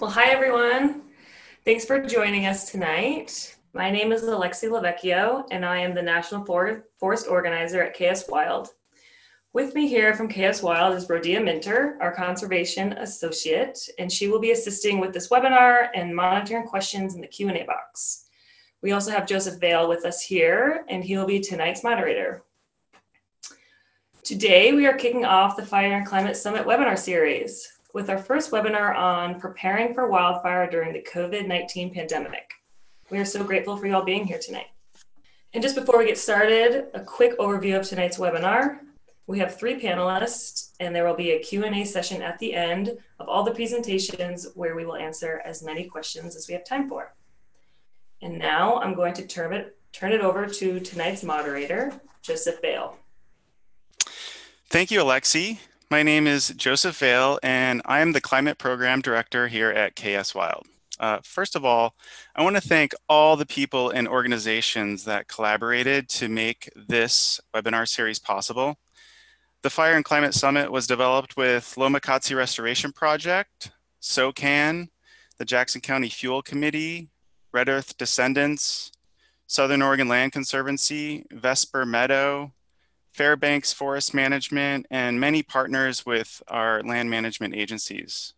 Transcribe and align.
Well, 0.00 0.10
hi 0.10 0.30
everyone. 0.30 1.02
Thanks 1.64 1.84
for 1.84 2.00
joining 2.00 2.46
us 2.46 2.70
tonight. 2.70 3.56
My 3.72 3.90
name 3.90 4.12
is 4.12 4.22
Alexi 4.22 4.70
Lavecchio, 4.70 5.44
and 5.50 5.64
I 5.64 5.78
am 5.78 5.92
the 5.92 6.02
National 6.02 6.44
Forest 6.44 7.26
Organizer 7.28 7.82
at 7.82 7.96
KS 7.96 8.28
Wild. 8.28 8.68
With 9.52 9.74
me 9.74 9.88
here 9.88 10.14
from 10.14 10.28
KS 10.28 10.62
Wild 10.62 10.96
is 10.96 11.08
Rodia 11.08 11.42
Minter, 11.42 11.98
our 12.00 12.14
Conservation 12.14 12.92
Associate, 12.92 13.76
and 13.98 14.12
she 14.12 14.28
will 14.28 14.38
be 14.38 14.52
assisting 14.52 15.00
with 15.00 15.12
this 15.12 15.30
webinar 15.30 15.88
and 15.92 16.14
monitoring 16.14 16.68
questions 16.68 17.16
in 17.16 17.20
the 17.20 17.26
Q&A 17.26 17.64
box. 17.64 18.28
We 18.82 18.92
also 18.92 19.10
have 19.10 19.26
Joseph 19.26 19.58
Vaile 19.58 19.88
with 19.88 20.04
us 20.04 20.22
here, 20.22 20.84
and 20.88 21.02
he 21.02 21.16
will 21.16 21.26
be 21.26 21.40
tonight's 21.40 21.82
moderator. 21.82 22.44
Today, 24.22 24.72
we 24.72 24.86
are 24.86 24.94
kicking 24.94 25.24
off 25.24 25.56
the 25.56 25.66
Fire 25.66 25.94
and 25.94 26.06
Climate 26.06 26.36
Summit 26.36 26.66
webinar 26.66 26.96
series 26.96 27.77
with 27.94 28.10
our 28.10 28.18
first 28.18 28.50
webinar 28.50 28.94
on 28.94 29.40
preparing 29.40 29.94
for 29.94 30.08
wildfire 30.08 30.68
during 30.70 30.92
the 30.92 31.06
COVID-19 31.10 31.94
pandemic. 31.94 32.50
We 33.10 33.18
are 33.18 33.24
so 33.24 33.42
grateful 33.42 33.76
for 33.76 33.86
you 33.86 33.94
all 33.94 34.04
being 34.04 34.26
here 34.26 34.38
tonight. 34.38 34.66
And 35.54 35.62
just 35.62 35.74
before 35.74 35.98
we 35.98 36.06
get 36.06 36.18
started, 36.18 36.88
a 36.92 37.00
quick 37.00 37.38
overview 37.38 37.78
of 37.78 37.88
tonight's 37.88 38.18
webinar. 38.18 38.80
We 39.26 39.38
have 39.38 39.58
three 39.58 39.80
panelists, 39.80 40.72
and 40.80 40.94
there 40.94 41.06
will 41.06 41.14
be 41.14 41.32
a 41.32 41.38
Q&A 41.38 41.84
session 41.84 42.22
at 42.22 42.38
the 42.38 42.54
end 42.54 42.98
of 43.18 43.28
all 43.28 43.42
the 43.42 43.50
presentations 43.50 44.46
where 44.54 44.74
we 44.74 44.84
will 44.84 44.96
answer 44.96 45.40
as 45.44 45.62
many 45.62 45.84
questions 45.84 46.36
as 46.36 46.48
we 46.48 46.54
have 46.54 46.64
time 46.64 46.88
for. 46.88 47.14
And 48.20 48.38
now 48.38 48.76
I'm 48.76 48.94
going 48.94 49.14
to 49.14 49.26
turn 49.26 49.54
it, 49.54 49.76
turn 49.92 50.12
it 50.12 50.20
over 50.20 50.46
to 50.46 50.80
tonight's 50.80 51.22
moderator, 51.22 51.98
Joseph 52.22 52.60
Vaile. 52.60 52.96
Thank 54.68 54.90
you, 54.90 55.00
Alexi. 55.00 55.58
My 55.90 56.02
name 56.02 56.26
is 56.26 56.48
Joseph 56.48 56.98
Vaile, 56.98 57.38
and 57.42 57.80
I 57.86 58.00
am 58.00 58.12
the 58.12 58.20
Climate 58.20 58.58
Program 58.58 59.00
Director 59.00 59.48
here 59.48 59.70
at 59.70 59.96
KS 59.96 60.34
Wild. 60.34 60.66
Uh, 61.00 61.20
first 61.24 61.56
of 61.56 61.64
all, 61.64 61.94
I 62.36 62.42
want 62.42 62.56
to 62.56 62.60
thank 62.60 62.92
all 63.08 63.36
the 63.36 63.46
people 63.46 63.88
and 63.88 64.06
organizations 64.06 65.04
that 65.04 65.28
collaborated 65.28 66.10
to 66.10 66.28
make 66.28 66.68
this 66.76 67.40
webinar 67.54 67.88
series 67.88 68.18
possible. 68.18 68.76
The 69.62 69.70
Fire 69.70 69.96
and 69.96 70.04
Climate 70.04 70.34
Summit 70.34 70.70
was 70.70 70.86
developed 70.86 71.38
with 71.38 71.74
Lomakatsi 71.78 72.36
Restoration 72.36 72.92
Project, 72.92 73.70
SOCAN, 74.00 74.90
the 75.38 75.46
Jackson 75.46 75.80
County 75.80 76.10
Fuel 76.10 76.42
Committee, 76.42 77.08
Red 77.50 77.70
Earth 77.70 77.96
Descendants, 77.96 78.92
Southern 79.46 79.80
Oregon 79.80 80.06
Land 80.08 80.32
Conservancy, 80.32 81.24
Vesper 81.30 81.86
Meadow, 81.86 82.52
Fairbanks 83.18 83.72
Forest 83.72 84.14
Management, 84.14 84.86
and 84.92 85.18
many 85.18 85.42
partners 85.42 86.06
with 86.06 86.40
our 86.46 86.84
land 86.84 87.10
management 87.10 87.52
agencies. 87.52 88.32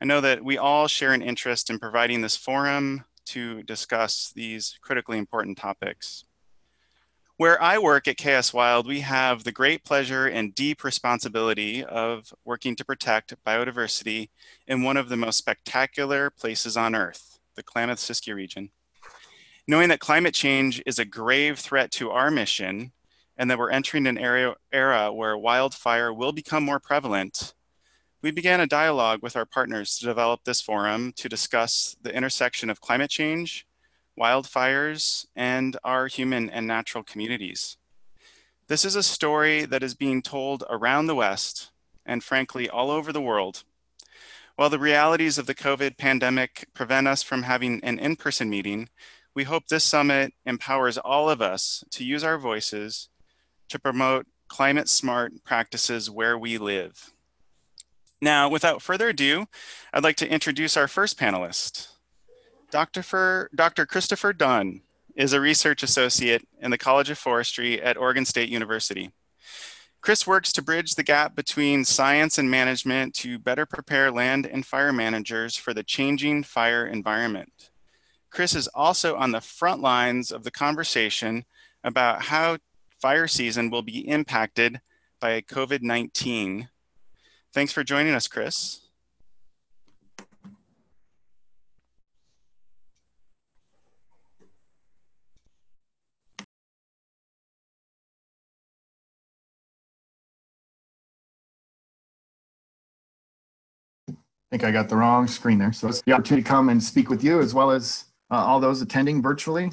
I 0.00 0.04
know 0.04 0.20
that 0.20 0.44
we 0.44 0.58
all 0.58 0.88
share 0.88 1.12
an 1.12 1.22
interest 1.22 1.70
in 1.70 1.78
providing 1.78 2.22
this 2.22 2.36
forum 2.36 3.04
to 3.26 3.62
discuss 3.62 4.32
these 4.34 4.80
critically 4.82 5.16
important 5.16 5.58
topics. 5.58 6.24
Where 7.36 7.62
I 7.62 7.78
work 7.78 8.08
at 8.08 8.16
KS 8.16 8.52
Wild, 8.52 8.88
we 8.88 8.98
have 9.02 9.44
the 9.44 9.52
great 9.52 9.84
pleasure 9.84 10.26
and 10.26 10.52
deep 10.56 10.82
responsibility 10.82 11.84
of 11.84 12.34
working 12.44 12.74
to 12.74 12.84
protect 12.84 13.32
biodiversity 13.44 14.30
in 14.66 14.82
one 14.82 14.96
of 14.96 15.08
the 15.08 15.16
most 15.16 15.38
spectacular 15.38 16.30
places 16.30 16.76
on 16.76 16.96
Earth, 16.96 17.38
the 17.54 17.62
Klamath-Siskiyou 17.62 18.34
region. 18.34 18.70
Knowing 19.68 19.88
that 19.90 20.00
climate 20.00 20.34
change 20.34 20.82
is 20.84 20.98
a 20.98 21.04
grave 21.04 21.60
threat 21.60 21.92
to 21.92 22.10
our 22.10 22.28
mission 22.28 22.90
and 23.36 23.50
that 23.50 23.58
we're 23.58 23.70
entering 23.70 24.06
an 24.06 24.18
era, 24.18 24.56
era 24.72 25.12
where 25.12 25.36
wildfire 25.36 26.12
will 26.12 26.32
become 26.32 26.64
more 26.64 26.80
prevalent, 26.80 27.54
we 28.22 28.30
began 28.30 28.60
a 28.60 28.66
dialogue 28.66 29.20
with 29.22 29.36
our 29.36 29.44
partners 29.44 29.98
to 29.98 30.06
develop 30.06 30.44
this 30.44 30.60
forum 30.60 31.12
to 31.16 31.28
discuss 31.28 31.96
the 32.02 32.14
intersection 32.14 32.70
of 32.70 32.80
climate 32.80 33.10
change, 33.10 33.66
wildfires, 34.18 35.26
and 35.36 35.76
our 35.84 36.06
human 36.06 36.50
and 36.50 36.66
natural 36.66 37.04
communities. 37.04 37.76
This 38.68 38.84
is 38.84 38.96
a 38.96 39.02
story 39.02 39.64
that 39.66 39.82
is 39.82 39.94
being 39.94 40.22
told 40.22 40.64
around 40.68 41.06
the 41.06 41.14
West 41.14 41.70
and 42.04 42.24
frankly 42.24 42.68
all 42.68 42.90
over 42.90 43.12
the 43.12 43.20
world. 43.20 43.62
While 44.56 44.70
the 44.70 44.78
realities 44.78 45.38
of 45.38 45.46
the 45.46 45.54
COVID 45.54 45.98
pandemic 45.98 46.66
prevent 46.72 47.06
us 47.06 47.22
from 47.22 47.42
having 47.42 47.80
an 47.84 47.98
in-person 47.98 48.48
meeting, 48.48 48.88
we 49.34 49.44
hope 49.44 49.68
this 49.68 49.84
summit 49.84 50.32
empowers 50.46 50.96
all 50.96 51.28
of 51.28 51.42
us 51.42 51.84
to 51.90 52.04
use 52.04 52.24
our 52.24 52.38
voices 52.38 53.10
to 53.68 53.78
promote 53.78 54.26
climate 54.48 54.88
smart 54.88 55.32
practices 55.44 56.10
where 56.10 56.38
we 56.38 56.58
live. 56.58 57.12
Now, 58.20 58.48
without 58.48 58.82
further 58.82 59.08
ado, 59.08 59.46
I'd 59.92 60.04
like 60.04 60.16
to 60.16 60.30
introduce 60.30 60.76
our 60.76 60.88
first 60.88 61.18
panelist. 61.18 61.88
Dr. 62.70 63.02
For, 63.02 63.50
Dr. 63.54 63.86
Christopher 63.86 64.32
Dunn 64.32 64.82
is 65.14 65.32
a 65.32 65.40
research 65.40 65.82
associate 65.82 66.46
in 66.60 66.70
the 66.70 66.78
College 66.78 67.10
of 67.10 67.18
Forestry 67.18 67.80
at 67.80 67.96
Oregon 67.96 68.24
State 68.24 68.48
University. 68.48 69.10
Chris 70.00 70.26
works 70.26 70.52
to 70.52 70.62
bridge 70.62 70.94
the 70.94 71.02
gap 71.02 71.34
between 71.34 71.84
science 71.84 72.38
and 72.38 72.50
management 72.50 73.14
to 73.14 73.38
better 73.38 73.66
prepare 73.66 74.10
land 74.10 74.46
and 74.46 74.64
fire 74.64 74.92
managers 74.92 75.56
for 75.56 75.74
the 75.74 75.82
changing 75.82 76.42
fire 76.42 76.86
environment. 76.86 77.70
Chris 78.30 78.54
is 78.54 78.68
also 78.68 79.16
on 79.16 79.32
the 79.32 79.40
front 79.40 79.80
lines 79.80 80.30
of 80.30 80.44
the 80.44 80.50
conversation 80.50 81.44
about 81.82 82.22
how 82.22 82.58
fire 83.00 83.28
season 83.28 83.70
will 83.70 83.82
be 83.82 84.08
impacted 84.08 84.80
by 85.20 85.40
COVID-19. 85.40 86.68
Thanks 87.52 87.72
for 87.72 87.82
joining 87.82 88.14
us, 88.14 88.28
Chris. 88.28 88.80
I 104.08 104.14
think 104.50 104.64
I 104.64 104.70
got 104.70 104.88
the 104.88 104.96
wrong 104.96 105.26
screen 105.26 105.58
there. 105.58 105.72
So 105.72 105.88
it's 105.88 106.02
the 106.02 106.12
opportunity 106.12 106.44
to 106.44 106.48
come 106.48 106.68
and 106.68 106.82
speak 106.82 107.10
with 107.10 107.24
you 107.24 107.40
as 107.40 107.52
well 107.52 107.70
as 107.72 108.04
uh, 108.30 108.36
all 108.36 108.60
those 108.60 108.80
attending 108.80 109.20
virtually. 109.20 109.72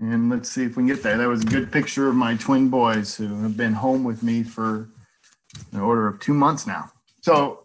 And 0.00 0.30
let's 0.30 0.48
see 0.48 0.64
if 0.64 0.70
we 0.70 0.82
can 0.82 0.86
get 0.86 1.02
there. 1.02 1.16
That 1.16 1.28
was 1.28 1.42
a 1.42 1.46
good 1.46 1.72
picture 1.72 2.08
of 2.08 2.14
my 2.14 2.36
twin 2.36 2.68
boys 2.68 3.16
who 3.16 3.42
have 3.42 3.56
been 3.56 3.72
home 3.72 4.04
with 4.04 4.22
me 4.22 4.42
for 4.42 4.88
an 5.72 5.80
order 5.80 6.06
of 6.06 6.20
two 6.20 6.34
months 6.34 6.66
now. 6.66 6.92
So 7.20 7.64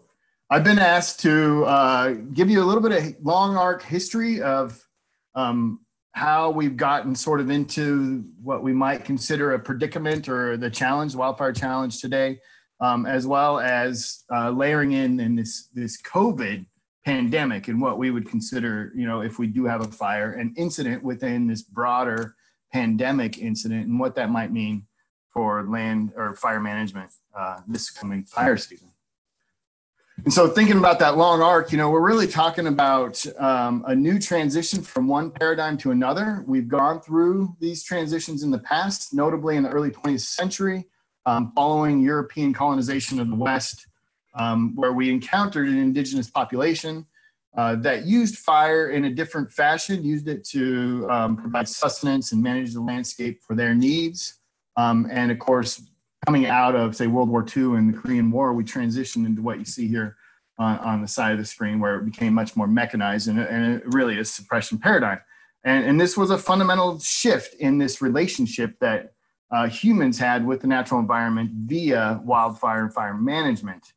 I've 0.50 0.64
been 0.64 0.80
asked 0.80 1.20
to 1.22 1.66
uh, 1.66 2.14
give 2.34 2.50
you 2.50 2.64
a 2.64 2.66
little 2.66 2.82
bit 2.82 2.92
of 2.92 3.16
long 3.26 3.56
arc 3.56 3.84
history 3.84 4.42
of 4.42 4.84
um, 5.36 5.80
how 6.14 6.50
we've 6.50 6.78
gotten 6.78 7.16
sort 7.16 7.40
of 7.40 7.50
into 7.50 8.24
what 8.42 8.64
we 8.64 8.74
might 8.74 9.06
consider 9.06 9.54
a 9.54 9.60
predicament 9.60 10.28
or 10.28 10.58
the 10.58 10.70
challenge, 10.70 11.16
wildfire 11.16 11.54
challenge 11.54 12.02
today, 12.02 12.40
um, 12.80 13.06
as 13.06 13.26
well 13.28 13.60
as 13.60 14.24
uh, 14.32 14.50
layering 14.50 14.92
in 14.92 15.20
in 15.20 15.36
this 15.36 15.70
this 15.74 16.02
COVID 16.02 16.66
pandemic 17.06 17.68
and 17.68 17.82
what 17.82 17.98
we 17.98 18.12
would 18.12 18.30
consider, 18.30 18.92
you 18.96 19.06
know, 19.06 19.22
if 19.22 19.40
we 19.40 19.48
do 19.48 19.66
have 19.66 19.82
a 19.82 19.92
fire, 19.92 20.34
an 20.34 20.54
incident 20.58 21.04
within 21.04 21.48
this 21.48 21.62
broader 21.62 22.36
pandemic 22.72 23.38
incident 23.38 23.88
and 23.88 24.00
what 24.00 24.16
that 24.16 24.30
might 24.30 24.52
mean 24.52 24.86
for 25.32 25.64
land 25.64 26.12
or 26.16 26.36
fire 26.36 26.60
management 26.60 27.10
uh, 27.38 27.60
this 27.68 27.90
coming 27.90 28.24
fire 28.24 28.58
season. 28.58 28.90
And 30.24 30.32
so, 30.32 30.48
thinking 30.48 30.78
about 30.78 31.00
that 31.00 31.18
long 31.18 31.42
arc, 31.42 31.72
you 31.72 31.78
know, 31.78 31.90
we're 31.90 32.06
really 32.06 32.28
talking 32.28 32.68
about 32.68 33.26
um, 33.40 33.84
a 33.88 33.96
new 33.96 34.20
transition 34.20 34.82
from 34.82 35.08
one 35.08 35.32
paradigm 35.32 35.76
to 35.80 35.92
another. 35.92 36.44
We've 36.48 36.68
gone 36.68 37.02
through 37.02 37.56
these 37.60 37.84
transitions 37.84 38.44
in 38.44 38.52
the 38.52 38.60
past, 38.60 39.14
notably 39.14 39.58
in 39.58 39.64
the 39.64 39.70
early 39.70 39.90
20th 39.90 40.22
century, 40.22 40.86
um, 41.26 41.52
following 41.56 42.00
European 42.00 42.54
colonization 42.54 43.20
of 43.20 43.28
the 43.28 43.36
West 43.36 43.88
um, 44.36 44.76
where 44.76 44.94
we 44.94 45.10
encountered 45.10 45.68
an 45.68 45.78
indigenous 45.78 46.30
population 46.30 47.06
uh, 47.56 47.76
that 47.76 48.06
used 48.06 48.38
fire 48.38 48.90
in 48.90 49.06
a 49.06 49.10
different 49.12 49.52
fashion, 49.52 50.04
used 50.04 50.28
it 50.28 50.44
to 50.44 51.08
um, 51.10 51.38
provide 51.38 51.68
sustenance 51.68 52.32
and 52.32 52.42
manage 52.42 52.74
the 52.74 52.82
landscape 52.82 53.42
for 53.46 53.56
their 53.56 53.76
needs. 53.76 54.40
Um, 54.76 55.08
and 55.12 55.32
of 55.32 55.38
course, 55.38 55.84
coming 56.26 56.48
out 56.48 56.76
of, 56.76 56.96
say, 56.96 57.08
World 57.08 57.30
War 57.30 57.46
II 57.46 57.76
and 57.76 57.94
the 57.94 57.98
Korean 57.98 58.32
War, 58.32 58.54
we 58.54 58.64
transitioned 58.64 59.26
into 59.26 59.42
what 59.42 59.60
you 59.60 59.66
see 59.66 59.88
here 59.88 60.18
on, 60.58 60.80
on 60.80 61.02
the 61.02 61.08
side 61.08 61.34
of 61.34 61.38
the 61.38 61.46
screen, 61.46 61.80
where 61.80 61.98
it 61.98 62.06
became 62.06 62.34
much 62.34 62.56
more 62.56 62.68
mechanized 62.68 63.28
and, 63.28 63.40
and 63.40 63.94
really 63.94 64.18
is 64.18 64.32
suppression 64.32 64.80
paradigm. 64.80 65.20
And, 65.64 65.86
and 65.86 66.02
this 66.02 66.18
was 66.18 66.32
a 66.32 66.38
fundamental 66.38 67.00
shift 67.00 67.54
in 67.56 67.78
this 67.78 68.02
relationship 68.02 68.80
that 68.80 69.14
uh, 69.52 69.68
humans 69.68 70.18
had 70.18 70.46
with 70.46 70.62
the 70.62 70.68
natural 70.68 71.00
environment 71.00 71.52
via 71.54 72.20
wildfire 72.24 72.84
and 72.84 72.94
fire 72.94 73.14
management. 73.14 73.94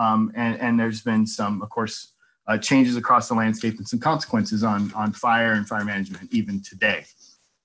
Um, 0.00 0.32
and, 0.34 0.58
and 0.60 0.80
there's 0.80 1.02
been 1.02 1.26
some, 1.26 1.60
of 1.60 1.68
course, 1.68 2.14
uh, 2.48 2.56
changes 2.56 2.96
across 2.96 3.28
the 3.28 3.34
landscape 3.34 3.76
and 3.76 3.86
some 3.86 3.98
consequences 3.98 4.64
on, 4.64 4.90
on 4.94 5.12
fire 5.12 5.52
and 5.52 5.68
fire 5.68 5.84
management 5.84 6.32
even 6.32 6.62
today. 6.62 7.04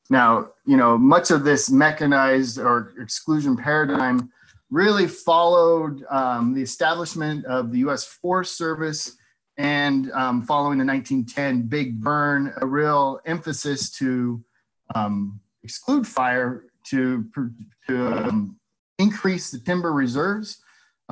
Now, 0.10 0.50
you 0.66 0.76
know, 0.76 0.98
much 0.98 1.32
of 1.32 1.46
this 1.46 1.72
mechanized 1.72 2.60
or 2.60 2.94
exclusion 3.00 3.56
paradigm 3.56 4.30
really 4.70 5.08
followed 5.08 6.04
um, 6.10 6.54
the 6.54 6.62
establishment 6.62 7.46
of 7.46 7.72
the 7.72 7.80
U.S. 7.80 8.04
Forest 8.04 8.58
Service 8.58 9.16
and 9.58 10.12
um, 10.12 10.42
following 10.42 10.78
the 10.78 10.86
1910 10.86 11.68
big 11.68 12.02
burn, 12.02 12.54
a 12.58 12.66
real 12.66 13.22
emphasis 13.26 13.90
to 13.92 14.44
um, 14.94 15.40
exclude 15.64 16.06
fire 16.06 16.66
to, 16.88 17.26
to 17.88 18.08
um, 18.08 18.60
increase 19.00 19.52
the 19.52 19.60
timber 19.60 19.94
reserves 19.94 20.62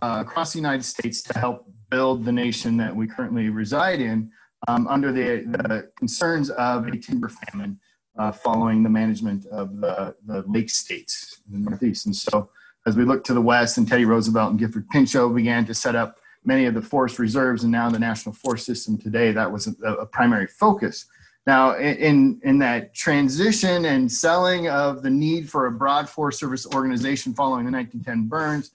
uh, 0.01 0.23
across 0.25 0.53
the 0.53 0.59
United 0.59 0.83
States 0.83 1.21
to 1.23 1.37
help 1.37 1.67
build 1.89 2.25
the 2.25 2.31
nation 2.31 2.77
that 2.77 2.95
we 2.95 3.07
currently 3.07 3.49
reside 3.49 3.99
in 3.99 4.31
um, 4.67 4.87
under 4.87 5.11
the, 5.11 5.43
the, 5.45 5.89
concerns 5.95 6.49
of 6.51 6.87
a 6.87 6.97
timber 6.97 7.29
famine 7.29 7.79
uh, 8.17 8.31
following 8.31 8.81
the 8.81 8.89
management 8.89 9.45
of 9.47 9.79
the, 9.79 10.15
the 10.25 10.43
lake 10.47 10.69
states 10.69 11.41
in 11.51 11.63
the 11.63 11.69
Northeast. 11.69 12.05
And 12.05 12.15
so 12.15 12.49
as 12.85 12.95
we 12.95 13.03
look 13.03 13.23
to 13.25 13.33
the 13.33 13.41
West 13.41 13.77
and 13.77 13.87
Teddy 13.87 14.05
Roosevelt 14.05 14.51
and 14.51 14.59
Gifford 14.59 14.89
Pinchot 14.89 15.35
began 15.35 15.65
to 15.65 15.73
set 15.73 15.95
up 15.95 16.17
many 16.45 16.65
of 16.65 16.73
the 16.73 16.81
forest 16.81 17.19
reserves 17.19 17.63
and 17.63 17.71
now 17.71 17.89
the 17.89 17.99
national 17.99 18.33
forest 18.33 18.65
system 18.65 18.97
today, 18.97 19.31
that 19.31 19.51
was 19.51 19.67
a, 19.67 19.93
a 19.93 20.05
primary 20.05 20.47
focus. 20.47 21.05
Now, 21.45 21.75
in, 21.75 22.39
in 22.43 22.57
that 22.59 22.93
transition 22.93 23.85
and 23.85 24.09
selling 24.09 24.69
of 24.69 25.03
the 25.03 25.09
need 25.09 25.49
for 25.49 25.65
a 25.65 25.71
broad 25.71 26.07
Forest 26.07 26.39
Service 26.39 26.65
organization 26.67 27.33
following 27.33 27.65
the 27.65 27.71
1910 27.71 28.29
burns, 28.29 28.71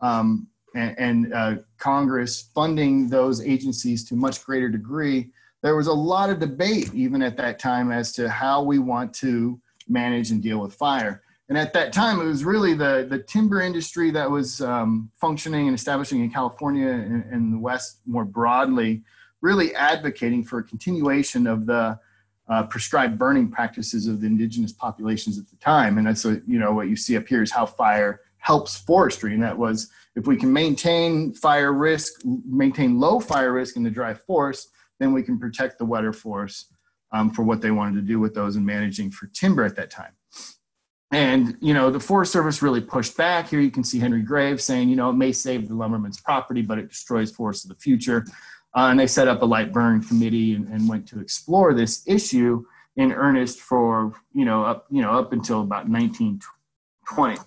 um, 0.00 0.46
and, 0.74 0.98
and 0.98 1.34
uh, 1.34 1.54
Congress 1.78 2.50
funding 2.54 3.08
those 3.08 3.40
agencies 3.40 4.04
to 4.08 4.14
much 4.14 4.44
greater 4.44 4.68
degree, 4.68 5.30
there 5.62 5.76
was 5.76 5.86
a 5.86 5.92
lot 5.92 6.30
of 6.30 6.40
debate 6.40 6.92
even 6.92 7.22
at 7.22 7.36
that 7.36 7.58
time 7.58 7.92
as 7.92 8.12
to 8.12 8.28
how 8.28 8.62
we 8.62 8.78
want 8.78 9.14
to 9.14 9.60
manage 9.88 10.30
and 10.30 10.42
deal 10.42 10.58
with 10.58 10.74
fire. 10.74 11.22
And 11.48 11.58
at 11.58 11.72
that 11.74 11.92
time, 11.92 12.20
it 12.20 12.24
was 12.24 12.44
really 12.44 12.74
the, 12.74 13.06
the 13.08 13.18
timber 13.18 13.60
industry 13.60 14.10
that 14.12 14.30
was 14.30 14.60
um, 14.60 15.10
functioning 15.20 15.68
and 15.68 15.76
establishing 15.76 16.22
in 16.22 16.30
California 16.30 16.88
and, 16.88 17.24
and, 17.30 17.52
the 17.52 17.58
West 17.58 18.00
more 18.06 18.24
broadly, 18.24 19.02
really 19.40 19.74
advocating 19.74 20.44
for 20.44 20.60
a 20.60 20.62
continuation 20.62 21.46
of 21.46 21.66
the 21.66 21.98
uh, 22.48 22.62
prescribed 22.64 23.18
burning 23.18 23.50
practices 23.50 24.06
of 24.06 24.20
the 24.20 24.26
indigenous 24.26 24.72
populations 24.72 25.38
at 25.38 25.48
the 25.48 25.56
time. 25.56 25.98
And 25.98 26.06
that's, 26.06 26.24
you 26.24 26.58
know, 26.58 26.72
what 26.72 26.88
you 26.88 26.96
see 26.96 27.16
up 27.16 27.28
here 27.28 27.42
is 27.42 27.50
how 27.50 27.66
fire 27.66 28.20
helps 28.38 28.76
forestry. 28.76 29.34
And 29.34 29.42
that 29.42 29.56
was 29.56 29.90
if 30.14 30.26
we 30.26 30.36
can 30.36 30.52
maintain 30.52 31.32
fire 31.32 31.72
risk, 31.72 32.20
maintain 32.24 33.00
low 33.00 33.18
fire 33.20 33.52
risk 33.52 33.76
in 33.76 33.82
the 33.82 33.90
dry 33.90 34.14
forest, 34.14 34.70
then 35.00 35.12
we 35.12 35.22
can 35.22 35.38
protect 35.38 35.78
the 35.78 35.84
wetter 35.84 36.12
forests 36.12 36.72
um, 37.12 37.30
for 37.30 37.42
what 37.42 37.60
they 37.60 37.70
wanted 37.70 37.96
to 37.96 38.02
do 38.02 38.20
with 38.20 38.34
those 38.34 38.56
and 38.56 38.66
managing 38.66 39.10
for 39.10 39.26
timber 39.28 39.64
at 39.64 39.76
that 39.76 39.90
time. 39.90 40.12
And, 41.10 41.58
you 41.60 41.74
know, 41.74 41.90
the 41.90 42.00
Forest 42.00 42.32
Service 42.32 42.62
really 42.62 42.80
pushed 42.80 43.18
back. 43.18 43.50
Here 43.50 43.60
you 43.60 43.70
can 43.70 43.84
see 43.84 43.98
Henry 43.98 44.22
Graves 44.22 44.64
saying, 44.64 44.88
you 44.88 44.96
know, 44.96 45.10
it 45.10 45.14
may 45.14 45.30
save 45.30 45.68
the 45.68 45.74
lumberman's 45.74 46.18
property, 46.18 46.62
but 46.62 46.78
it 46.78 46.88
destroys 46.88 47.30
forests 47.30 47.64
of 47.64 47.68
the 47.68 47.76
future. 47.76 48.24
Uh, 48.74 48.88
and 48.88 48.98
they 48.98 49.06
set 49.06 49.28
up 49.28 49.42
a 49.42 49.44
light 49.44 49.74
burn 49.74 50.02
committee 50.02 50.54
and, 50.54 50.66
and, 50.68 50.88
went 50.88 51.06
to 51.06 51.20
explore 51.20 51.74
this 51.74 52.02
issue 52.06 52.64
in 52.96 53.12
earnest 53.12 53.60
for, 53.60 54.14
you 54.32 54.46
know, 54.46 54.64
up, 54.64 54.86
you 54.90 55.02
know, 55.02 55.12
up 55.12 55.34
until 55.34 55.60
about 55.60 55.86
1920. 55.86 57.38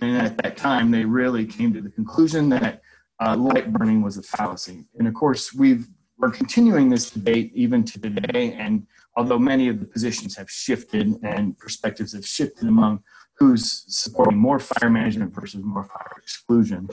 And 0.00 0.16
at 0.16 0.36
that 0.38 0.56
time, 0.56 0.90
they 0.90 1.04
really 1.04 1.46
came 1.46 1.72
to 1.72 1.80
the 1.80 1.90
conclusion 1.90 2.48
that 2.50 2.82
uh, 3.20 3.36
light 3.36 3.72
burning 3.72 4.02
was 4.02 4.16
a 4.16 4.22
fallacy. 4.22 4.84
And 4.98 5.06
of 5.06 5.14
course, 5.14 5.54
we've, 5.54 5.86
we're 6.18 6.30
continuing 6.30 6.88
this 6.88 7.10
debate 7.10 7.52
even 7.54 7.84
to 7.84 8.00
today. 8.00 8.54
And 8.54 8.86
although 9.16 9.38
many 9.38 9.68
of 9.68 9.80
the 9.80 9.86
positions 9.86 10.36
have 10.36 10.50
shifted 10.50 11.16
and 11.22 11.56
perspectives 11.58 12.12
have 12.12 12.26
shifted 12.26 12.68
among 12.68 13.02
who's 13.36 13.84
supporting 13.88 14.38
more 14.38 14.58
fire 14.58 14.90
management 14.90 15.34
versus 15.34 15.62
more 15.64 15.84
fire 15.84 16.12
exclusion. 16.22 16.88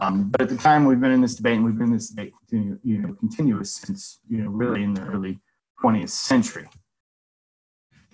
Um, 0.00 0.30
but 0.30 0.42
at 0.42 0.48
the 0.48 0.56
time, 0.56 0.84
we've 0.84 1.00
been 1.00 1.12
in 1.12 1.20
this 1.20 1.36
debate, 1.36 1.54
and 1.54 1.64
we've 1.64 1.78
been 1.78 1.88
in 1.88 1.92
this 1.92 2.08
debate 2.08 2.32
continue, 2.40 2.78
you 2.82 2.98
know, 2.98 3.14
continuous 3.14 3.74
since 3.74 4.18
you 4.28 4.38
know 4.38 4.50
really 4.50 4.82
in 4.82 4.94
the 4.94 5.02
early 5.02 5.38
20th 5.82 6.10
century. 6.10 6.66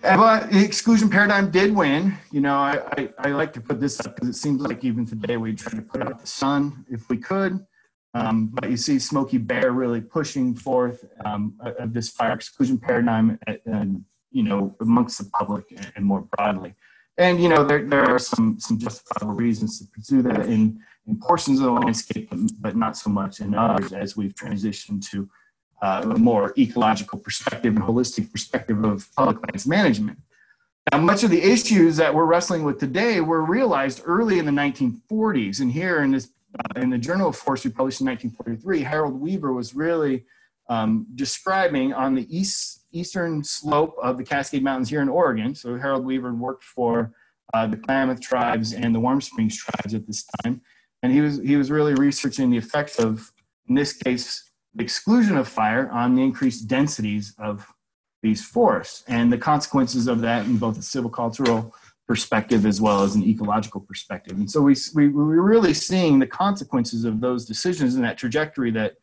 But 0.01 0.51
the 0.51 0.63
exclusion 0.63 1.09
paradigm 1.09 1.51
did 1.51 1.75
win. 1.75 2.17
You 2.31 2.41
know, 2.41 2.55
I, 2.55 2.81
I, 2.97 3.09
I 3.19 3.27
like 3.29 3.53
to 3.53 3.61
put 3.61 3.79
this 3.79 3.99
up 3.99 4.15
because 4.15 4.29
it 4.29 4.35
seems 4.35 4.61
like 4.61 4.83
even 4.83 5.05
today 5.05 5.37
we 5.37 5.53
try 5.53 5.73
to 5.73 5.81
put 5.81 6.01
out 6.01 6.19
the 6.19 6.27
sun 6.27 6.85
if 6.89 7.07
we 7.09 7.17
could. 7.17 7.65
Um, 8.13 8.47
but 8.47 8.69
you 8.69 8.77
see 8.77 8.99
Smokey 8.99 9.37
Bear 9.37 9.71
really 9.71 10.01
pushing 10.01 10.55
forth 10.55 11.05
um, 11.23 11.57
this 11.85 12.09
fire 12.09 12.33
exclusion 12.33 12.77
paradigm, 12.77 13.39
and, 13.65 14.03
you 14.31 14.43
know, 14.43 14.75
amongst 14.81 15.17
the 15.17 15.29
public 15.37 15.65
and, 15.71 15.91
and, 15.95 16.05
more 16.05 16.27
broadly. 16.35 16.73
And 17.17 17.41
you 17.41 17.47
know, 17.47 17.63
there, 17.63 17.85
there 17.85 18.03
are 18.03 18.19
some 18.19 18.59
some 18.59 18.79
justifiable 18.79 19.35
reasons 19.35 19.79
to 19.79 19.87
pursue 19.87 20.21
that 20.23 20.47
in 20.47 20.79
in 21.05 21.19
portions 21.19 21.59
of 21.59 21.65
the 21.65 21.71
landscape, 21.71 22.33
but 22.59 22.75
not 22.75 22.97
so 22.97 23.09
much 23.09 23.39
in 23.39 23.53
others 23.53 23.93
as 23.93 24.17
we've 24.17 24.33
transitioned 24.33 25.07
to 25.11 25.29
uh, 25.81 26.01
a 26.03 26.17
more 26.17 26.53
ecological 26.57 27.19
perspective 27.19 27.75
and 27.75 27.83
holistic 27.83 28.31
perspective 28.31 28.83
of 28.83 29.07
public 29.15 29.37
lands 29.47 29.65
management. 29.65 30.19
Now, 30.91 30.99
much 30.99 31.23
of 31.23 31.29
the 31.29 31.41
issues 31.41 31.97
that 31.97 32.13
we're 32.13 32.25
wrestling 32.25 32.63
with 32.63 32.79
today 32.79 33.21
were 33.21 33.43
realized 33.43 34.01
early 34.05 34.39
in 34.39 34.45
the 34.45 34.51
1940s, 34.51 35.59
and 35.59 35.71
here 35.71 36.03
in 36.03 36.11
this 36.11 36.29
uh, 36.59 36.79
in 36.81 36.89
the 36.89 36.97
Journal 36.97 37.29
of 37.29 37.37
Forestry 37.37 37.71
published 37.71 38.01
in 38.01 38.07
1943, 38.07 38.83
Harold 38.83 39.21
Weaver 39.21 39.53
was 39.53 39.73
really 39.73 40.25
um, 40.69 41.07
describing 41.15 41.93
on 41.93 42.13
the 42.13 42.27
east, 42.35 42.85
eastern 42.91 43.43
slope 43.43 43.95
of 44.01 44.17
the 44.17 44.23
Cascade 44.23 44.63
Mountains 44.63 44.89
here 44.89 45.01
in 45.01 45.07
Oregon. 45.07 45.55
So 45.55 45.77
Harold 45.77 46.03
Weaver 46.03 46.33
worked 46.33 46.65
for 46.65 47.13
uh, 47.53 47.67
the 47.67 47.77
Klamath 47.77 48.19
tribes 48.19 48.73
and 48.73 48.93
the 48.93 48.99
Warm 48.99 49.21
Springs 49.21 49.57
tribes 49.57 49.93
at 49.93 50.05
this 50.07 50.25
time, 50.43 50.61
and 51.03 51.11
he 51.13 51.21
was 51.21 51.39
he 51.39 51.55
was 51.55 51.71
really 51.71 51.93
researching 51.93 52.49
the 52.49 52.57
effects 52.57 52.99
of, 52.99 53.31
in 53.69 53.75
this 53.75 53.93
case, 53.93 54.50
exclusion 54.79 55.37
of 55.37 55.47
fire 55.47 55.89
on 55.91 56.15
the 56.15 56.21
increased 56.21 56.67
densities 56.67 57.33
of 57.37 57.67
these 58.23 58.45
forests 58.45 59.03
and 59.07 59.31
the 59.31 59.37
consequences 59.37 60.07
of 60.07 60.21
that 60.21 60.45
in 60.45 60.57
both 60.57 60.77
a 60.77 60.81
silvicultural 60.81 61.71
perspective 62.07 62.65
as 62.65 62.81
well 62.81 63.03
as 63.03 63.15
an 63.15 63.23
ecological 63.23 63.81
perspective. 63.81 64.37
And 64.37 64.49
so 64.49 64.61
we, 64.61 64.75
we, 64.93 65.07
we're 65.07 65.41
really 65.41 65.73
seeing 65.73 66.19
the 66.19 66.27
consequences 66.27 67.05
of 67.05 67.21
those 67.21 67.45
decisions 67.45 67.95
and 67.95 68.03
that 68.03 68.17
trajectory 68.17 68.71
that 68.71 68.95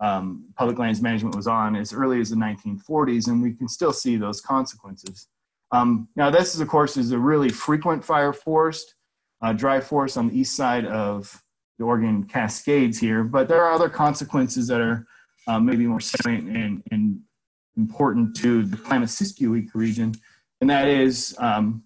um, 0.00 0.44
public 0.56 0.78
lands 0.78 1.02
management 1.02 1.36
was 1.36 1.46
on 1.46 1.76
as 1.76 1.92
early 1.92 2.20
as 2.20 2.30
the 2.30 2.36
1940s, 2.36 3.28
and 3.28 3.42
we 3.42 3.52
can 3.52 3.68
still 3.68 3.92
see 3.92 4.16
those 4.16 4.40
consequences. 4.40 5.28
Um, 5.72 6.08
now, 6.16 6.30
this 6.30 6.54
is, 6.54 6.60
of 6.60 6.68
course, 6.68 6.96
is 6.96 7.12
a 7.12 7.18
really 7.18 7.50
frequent 7.50 8.04
fire 8.04 8.32
forest, 8.32 8.94
uh, 9.42 9.52
dry 9.52 9.80
forest 9.80 10.16
on 10.16 10.28
the 10.28 10.38
east 10.38 10.56
side 10.56 10.86
of 10.86 11.42
the 11.80 11.86
Oregon 11.86 12.24
Cascades 12.24 12.98
here, 12.98 13.24
but 13.24 13.48
there 13.48 13.64
are 13.64 13.72
other 13.72 13.88
consequences 13.88 14.68
that 14.68 14.82
are 14.82 15.06
uh, 15.48 15.58
maybe 15.58 15.86
more 15.86 15.98
salient 15.98 16.54
and, 16.54 16.82
and, 16.92 17.20
important 17.76 18.36
to 18.36 18.64
the 18.64 18.76
Klamath 18.76 19.08
Siskiyou 19.08 19.56
ecoregion, 19.64 20.14
and 20.60 20.68
that 20.68 20.86
is 20.86 21.34
um, 21.38 21.82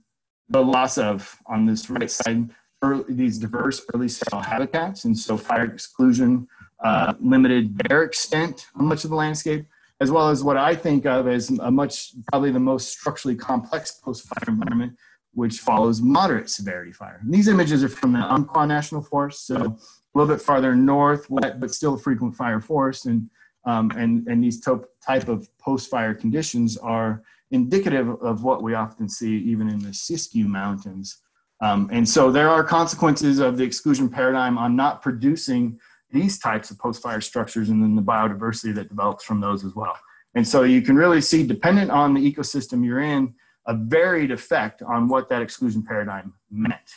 the 0.48 0.60
loss 0.60 0.98
of, 0.98 1.38
on 1.46 1.66
this 1.66 1.88
right 1.88 2.10
side, 2.10 2.50
early, 2.82 3.04
these 3.08 3.38
diverse 3.38 3.82
early 3.94 4.08
seral 4.08 4.40
habitats. 4.40 5.04
And 5.04 5.16
so 5.16 5.36
fire 5.36 5.66
exclusion 5.66 6.48
uh, 6.82 7.14
limited 7.20 7.78
their 7.78 8.02
extent 8.02 8.66
on 8.74 8.86
much 8.86 9.04
of 9.04 9.10
the 9.10 9.16
landscape, 9.16 9.66
as 10.00 10.10
well 10.10 10.30
as 10.30 10.42
what 10.42 10.56
I 10.56 10.74
think 10.74 11.06
of 11.06 11.28
as 11.28 11.50
a 11.50 11.70
much, 11.70 12.14
probably 12.32 12.50
the 12.50 12.58
most 12.58 12.88
structurally 12.88 13.36
complex 13.36 13.92
post-fire 13.92 14.48
environment, 14.48 14.96
which 15.34 15.58
follows 15.58 16.00
moderate 16.00 16.48
severity 16.48 16.92
fire. 16.92 17.20
And 17.22 17.32
these 17.32 17.48
images 17.48 17.82
are 17.84 17.88
from 17.88 18.12
the 18.12 18.20
Umpqua 18.20 18.66
National 18.66 19.02
Forest, 19.02 19.46
so 19.46 19.56
a 19.56 19.76
little 20.18 20.34
bit 20.34 20.42
farther 20.42 20.74
north, 20.74 21.28
wet, 21.28 21.60
but 21.60 21.74
still 21.74 21.94
a 21.94 21.98
frequent 21.98 22.34
fire 22.36 22.60
forest. 22.60 23.06
And, 23.06 23.28
um, 23.66 23.90
and, 23.92 24.26
and 24.28 24.42
these 24.42 24.60
type 24.60 25.28
of 25.28 25.48
post-fire 25.58 26.14
conditions 26.14 26.76
are 26.76 27.22
indicative 27.50 28.08
of 28.22 28.44
what 28.44 28.62
we 28.62 28.74
often 28.74 29.08
see 29.08 29.38
even 29.38 29.68
in 29.68 29.78
the 29.78 29.90
Siskiyou 29.90 30.46
Mountains. 30.46 31.18
Um, 31.60 31.88
and 31.92 32.08
so 32.08 32.30
there 32.30 32.48
are 32.48 32.62
consequences 32.64 33.38
of 33.38 33.56
the 33.56 33.64
exclusion 33.64 34.08
paradigm 34.08 34.58
on 34.58 34.76
not 34.76 35.02
producing 35.02 35.78
these 36.10 36.38
types 36.38 36.70
of 36.70 36.78
post-fire 36.78 37.20
structures 37.20 37.70
and 37.70 37.82
then 37.82 37.96
the 37.96 38.02
biodiversity 38.02 38.74
that 38.74 38.88
develops 38.88 39.24
from 39.24 39.40
those 39.40 39.64
as 39.64 39.74
well. 39.74 39.96
And 40.36 40.46
so 40.46 40.62
you 40.62 40.82
can 40.82 40.96
really 40.96 41.20
see, 41.20 41.46
dependent 41.46 41.90
on 41.90 42.14
the 42.14 42.32
ecosystem 42.32 42.84
you're 42.84 43.00
in, 43.00 43.34
a 43.66 43.75
varied 43.75 44.30
effect 44.30 44.83
on 44.83 45.09
what 45.09 45.28
that 45.28 45.42
exclusion 45.42 45.83
paradigm 45.83 46.35
meant. 46.50 46.90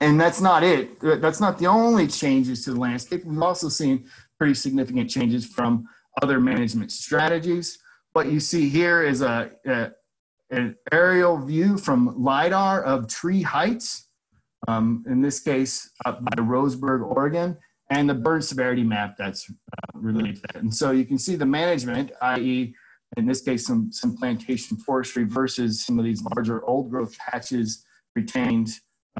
And 0.00 0.20
that's 0.20 0.40
not 0.40 0.62
it. 0.62 1.00
That's 1.00 1.40
not 1.40 1.58
the 1.58 1.66
only 1.66 2.06
changes 2.06 2.64
to 2.64 2.74
the 2.74 2.80
landscape. 2.80 3.24
We've 3.24 3.42
also 3.42 3.68
seen 3.68 4.06
pretty 4.38 4.54
significant 4.54 5.08
changes 5.08 5.46
from 5.46 5.86
other 6.22 6.38
management 6.40 6.92
strategies. 6.92 7.78
What 8.12 8.30
you 8.30 8.40
see 8.40 8.68
here 8.68 9.02
is 9.02 9.22
a, 9.22 9.50
a 9.66 9.90
an 10.50 10.76
aerial 10.92 11.38
view 11.38 11.76
from 11.76 12.22
LIDAR 12.22 12.82
of 12.84 13.08
tree 13.08 13.42
heights, 13.42 14.06
um, 14.68 15.04
in 15.08 15.20
this 15.20 15.40
case 15.40 15.90
up 16.04 16.24
by 16.24 16.42
Roseburg, 16.42 17.02
Oregon, 17.04 17.56
and 17.90 18.08
the 18.08 18.14
burn 18.14 18.42
severity 18.42 18.84
map 18.84 19.16
that's 19.16 19.50
uh, 19.50 19.98
related 19.98 20.36
to 20.36 20.42
that. 20.52 20.62
And 20.62 20.74
so 20.74 20.90
you 20.90 21.04
can 21.04 21.18
see 21.18 21.36
the 21.36 21.46
management, 21.46 22.12
i.e., 22.22 22.74
in 23.16 23.26
this 23.26 23.40
case, 23.40 23.66
some, 23.66 23.90
some 23.92 24.16
plantation 24.16 24.76
forestry 24.76 25.24
versus 25.24 25.84
some 25.84 25.98
of 25.98 26.04
these 26.04 26.22
larger 26.36 26.64
old 26.64 26.90
growth 26.90 27.16
patches 27.18 27.84
retained 28.14 28.68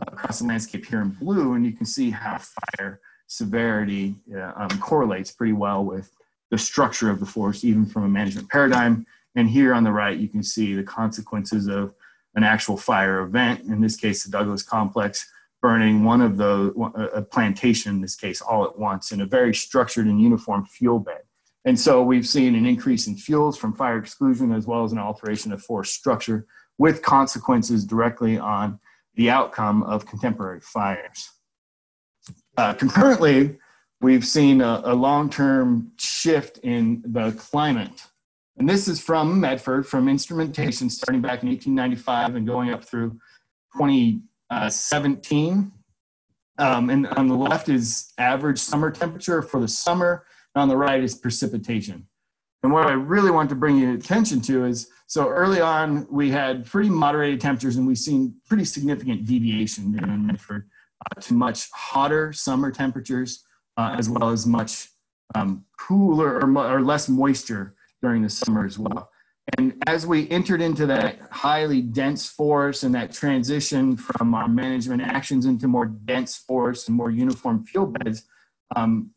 uh, 0.01 0.05
across 0.13 0.41
the 0.41 0.47
landscape 0.47 0.87
here 0.87 1.01
in 1.01 1.11
blue. 1.11 1.55
And 1.55 1.65
you 1.65 1.73
can 1.73 1.87
see 1.87 2.11
how 2.11 2.39
fire 2.39 3.01
severity 3.27 4.17
uh, 4.35 4.53
um, 4.57 4.79
correlates 4.81 5.31
pretty 5.31 5.53
well 5.53 5.85
with 5.85 6.11
the 6.51 6.59
structure 6.59 7.11
of 7.11 7.21
the 7.21 7.27
forest, 7.27 7.65
even 7.65 7.87
from 7.87 8.05
a 8.05 8.09
management 8.09 8.49
paradigm. 8.49 9.07
And 9.35 9.49
here 9.49 9.75
on 9.75 9.85
the 9.85 9.93
right, 9.93 10.19
you 10.19 10.29
can 10.29 10.43
see 10.43 10.75
the 10.75 10.83
consequences 10.83 11.69
of 11.69 11.95
an 12.35 12.45
actual 12.45 12.77
fire 12.77 13.21
event, 13.21 13.63
in 13.63 13.81
this 13.81 13.97
case, 13.97 14.25
the 14.25 14.31
Douglas 14.31 14.63
complex, 14.63 15.31
burning 15.63 16.05
one 16.05 16.21
of 16.21 16.37
the, 16.37 17.11
a 17.15 17.23
plantation, 17.23 17.97
in 17.97 18.01
this 18.01 18.15
case, 18.15 18.41
all 18.41 18.65
at 18.65 18.79
once 18.79 19.11
in 19.11 19.23
a 19.23 19.27
very 19.27 19.55
structured 19.55 20.07
and 20.07 20.21
uniform 20.21 20.65
fuel 20.67 20.99
bed. 20.99 21.23
And 21.67 21.79
so 21.79 22.03
we've 22.03 22.27
seen 22.27 22.55
an 22.55 22.65
increase 22.65 23.09
in 23.09 23.17
fuels 23.17 23.59
from 23.59 23.75
fire 23.75 23.99
exclusion 23.99 24.53
as 24.53 24.67
well 24.69 24.85
as 24.85 24.93
an 24.93 24.99
alteration 24.99 25.53
of 25.53 25.61
forest 25.61 25.95
structure 25.95 26.47
with 26.79 27.03
consequences 27.03 27.85
directly 27.85 28.39
on 28.39 28.79
the 29.17 29.31
outcome 29.31 29.83
of 29.83 30.07
contemporary 30.07 30.61
fires. 30.61 31.31
Uh, 32.57 32.73
concurrently, 32.73 33.59
we've 34.01 34.25
seen 34.25 34.61
a, 34.61 34.83
a 34.85 34.95
long-term 34.95 35.91
shift 35.99 36.59
in 36.59 37.03
the 37.05 37.33
climate. 37.33 38.07
And 38.59 38.69
this 38.69 38.87
is 38.87 39.01
from 39.01 39.41
Medford, 39.41 39.87
from 39.87 40.09
instrumentation 40.09 40.89
starting 40.89 41.21
back 41.21 41.43
in 41.43 41.49
1895 41.49 42.37
and 42.37 42.47
going 42.47 42.71
up 42.71 42.85
through 42.85 43.19
2017. 43.77 45.73
Um, 46.59 46.91
and 46.91 47.07
on 47.09 47.27
the 47.27 47.35
left 47.35 47.69
is 47.69 48.13
average 48.17 48.59
summer 48.59 48.91
temperature 48.91 49.43
for 49.43 49.61
the 49.61 49.69
summer, 49.69 50.25
on 50.57 50.69
the 50.69 50.77
right 50.77 51.03
is 51.03 51.15
precipitation. 51.15 52.07
And 52.63 52.73
what 52.73 52.87
I 52.87 52.93
really 52.93 53.31
want 53.31 53.49
to 53.51 53.55
bring 53.55 53.79
your 53.79 53.93
attention 53.93 54.41
to 54.43 54.65
is 54.65 54.89
so 55.07 55.29
early 55.29 55.61
on, 55.61 56.07
we 56.11 56.31
had 56.31 56.65
pretty 56.67 56.91
moderated 56.91 57.41
temperatures, 57.41 57.77
and 57.77 57.87
we've 57.87 57.99
seen 57.99 58.35
pretty 58.49 58.65
significant 58.65 59.25
deviation 59.25 59.97
in 59.97 60.27
Medford 60.27 60.69
uh, 61.05 61.21
to 61.21 61.35
much 61.35 61.69
hotter 61.73 62.33
summer 62.33 62.71
temperatures 62.73 63.45
uh, 63.77 63.95
as 63.99 64.09
well 64.09 64.31
as 64.31 64.47
much 64.47 64.89
um, 65.35 65.65
cooler 65.79 66.41
or, 66.41 66.59
or, 66.59 66.81
less 66.81 67.09
moisture 67.09 67.75
during 68.01 68.23
the 68.23 68.31
summer 68.31 68.65
as 68.65 68.79
well. 68.79 69.11
And 69.59 69.81
as 69.87 70.07
we 70.07 70.29
entered 70.31 70.61
into 70.61 70.87
that 70.87 71.19
highly 71.31 71.83
dense 71.83 72.29
forest 72.29 72.83
and 72.83 72.95
that 72.95 73.13
transition 73.13 73.97
from 73.97 74.35
our 74.35 74.49
management 74.49 75.03
actions 75.03 75.47
into 75.47 75.69
more 75.69 75.87
dense 75.87 76.37
forests 76.37 76.89
and 76.89 76.97
more 76.97 77.11
uniform 77.11 77.65
fuel 77.65 77.87
beds, 77.87 78.25
um, 78.75 79.11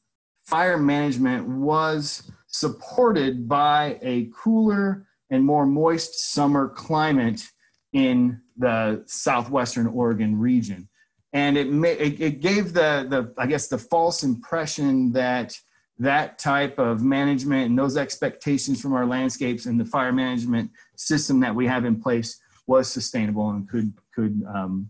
fire 0.50 0.78
management 0.78 1.48
was 1.48 2.32
supported 2.48 3.48
by 3.48 4.00
a 4.02 4.30
cooler 4.36 5.06
and 5.30 5.46
more 5.46 5.66
moist 5.66 6.32
summer 6.32 6.68
climate 6.68 7.48
in 7.94 8.42
the 8.58 9.04
southwestern 9.06 9.88
Oregon 9.88 10.38
region 10.40 10.90
and 11.34 11.58
it, 11.58 11.68
it, 11.68 12.22
it 12.22 12.42
gave 12.42 12.74
the, 12.74 13.06
the 13.10 13.34
I 13.38 13.46
guess 13.46 13.68
the 13.68 13.78
false 13.78 14.24
impression 14.24 15.12
that 15.14 15.58
that 16.00 16.40
type 16.40 16.80
of 16.80 17.04
management 17.04 17.70
and 17.70 17.78
those 17.78 17.98
expectations 17.98 18.82
from 18.82 18.94
our 18.94 19.06
landscapes 19.06 19.66
and 19.66 19.80
the 19.80 19.86
fire 19.86 20.14
management 20.14 20.72
system 20.96 21.40
that 21.42 21.54
we 21.54 21.68
have 21.68 21.86
in 21.86 22.02
place 22.02 22.40
was 22.68 22.92
sustainable 22.92 23.50
and 23.52 23.70
could 23.70 23.94
could 24.14 24.44
um, 24.54 24.90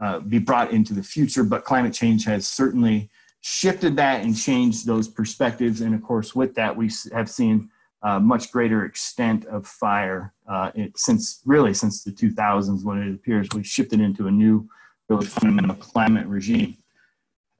uh, 0.00 0.20
be 0.20 0.38
brought 0.38 0.70
into 0.70 0.92
the 0.92 1.02
future. 1.02 1.44
But 1.44 1.64
climate 1.64 1.94
change 1.94 2.24
has 2.24 2.46
certainly 2.46 3.10
shifted 3.40 3.96
that 3.96 4.22
and 4.22 4.36
changed 4.36 4.86
those 4.86 5.08
perspectives. 5.08 5.80
And 5.80 5.94
of 5.94 6.02
course, 6.02 6.34
with 6.34 6.54
that, 6.54 6.76
we 6.76 6.90
have 7.12 7.28
seen 7.28 7.70
uh, 8.02 8.18
much 8.18 8.50
greater 8.50 8.84
extent 8.84 9.44
of 9.46 9.66
fire 9.66 10.32
uh, 10.48 10.70
it, 10.74 10.98
since 10.98 11.42
really 11.44 11.74
since 11.74 12.02
the 12.02 12.10
2000s 12.10 12.84
when 12.84 12.98
it 13.02 13.14
appears 13.14 13.48
we 13.54 13.62
shifted 13.62 14.00
into 14.00 14.26
a 14.26 14.30
new 14.30 14.66
really 15.08 15.26
fundamental 15.26 15.76
climate 15.76 16.26
regime. 16.26 16.76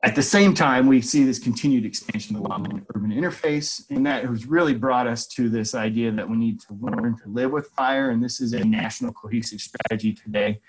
At 0.02 0.14
the 0.14 0.22
same 0.22 0.54
time, 0.54 0.86
we 0.86 1.02
see 1.02 1.24
this 1.24 1.38
continued 1.38 1.84
expansion 1.84 2.34
of 2.34 2.42
the 2.42 2.48
wildland 2.48 2.86
urban 2.94 3.12
interface, 3.12 3.84
and 3.90 4.06
that 4.06 4.24
has 4.24 4.46
really 4.46 4.72
brought 4.72 5.06
us 5.06 5.26
to 5.28 5.50
this 5.50 5.74
idea 5.74 6.10
that 6.10 6.28
we 6.28 6.38
need 6.38 6.58
to 6.60 6.78
learn 6.80 7.18
to 7.18 7.28
live 7.28 7.50
with 7.50 7.66
fire. 7.76 8.08
And 8.08 8.24
this 8.24 8.40
is 8.40 8.54
a 8.54 8.64
national 8.64 9.12
cohesive 9.12 9.60
strategy 9.60 10.14
today, 10.14 10.60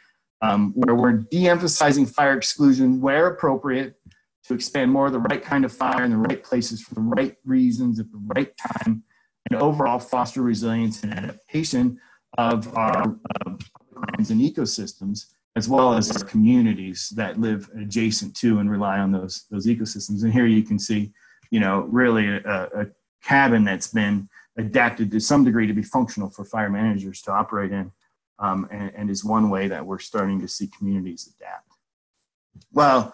um, 0.42 0.74
where 0.76 0.96
we're 0.96 1.14
de 1.14 1.48
emphasizing 1.48 2.06
fire 2.06 2.36
exclusion 2.36 3.00
where 3.00 3.28
appropriate 3.28 3.96
to 4.46 4.54
expand 4.54 4.92
more 4.92 5.08
of 5.08 5.14
the 5.14 5.20
right 5.20 5.44
kind 5.44 5.66
of 5.66 5.72
fire 5.72 6.04
in 6.04 6.12
the 6.12 6.18
right 6.18 6.44
places 6.44 6.82
for 6.82 6.96
the 6.96 7.02
right 7.02 7.38
reasons 7.46 8.00
at 8.00 8.12
the 8.12 8.22
right 8.36 8.54
time, 8.58 9.04
and 9.50 9.62
overall 9.62 10.00
foster 10.00 10.42
resilience 10.42 11.04
and 11.04 11.14
adaptation 11.14 12.00
of 12.38 12.76
our 12.78 13.18
uh, 13.46 13.54
lands 13.96 14.32
and 14.32 14.42
ecosystems 14.42 15.26
as 15.56 15.68
well 15.68 15.94
as 15.94 16.10
our 16.16 16.28
communities 16.28 17.12
that 17.16 17.40
live 17.40 17.70
adjacent 17.78 18.36
to 18.38 18.60
and 18.60 18.72
rely 18.72 19.00
on 19.00 19.12
those 19.12 19.46
those 19.52 19.68
ecosystems. 19.68 20.24
And 20.24 20.32
here 20.32 20.46
you 20.46 20.64
can 20.64 20.80
see, 20.80 21.12
you 21.50 21.60
know, 21.60 21.82
really 21.82 22.28
a, 22.28 22.70
a 22.74 22.88
cabin 23.22 23.64
that's 23.64 23.88
been 23.88 24.30
adapted 24.58 25.12
to 25.12 25.20
some 25.20 25.44
degree 25.44 25.68
to 25.68 25.74
be 25.74 25.84
functional 25.84 26.30
for 26.30 26.46
fire 26.46 26.70
managers 26.70 27.22
to 27.24 27.32
operate 27.32 27.72
in, 27.72 27.92
um, 28.40 28.68
and, 28.72 28.92
and, 28.96 29.10
is 29.10 29.24
one 29.24 29.50
way 29.50 29.68
that 29.68 29.86
we're 29.86 30.00
starting 30.00 30.42
to 30.42 30.48
see 30.48 30.70
communities 30.78 31.34
adapt. 31.38 31.72
Well, 32.74 33.14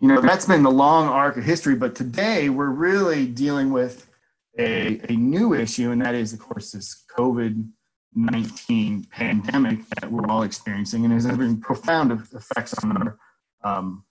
you 0.00 0.08
know, 0.08 0.20
that's 0.20 0.46
been 0.46 0.62
the 0.62 0.70
long 0.70 1.08
arc 1.08 1.36
of 1.36 1.44
history, 1.44 1.74
but 1.74 1.94
today 1.94 2.48
we're 2.48 2.70
really 2.70 3.26
dealing 3.26 3.70
with 3.70 4.10
a, 4.58 5.00
a 5.10 5.12
new 5.12 5.52
issue, 5.54 5.90
and 5.90 6.00
that 6.00 6.14
is, 6.14 6.32
of 6.32 6.38
course, 6.38 6.72
this 6.72 7.04
COVID 7.16 7.68
19 8.14 9.04
pandemic 9.04 9.78
that 10.00 10.10
we're 10.10 10.26
all 10.26 10.42
experiencing 10.42 11.04
and 11.04 11.14
is 11.14 11.24
having 11.24 11.60
profound 11.60 12.10
effects 12.10 12.74
on 12.82 12.96
our, 12.96 13.18
um, 13.62 14.04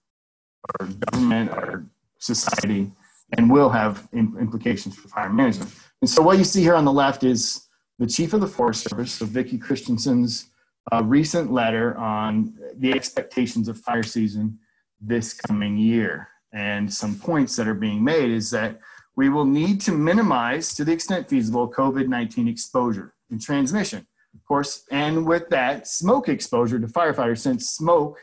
our 0.80 0.88
government, 0.88 1.52
our 1.52 1.86
society, 2.18 2.90
and 3.38 3.52
will 3.52 3.70
have 3.70 4.08
implications 4.14 4.96
for 4.96 5.10
fire 5.10 5.30
management. 5.30 5.74
And 6.02 6.10
so, 6.10 6.22
what 6.22 6.38
you 6.38 6.44
see 6.44 6.62
here 6.62 6.76
on 6.76 6.86
the 6.86 6.94
left 6.94 7.24
is 7.24 7.68
the 7.98 8.08
chief 8.08 8.34
of 8.34 8.42
the 8.42 8.48
Forest 8.48 8.90
Service, 8.90 9.12
so 9.12 9.26
Vicki 9.26 9.58
Christiansen's 9.58 10.50
uh, 10.94 11.04
recent 11.04 11.52
letter 11.52 11.98
on 11.98 12.54
the 12.78 12.94
expectations 12.94 13.68
of 13.68 13.78
fire 13.80 14.04
season 14.04 14.60
this 15.02 15.34
coming 15.34 15.78
year. 15.78 16.30
And 16.54 16.92
some 16.92 17.16
points 17.16 17.56
that 17.56 17.68
are 17.68 17.76
being 17.76 18.04
made 18.04 18.32
is 18.32 18.50
that 18.52 18.80
we 19.16 19.30
will 19.30 19.46
need 19.46 19.82
to 19.82 19.92
minimize, 19.92 20.74
to 20.76 20.86
the 20.86 20.94
extent 20.94 21.28
feasible, 21.30 21.72
COVID 21.72 22.08
19 22.08 22.48
exposure 22.48 23.14
and 23.30 23.42
transmission, 23.42 24.08
of 24.34 24.46
course. 24.46 24.84
And 24.92 25.26
with 25.26 25.50
that, 25.50 25.88
smoke 25.88 26.30
exposure 26.30 26.80
to 26.80 26.88
firefighters, 26.88 27.40
since 27.40 27.72
smoke 27.72 28.20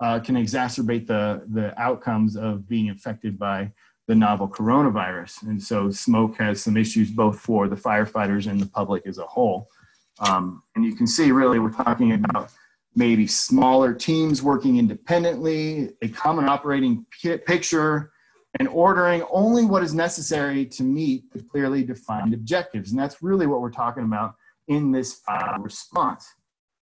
uh, 0.00 0.20
can 0.20 0.36
exacerbate 0.36 1.06
the, 1.06 1.42
the 1.52 1.78
outcomes 1.80 2.36
of 2.36 2.68
being 2.68 2.86
infected 2.86 3.38
by 3.38 3.72
the 4.06 4.14
novel 4.14 4.48
coronavirus. 4.48 5.42
And 5.42 5.62
so 5.62 5.90
smoke 5.90 6.38
has 6.38 6.62
some 6.62 6.76
issues 6.76 7.10
both 7.10 7.38
for 7.38 7.68
the 7.68 7.76
firefighters 7.76 8.50
and 8.50 8.58
the 8.58 8.66
public 8.66 9.06
as 9.06 9.18
a 9.18 9.26
whole. 9.26 9.68
Um, 10.20 10.62
and 10.74 10.84
you 10.84 10.94
can 10.94 11.06
see 11.06 11.30
really 11.30 11.58
we're 11.58 11.70
talking 11.70 12.12
about 12.12 12.50
maybe 12.98 13.28
smaller 13.28 13.94
teams 13.94 14.42
working 14.42 14.76
independently, 14.76 15.90
a 16.02 16.08
common 16.08 16.46
operating 16.46 17.06
picture, 17.46 18.10
and 18.58 18.66
ordering 18.68 19.22
only 19.30 19.64
what 19.64 19.84
is 19.84 19.94
necessary 19.94 20.66
to 20.66 20.82
meet 20.82 21.32
the 21.32 21.40
clearly 21.40 21.84
defined 21.84 22.34
objectives. 22.34 22.90
And 22.90 22.98
that's 22.98 23.22
really 23.22 23.46
what 23.46 23.60
we're 23.60 23.70
talking 23.70 24.02
about 24.02 24.34
in 24.66 24.90
this 24.90 25.22
response. 25.60 26.26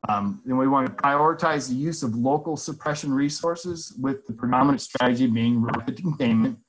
Um, 0.08 0.41
we 0.46 0.68
want 0.70 0.88
to 0.88 0.94
prioritize 1.03 1.68
the 1.68 1.75
use 1.75 2.01
of 2.01 2.15
local 2.15 2.56
suppression 2.56 3.12
resources 3.12 3.94
with 4.00 4.25
the 4.25 4.34
predominant 4.34 4.79
strategy 4.79 5.27
being 5.27 5.62
rapid 5.62 5.98
containment. 5.98 6.60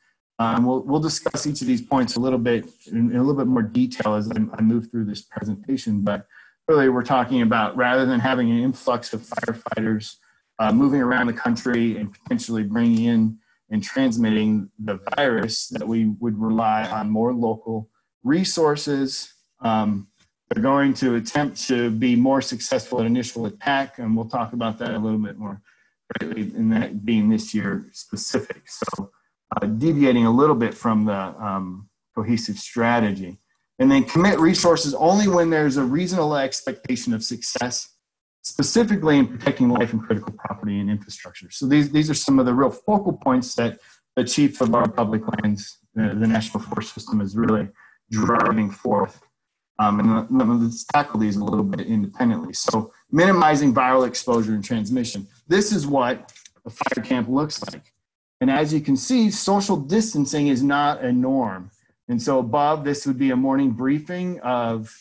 Um, 0.40 0.64
we'll, 0.64 0.82
we'll 0.82 1.00
discuss 1.00 1.46
each 1.46 1.60
of 1.60 1.68
these 1.68 1.82
points 1.82 2.16
a 2.16 2.20
little 2.20 2.38
bit 2.38 2.68
in, 2.86 3.10
in 3.10 3.16
a 3.16 3.20
little 3.20 3.36
bit 3.36 3.46
more 3.46 3.62
detail 3.62 4.14
as 4.14 4.28
I, 4.28 4.40
I, 4.54 4.62
move 4.62 4.90
through 4.90 5.04
this 5.04 5.20
presentation. 5.20 6.00
But 6.00 6.26
really, 6.70 6.88
we're 6.88 7.02
talking 7.02 7.42
about 7.42 7.76
rather 7.76 8.06
than 8.06 8.20
having 8.20 8.48
an 8.48 8.60
influx 8.60 9.12
of 9.12 9.22
firefighters 9.22 10.14
uh, 10.60 10.70
moving 10.70 11.00
around 11.00 11.26
the 11.26 11.32
country 11.32 11.96
and 11.96 12.12
potentially 12.12 12.62
bringing 12.62 13.06
in 13.06 13.36
and 13.70 13.82
transmitting 13.82 14.70
the 14.78 15.00
virus, 15.16 15.66
that 15.68 15.86
we 15.86 16.06
would 16.20 16.38
rely 16.40 16.88
on 16.88 17.10
more 17.10 17.32
local 17.32 17.90
resources. 18.22 19.34
Um, 19.60 20.06
they're 20.48 20.62
going 20.62 20.94
to 20.94 21.16
attempt 21.16 21.66
to 21.66 21.90
be 21.90 22.14
more 22.14 22.40
successful 22.40 23.00
at 23.00 23.06
initial 23.06 23.46
attack, 23.46 23.98
and 23.98 24.16
we'll 24.16 24.28
talk 24.28 24.52
about 24.52 24.78
that 24.78 24.92
a 24.92 24.98
little 24.98 25.18
bit 25.18 25.36
more 25.36 25.60
greatly 26.18 26.42
in 26.54 26.70
that 26.70 27.04
being 27.04 27.28
this 27.28 27.52
year 27.52 27.86
specific. 27.92 28.62
So 28.66 29.10
uh, 29.56 29.66
deviating 29.66 30.26
a 30.26 30.30
little 30.30 30.56
bit 30.56 30.74
from 30.74 31.04
the 31.04 31.20
um, 31.48 31.88
cohesive 32.14 32.58
strategy. 32.58 33.40
And 33.80 33.90
then 33.90 34.04
commit 34.04 34.38
resources 34.38 34.94
only 34.94 35.26
when 35.26 35.50
there's 35.50 35.76
a 35.76 35.82
reasonable 35.82 36.36
expectation 36.36 37.12
of 37.12 37.24
success, 37.24 37.96
specifically 38.42 39.18
in 39.18 39.26
protecting 39.26 39.68
life 39.68 39.92
and 39.92 40.02
critical 40.02 40.32
property 40.32 40.78
and 40.78 40.88
infrastructure. 40.88 41.50
So 41.50 41.66
these, 41.66 41.90
these 41.90 42.08
are 42.08 42.14
some 42.14 42.38
of 42.38 42.46
the 42.46 42.54
real 42.54 42.70
focal 42.70 43.14
points 43.14 43.54
that 43.56 43.80
the 44.16 44.24
chief 44.24 44.60
of 44.60 44.74
our 44.74 44.88
public 44.88 45.22
lands, 45.26 45.78
uh, 45.98 46.14
the 46.14 46.28
National 46.28 46.62
Forest 46.62 46.94
System 46.94 47.20
is 47.20 47.36
really 47.36 47.68
driving 48.12 48.70
forth 48.70 49.20
um, 49.80 49.98
and 49.98 50.62
let's 50.62 50.84
tackle 50.84 51.18
these 51.18 51.36
a 51.36 51.44
little 51.44 51.64
bit 51.64 51.86
independently. 51.86 52.52
So 52.52 52.92
minimizing 53.10 53.72
viral 53.74 54.06
exposure 54.06 54.52
and 54.52 54.62
transmission. 54.62 55.26
This 55.48 55.72
is 55.72 55.86
what 55.86 56.32
a 56.66 56.70
fire 56.70 57.02
camp 57.02 57.30
looks 57.30 57.62
like. 57.72 57.94
And 58.42 58.50
as 58.50 58.74
you 58.74 58.82
can 58.82 58.94
see, 58.94 59.30
social 59.30 59.78
distancing 59.78 60.48
is 60.48 60.62
not 60.62 61.02
a 61.02 61.10
norm. 61.10 61.70
And 62.10 62.20
so 62.20 62.40
above, 62.40 62.82
this 62.82 63.06
would 63.06 63.18
be 63.18 63.30
a 63.30 63.36
morning 63.36 63.70
briefing 63.70 64.40
of, 64.40 64.92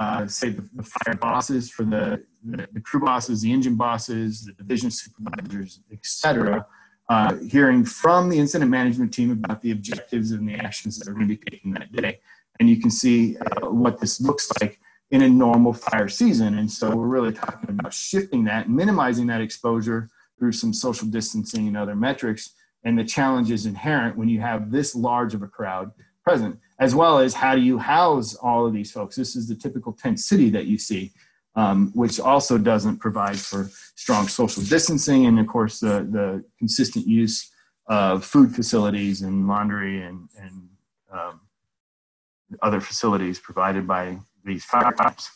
uh, 0.00 0.26
say, 0.26 0.50
the, 0.50 0.68
the, 0.74 0.82
fire 0.82 1.14
bosses 1.14 1.70
for 1.70 1.84
the, 1.84 2.24
the, 2.42 2.68
the, 2.72 2.80
crew 2.80 2.98
bosses, 2.98 3.42
the 3.42 3.52
engine 3.52 3.76
bosses, 3.76 4.44
the 4.44 4.52
division 4.54 4.90
supervisors, 4.90 5.80
et 5.92 6.00
cetera, 6.02 6.66
uh, 7.10 7.36
hearing 7.48 7.84
from 7.84 8.28
the 8.28 8.36
incident 8.36 8.72
management 8.72 9.14
team 9.14 9.30
about 9.30 9.62
the 9.62 9.70
objectives 9.70 10.32
and 10.32 10.48
the 10.48 10.54
actions 10.54 10.98
that 10.98 11.06
are 11.08 11.12
going 11.12 11.28
to 11.28 11.36
be 11.36 11.50
taken 11.50 11.70
that 11.70 11.92
day. 11.92 12.18
And 12.58 12.68
you 12.68 12.80
can 12.80 12.90
see 12.90 13.36
uh, 13.36 13.70
what 13.70 14.00
this 14.00 14.20
looks 14.20 14.50
like 14.60 14.80
in 15.12 15.22
a 15.22 15.28
normal 15.28 15.72
fire 15.72 16.08
season. 16.08 16.58
And 16.58 16.68
so 16.68 16.90
we're 16.94 17.06
really 17.06 17.32
talking 17.32 17.70
about 17.70 17.94
shifting 17.94 18.42
that, 18.44 18.68
minimizing 18.68 19.28
that 19.28 19.40
exposure 19.40 20.10
through 20.40 20.52
some 20.52 20.72
social 20.72 21.06
distancing 21.06 21.68
and 21.68 21.76
other 21.76 21.94
metrics. 21.94 22.50
And 22.82 22.98
the 22.98 23.04
challenge 23.04 23.52
is 23.52 23.64
inherent 23.64 24.16
when 24.16 24.28
you 24.28 24.40
have 24.40 24.72
this 24.72 24.96
large 24.96 25.34
of 25.34 25.42
a 25.42 25.48
crowd 25.48 25.92
present, 26.28 26.58
as 26.78 26.94
well 26.94 27.18
as 27.18 27.32
how 27.32 27.54
do 27.54 27.62
you 27.62 27.78
house 27.78 28.34
all 28.34 28.66
of 28.66 28.72
these 28.74 28.90
folks? 28.92 29.16
This 29.16 29.34
is 29.34 29.48
the 29.48 29.54
typical 29.54 29.92
tent 29.92 30.20
city 30.20 30.50
that 30.50 30.66
you 30.66 30.76
see, 30.76 31.12
um, 31.56 31.90
which 31.94 32.20
also 32.20 32.58
doesn't 32.58 32.98
provide 32.98 33.38
for 33.38 33.70
strong 33.94 34.28
social 34.28 34.62
distancing 34.62 35.24
and, 35.24 35.40
of 35.40 35.46
course, 35.46 35.80
the, 35.80 36.06
the 36.18 36.44
consistent 36.58 37.06
use 37.06 37.50
of 37.86 38.24
food 38.24 38.54
facilities 38.54 39.22
and 39.22 39.48
laundry 39.48 40.02
and, 40.02 40.28
and 40.38 40.68
um, 41.10 41.40
other 42.60 42.80
facilities 42.80 43.38
provided 43.38 43.86
by 43.86 44.18
these 44.44 44.64
fire 44.66 44.92
pipes. 44.92 45.30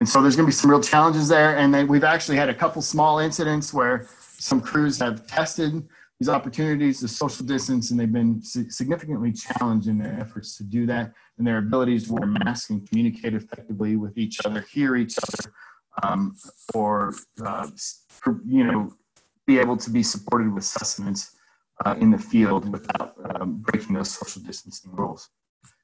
And 0.00 0.08
so 0.08 0.20
there's 0.20 0.34
going 0.34 0.46
to 0.46 0.50
be 0.50 0.60
some 0.62 0.70
real 0.70 0.80
challenges 0.80 1.28
there. 1.28 1.56
And 1.56 1.88
we've 1.88 2.02
actually 2.02 2.36
had 2.36 2.48
a 2.48 2.54
couple 2.54 2.82
small 2.82 3.20
incidents 3.20 3.72
where 3.72 4.08
some 4.38 4.60
crews 4.60 4.98
have 4.98 5.24
tested 5.28 5.88
these 6.22 6.28
opportunities 6.28 7.00
to 7.00 7.08
social 7.08 7.44
distance, 7.44 7.90
and 7.90 7.98
they've 7.98 8.12
been 8.12 8.40
significantly 8.40 9.32
challenged 9.32 9.88
in 9.88 9.98
their 9.98 10.16
efforts 10.20 10.56
to 10.56 10.62
do 10.62 10.86
that 10.86 11.12
and 11.36 11.44
their 11.44 11.58
abilities 11.58 12.06
to 12.06 12.12
wear 12.12 12.26
masks 12.26 12.70
and 12.70 12.88
communicate 12.88 13.34
effectively 13.34 13.96
with 13.96 14.16
each 14.16 14.38
other, 14.44 14.60
hear 14.72 14.94
each 14.94 15.16
other, 15.18 15.52
um, 16.04 16.36
or 16.74 17.12
uh, 17.44 17.68
you 18.46 18.62
know, 18.62 18.92
be 19.48 19.58
able 19.58 19.76
to 19.76 19.90
be 19.90 20.00
supported 20.00 20.54
with 20.54 20.62
sustenance 20.62 21.34
uh, 21.84 21.96
in 21.98 22.12
the 22.12 22.18
field 22.18 22.70
without 22.70 23.14
um, 23.34 23.54
breaking 23.56 23.96
those 23.96 24.12
social 24.12 24.40
distancing 24.42 24.92
rules. 24.92 25.28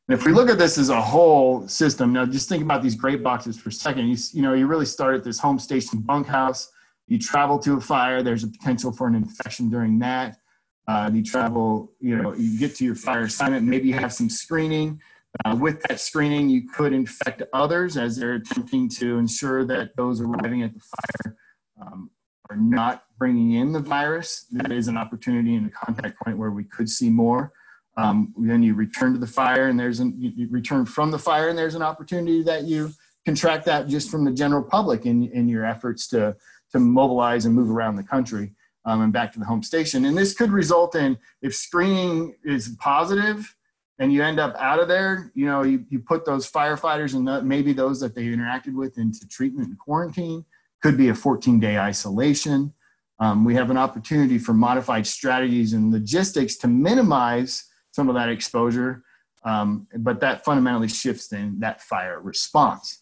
And 0.07 0.17
if 0.17 0.25
we 0.25 0.33
look 0.33 0.49
at 0.49 0.57
this 0.57 0.79
as 0.79 0.91
a 0.91 1.03
whole 1.03 1.67
system, 1.67 2.13
now 2.13 2.25
just 2.27 2.49
think 2.49 2.63
about 2.63 2.81
these 2.81 2.95
great 2.95 3.25
boxes 3.25 3.59
for 3.59 3.71
a 3.71 3.73
second. 3.73 4.07
You, 4.07 4.17
you 4.33 4.43
know, 4.43 4.55
you 4.55 4.69
really 4.69 4.87
start 4.87 5.17
at 5.17 5.25
this 5.25 5.41
home 5.41 5.59
station 5.59 5.99
bunkhouse. 5.99 6.71
You 7.09 7.19
travel 7.19 7.59
to 7.61 7.75
a 7.75 7.81
fire. 7.81 8.23
There's 8.23 8.45
a 8.45 8.49
potential 8.49 8.93
for 8.93 9.07
an 9.07 9.15
infection 9.15 9.71
during 9.71 9.99
that. 10.01 10.39
Uh, 10.87 11.11
you 11.13 11.23
travel, 11.23 11.93
you 12.01 12.17
know, 12.17 12.35
you 12.35 12.59
get 12.59 12.75
to 12.77 12.85
your 12.85 12.95
fire 12.95 13.23
assignment. 13.23 13.67
Maybe 13.67 13.89
you 13.89 13.95
have 13.95 14.13
some 14.13 14.31
screening. 14.31 15.01
Uh, 15.45 15.57
with 15.59 15.83
that 15.83 16.01
screening, 16.01 16.49
you 16.49 16.69
could 16.69 16.93
infect 16.93 17.43
others 17.53 17.97
as 17.97 18.17
they're 18.17 18.35
attempting 18.35 18.89
to 18.89 19.19
ensure 19.19 19.65
that 19.65 19.97
those 19.97 20.21
arriving 20.21 20.63
at 20.63 20.73
the 20.73 20.81
fire 20.81 21.37
um, 21.81 22.11
are 22.51 22.57
not 22.57 23.05
bringing 23.19 23.53
in 23.53 23.73
the 23.73 23.81
virus. 23.81 24.47
That 24.53 24.73
is 24.73 24.89
an 24.89 24.97
opportunity 24.97 25.57
and 25.57 25.67
a 25.67 25.71
contact 25.71 26.19
point 26.21 26.39
where 26.39 26.51
we 26.51 26.65
could 26.65 26.89
see 26.89 27.11
more. 27.11 27.53
Um, 27.97 28.33
then 28.39 28.63
you 28.63 28.75
return 28.75 29.13
to 29.13 29.19
the 29.19 29.27
fire 29.27 29.69
and 29.69 29.79
there's 29.79 30.01
an, 30.01 30.15
you 30.17 30.49
return 30.51 30.87
from 30.87 31.11
the 31.11 31.19
fire 31.19 31.49
and 31.49 31.59
there's 31.59 31.75
an 31.75 31.83
opportunity 31.83 32.43
that 32.45 32.65
you 32.65 32.93
contract 33.27 33.67
that 33.67 33.89
just 33.89 34.11
from 34.11 34.25
the 34.25 34.31
general 34.31 34.63
public 34.63 35.05
in, 35.05 35.25
in 35.33 35.49
your 35.49 35.67
efforts 35.67 36.07
to, 36.09 36.35
to 36.73 36.79
mobilize 36.79 37.45
and 37.45 37.55
move 37.55 37.71
around 37.71 37.97
the 37.97 38.03
country 38.03 38.53
um, 38.85 39.03
and 39.03 39.13
back 39.13 39.33
to 39.33 39.39
the 39.39 39.45
home 39.45 39.63
station. 39.63 40.05
And 40.05 40.17
this 40.17 40.35
could 40.35 40.51
result 40.51 40.95
in, 40.95 41.19
if 41.43 41.55
screening 41.55 42.35
is 42.45 42.77
positive 42.81 43.55
and 43.99 44.13
you 44.13 44.23
end 44.23 44.39
up 44.39 44.55
out 44.57 44.79
of 44.79 44.89
there, 44.89 45.31
you 45.35 45.47
know, 45.47 45.63
you, 45.63 45.85
you 45.89 45.99
put 45.99 46.25
those 46.25 46.51
firefighters 46.51 47.15
and 47.15 47.27
the, 47.27 47.43
maybe 47.43 47.73
those 47.73 48.01
that 48.01 48.15
they 48.15 48.25
interacted 48.25 48.75
with 48.75 48.99
into 48.99 49.27
treatment 49.29 49.69
and 49.69 49.79
quarantine, 49.79 50.45
could 50.81 50.97
be 50.97 51.09
a 51.09 51.15
14 51.15 51.59
day 51.59 51.79
isolation. 51.79 52.73
Um, 53.21 53.45
we 53.45 53.55
have 53.57 53.71
an 53.71 53.77
opportunity 53.77 54.39
for 54.39 54.55
modified 54.55 55.07
strategies 55.07 55.73
and 55.73 55.93
logistics 55.93 56.57
to 56.59 56.69
minimize 56.69 57.65
some 57.91 58.09
of 58.09 58.15
that 58.15 58.29
exposure. 58.29 59.03
Um, 59.45 59.87
but 59.97 60.21
that 60.21 60.45
fundamentally 60.45 60.89
shifts 60.89 61.29
then 61.29 61.59
that 61.61 61.81
fire 61.81 62.21
response. 62.21 62.98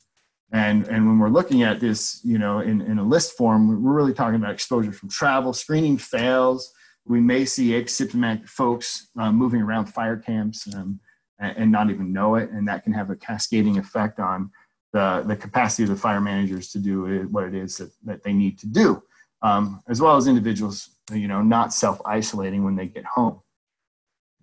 And, 0.52 0.86
and 0.88 1.06
when 1.06 1.18
we're 1.18 1.28
looking 1.28 1.62
at 1.62 1.80
this, 1.80 2.20
you 2.24 2.38
know, 2.38 2.60
in, 2.60 2.80
in 2.82 2.98
a 2.98 3.02
list 3.02 3.36
form, 3.36 3.82
we're 3.82 3.92
really 3.92 4.14
talking 4.14 4.36
about 4.36 4.52
exposure 4.52 4.92
from 4.92 5.08
travel, 5.08 5.52
screening 5.52 5.98
fails. 5.98 6.72
We 7.04 7.20
may 7.20 7.44
see 7.44 7.70
asymptomatic 7.70 8.48
folks 8.48 9.08
uh, 9.18 9.32
moving 9.32 9.60
around 9.60 9.86
fire 9.86 10.16
camps 10.16 10.72
um, 10.74 11.00
and, 11.40 11.56
and, 11.56 11.72
not 11.72 11.90
even 11.90 12.12
know 12.12 12.36
it. 12.36 12.50
And 12.50 12.66
that 12.68 12.84
can 12.84 12.92
have 12.92 13.10
a 13.10 13.16
cascading 13.16 13.78
effect 13.78 14.20
on 14.20 14.50
the, 14.92 15.24
the 15.26 15.36
capacity 15.36 15.82
of 15.82 15.88
the 15.90 15.96
fire 15.96 16.20
managers 16.20 16.70
to 16.70 16.78
do 16.78 17.28
what 17.30 17.44
it 17.44 17.54
is 17.54 17.76
that, 17.78 17.90
that 18.04 18.22
they 18.22 18.32
need 18.32 18.58
to 18.60 18.66
do, 18.66 19.02
um, 19.42 19.82
as 19.88 20.00
well 20.00 20.16
as 20.16 20.26
individuals, 20.26 20.90
you 21.12 21.28
know, 21.28 21.42
not 21.42 21.72
self-isolating 21.72 22.64
when 22.64 22.76
they 22.76 22.86
get 22.86 23.04
home. 23.04 23.40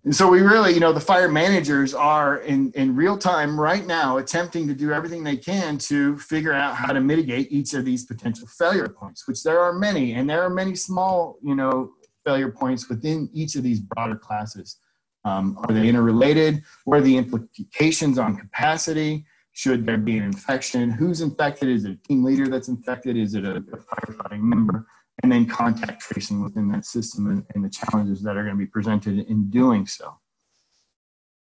And 0.06 0.14
so 0.14 0.28
we 0.28 0.42
really, 0.42 0.74
you 0.74 0.82
know, 0.82 0.92
the 0.92 1.00
fire 1.00 1.30
managers 1.30 1.94
are 1.94 2.40
in, 2.40 2.74
in 2.74 2.94
real 2.94 3.18
time 3.18 3.58
right 3.58 3.86
now 3.86 4.18
attempting 4.18 4.68
to 4.68 4.74
do 4.74 4.92
everything 4.92 5.24
they 5.24 5.38
can 5.38 5.78
to 5.78 6.18
figure 6.18 6.52
out 6.52 6.76
how 6.76 6.92
to 6.92 7.00
mitigate 7.00 7.50
each 7.52 7.74
of 7.74 7.86
these 7.86 8.06
potential 8.06 8.46
failure 8.48 8.90
points, 8.90 9.26
which 9.30 9.44
there 9.44 9.62
are 9.62 9.72
many, 9.72 10.14
and 10.14 10.30
there 10.30 10.44
are 10.44 10.50
many 10.50 10.76
small, 10.76 11.38
you 11.42 11.56
know, 11.56 11.94
failure 12.26 12.52
points 12.52 12.90
within 12.90 13.30
each 13.34 13.56
of 13.56 13.64
these 13.64 13.80
broader 13.80 14.18
classes. 14.18 14.78
Um, 15.24 15.58
are 15.64 15.74
they 15.74 15.88
interrelated? 15.88 16.64
What 16.84 17.00
are 17.00 17.04
the 17.04 17.16
implications 17.16 18.18
on 18.20 18.36
capacity? 18.36 19.26
Should 19.54 19.86
there 19.86 19.98
be 19.98 20.18
an 20.18 20.26
infection? 20.26 20.90
Who's 20.90 21.22
infected? 21.22 21.70
Is 21.70 21.86
it 21.86 21.92
a 21.92 22.08
team 22.08 22.26
leader 22.26 22.50
that's 22.50 22.68
infected? 22.68 23.16
Is 23.16 23.36
it 23.36 23.46
a, 23.46 23.58
a 23.58 23.62
firefighting 23.62 24.42
member? 24.42 24.86
And 25.24 25.32
then 25.32 25.46
contact 25.46 26.02
tracing 26.02 26.44
within 26.44 26.68
that 26.70 26.86
system 26.86 27.28
and, 27.28 27.46
and 27.56 27.64
the 27.64 27.70
challenges 27.70 28.22
that 28.22 28.36
are 28.36 28.44
going 28.44 28.56
to 28.56 28.60
be 28.60 28.66
presented 28.66 29.20
in 29.28 29.50
doing 29.50 29.88
so. 29.88 30.20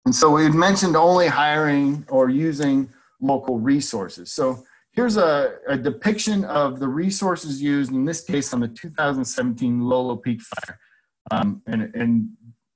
And 0.07 0.15
so 0.15 0.31
we 0.31 0.49
mentioned 0.51 0.97
only 0.97 1.27
hiring 1.27 2.07
or 2.09 2.31
using 2.31 2.89
local 3.21 3.59
resources. 3.59 4.33
So 4.33 4.63
here's 4.93 5.17
a, 5.17 5.57
a, 5.69 5.77
depiction 5.77 6.45
of 6.45 6.81
the 6.81 6.89
resources 6.89 7.63
used, 7.63 7.93
in 7.93 8.05
this 8.05 8.23
case 8.23 8.53
on 8.53 8.61
the 8.61 8.69
2017 8.69 9.81
Lolo 9.81 10.17
Peak 10.17 10.41
fire. 10.41 10.79
Um, 11.31 11.63
and, 11.67 11.95
and 11.95 12.29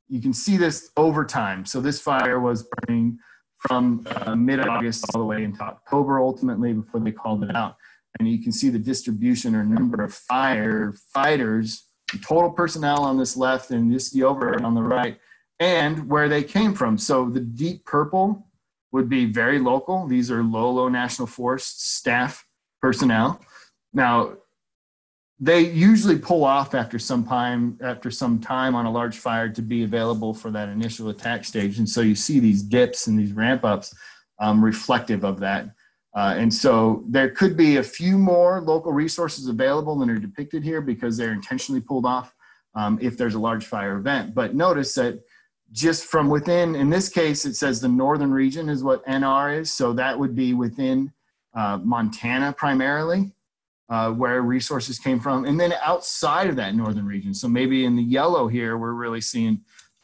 you 0.09 0.21
can 0.21 0.33
see 0.33 0.57
this 0.57 0.91
over 0.97 1.25
time. 1.25 1.67
So 1.67 1.81
this 1.81 2.01
fire 2.01 2.41
was 2.41 2.65
burning 2.65 3.19
from 3.59 4.07
uh, 4.07 4.37
mid-August 4.37 5.07
all 5.15 5.21
the 5.21 5.27
way 5.27 5.43
into 5.43 5.63
October 5.63 6.21
ultimately 6.21 6.73
before 6.73 7.01
they 7.01 7.11
called 7.11 7.43
it 7.43 7.55
out 7.57 7.77
and 8.19 8.29
you 8.29 8.43
can 8.43 8.53
see 8.53 8.69
the 8.69 8.79
distribution 8.79 9.55
or 9.55 9.65
number 9.65 10.03
of 10.03 10.13
firefighters, 10.13 11.81
total 12.23 12.51
personnel 12.51 13.03
on 13.03 13.19
this 13.19 13.37
left 13.37 13.71
and 13.71 13.93
the 13.93 14.23
overhead 14.23 14.65
on 14.65 14.75
the 14.75 14.83
right, 14.83 15.19
and 15.61 16.09
where 16.09 16.29
they 16.29 16.43
came 16.43 16.75
from. 16.75 16.99
So 16.99 17.29
the 17.29 17.41
deep 17.41 17.85
purple 17.85 18.47
would 18.93 19.09
be 19.09 19.27
very 19.27 19.59
local. 19.59 20.07
These 20.07 20.31
are 20.31 20.43
Lolo 20.43 20.89
National 20.89 21.27
Forest 21.27 21.97
staff 21.97 22.47
personnel. 22.81 23.41
Now, 23.93 24.35
they 25.39 25.61
usually 25.61 26.19
pull 26.19 26.45
off 26.45 26.75
after 26.75 26.99
some 26.99 27.23
time 27.25 27.79
after 27.83 28.11
some 28.11 28.39
time 28.41 28.75
on 28.75 28.87
a 28.87 28.91
large 28.91 29.19
fire 29.19 29.51
to 29.51 29.61
be 29.61 29.85
available 29.85 30.33
for 30.33 30.51
that 30.51 30.71
initial 30.71 31.11
attack 31.11 31.45
stage, 31.45 31.79
and 31.79 31.89
so 31.89 32.01
you 32.01 32.15
see 32.15 32.41
these 32.41 32.63
dips 32.63 33.07
and 33.07 33.19
these 33.19 33.33
ramp 33.33 33.63
ups 33.63 33.95
um, 34.39 34.65
reflective 34.65 35.25
of 35.25 35.41
that. 35.41 35.76
Uh, 36.17 36.35
and 36.39 36.53
so 36.53 37.05
there 37.09 37.29
could 37.29 37.59
be 37.59 37.77
a 37.77 37.83
few 37.83 38.17
more 38.17 38.63
local 38.63 38.91
resources 38.91 39.49
available 39.49 39.99
than 39.99 40.09
are 40.09 40.19
depicted 40.19 40.65
here 40.65 40.81
because 40.81 41.17
they're 41.17 41.33
intentionally 41.33 41.81
pulled 41.81 42.07
off 42.07 42.35
um, 42.75 42.99
if 43.03 43.19
there's 43.19 43.35
a 43.35 43.39
large 43.39 43.67
fire 43.67 43.99
event. 43.99 44.35
But 44.35 44.55
notice 44.55 44.95
that 44.95 45.21
just 45.73 46.05
from 46.05 46.31
within, 46.31 46.75
in 46.75 46.89
this 46.89 47.11
case, 47.11 47.45
it 47.45 47.55
says 47.55 47.83
the 47.83 47.89
northern 47.89 48.31
region 48.31 48.71
is 48.71 48.83
what 48.83 49.05
NR 49.05 49.61
is. 49.61 49.71
So 49.71 49.93
that 49.93 50.19
would 50.19 50.35
be 50.35 50.55
within 50.55 51.13
uh, 51.55 51.79
Montana 51.85 52.55
primarily, 52.55 53.33
uh, 53.91 54.11
where 54.11 54.41
resources 54.41 54.99
came 54.99 55.21
from. 55.21 55.45
And 55.45 55.61
then 55.61 55.75
outside 55.83 56.49
of 56.49 56.57
that 56.57 56.75
northern 56.75 57.05
region. 57.05 57.35
So 57.35 57.47
maybe 57.47 57.85
in 57.85 57.95
the 57.95 58.03
yellow 58.03 58.49
here, 58.49 58.79
we're 58.79 58.93
really 58.93 59.21
seeing 59.21 59.61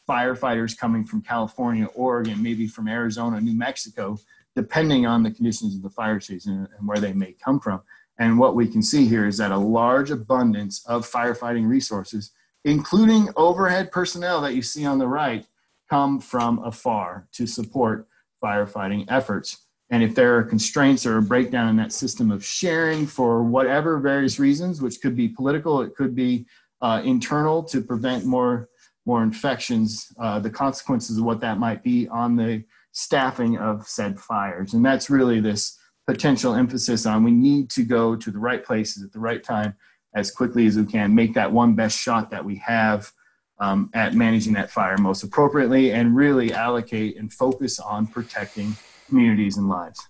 firefighters 0.07 0.77
coming 0.77 1.05
from 1.05 1.23
California, 1.23 1.85
Oregon, 1.95 2.43
maybe 2.43 2.67
from 2.67 2.87
Arizona, 2.87 3.41
New 3.41 3.57
Mexico, 3.57 4.19
depending 4.55 5.05
on 5.05 5.23
the 5.23 5.31
conditions 5.31 5.75
of 5.75 5.81
the 5.81 5.89
fire 5.89 6.19
season 6.19 6.67
and 6.77 6.87
where 6.87 6.99
they 6.99 7.13
may 7.13 7.33
come 7.33 7.59
from. 7.59 7.81
And 8.19 8.37
what 8.37 8.55
we 8.55 8.67
can 8.67 8.81
see 8.81 9.07
here 9.07 9.25
is 9.25 9.37
that 9.37 9.51
a 9.51 9.57
large 9.57 10.11
abundance 10.11 10.85
of 10.85 11.09
firefighting 11.09 11.67
resources, 11.67 12.31
including 12.63 13.29
overhead 13.35 13.91
personnel 13.91 14.41
that 14.41 14.53
you 14.53 14.61
see 14.61 14.85
on 14.85 14.99
the 14.99 15.07
right, 15.07 15.45
come 15.89 16.19
from 16.19 16.59
afar 16.59 17.27
to 17.33 17.47
support 17.47 18.07
firefighting 18.43 19.05
efforts. 19.09 19.65
And 19.89 20.03
if 20.03 20.15
there 20.15 20.37
are 20.37 20.43
constraints 20.43 21.05
or 21.05 21.17
a 21.17 21.21
breakdown 21.21 21.69
in 21.69 21.75
that 21.77 21.91
system 21.91 22.31
of 22.31 22.43
sharing 22.43 23.05
for 23.05 23.43
whatever 23.43 23.99
various 23.99 24.39
reasons, 24.39 24.81
which 24.81 25.01
could 25.01 25.15
be 25.15 25.27
political, 25.27 25.81
it 25.81 25.95
could 25.95 26.15
be 26.15 26.45
uh, 26.81 27.01
internal 27.03 27.63
to 27.63 27.81
prevent 27.81 28.25
more 28.25 28.69
more 29.05 29.21
infections, 29.21 30.13
uh, 30.17 30.39
the 30.39 30.49
consequences 30.49 31.17
of 31.17 31.25
what 31.25 31.41
that 31.41 31.59
might 31.59 31.83
be 31.83 32.07
on 32.07 32.37
the 32.37 32.63
staffing 32.93 33.57
of 33.57 33.85
said 33.87 34.19
fires. 34.19 34.73
And 34.73 34.85
that's 34.85 35.09
really 35.09 35.41
this 35.41 35.77
potential 36.07 36.53
emphasis 36.53 37.05
on 37.05 37.23
we 37.23 37.31
need 37.31 37.69
to 37.71 37.83
go 37.83 38.15
to 38.15 38.31
the 38.31 38.39
right 38.39 38.63
places 38.63 39.03
at 39.03 39.11
the 39.11 39.19
right 39.19 39.43
time 39.43 39.75
as 40.15 40.31
quickly 40.31 40.67
as 40.67 40.77
we 40.77 40.85
can, 40.85 41.13
make 41.13 41.33
that 41.33 41.51
one 41.51 41.73
best 41.73 41.99
shot 41.99 42.29
that 42.29 42.45
we 42.45 42.55
have 42.57 43.11
um, 43.59 43.89
at 43.93 44.13
managing 44.13 44.53
that 44.53 44.69
fire 44.69 44.97
most 44.97 45.23
appropriately, 45.23 45.91
and 45.91 46.15
really 46.15 46.53
allocate 46.53 47.17
and 47.17 47.31
focus 47.33 47.79
on 47.79 48.05
protecting 48.05 48.75
communities 49.07 49.57
and 49.57 49.69
lives. 49.69 50.07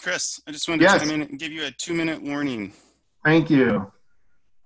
Chris, 0.00 0.40
I 0.46 0.52
just 0.52 0.68
wanted 0.68 0.82
yes. 0.82 0.94
to 0.94 1.06
chime 1.06 1.14
in 1.14 1.28
and 1.28 1.38
give 1.38 1.52
you 1.52 1.64
a 1.64 1.70
two 1.70 1.94
minute 1.94 2.20
warning. 2.22 2.72
Thank 3.24 3.50
you. 3.50 3.90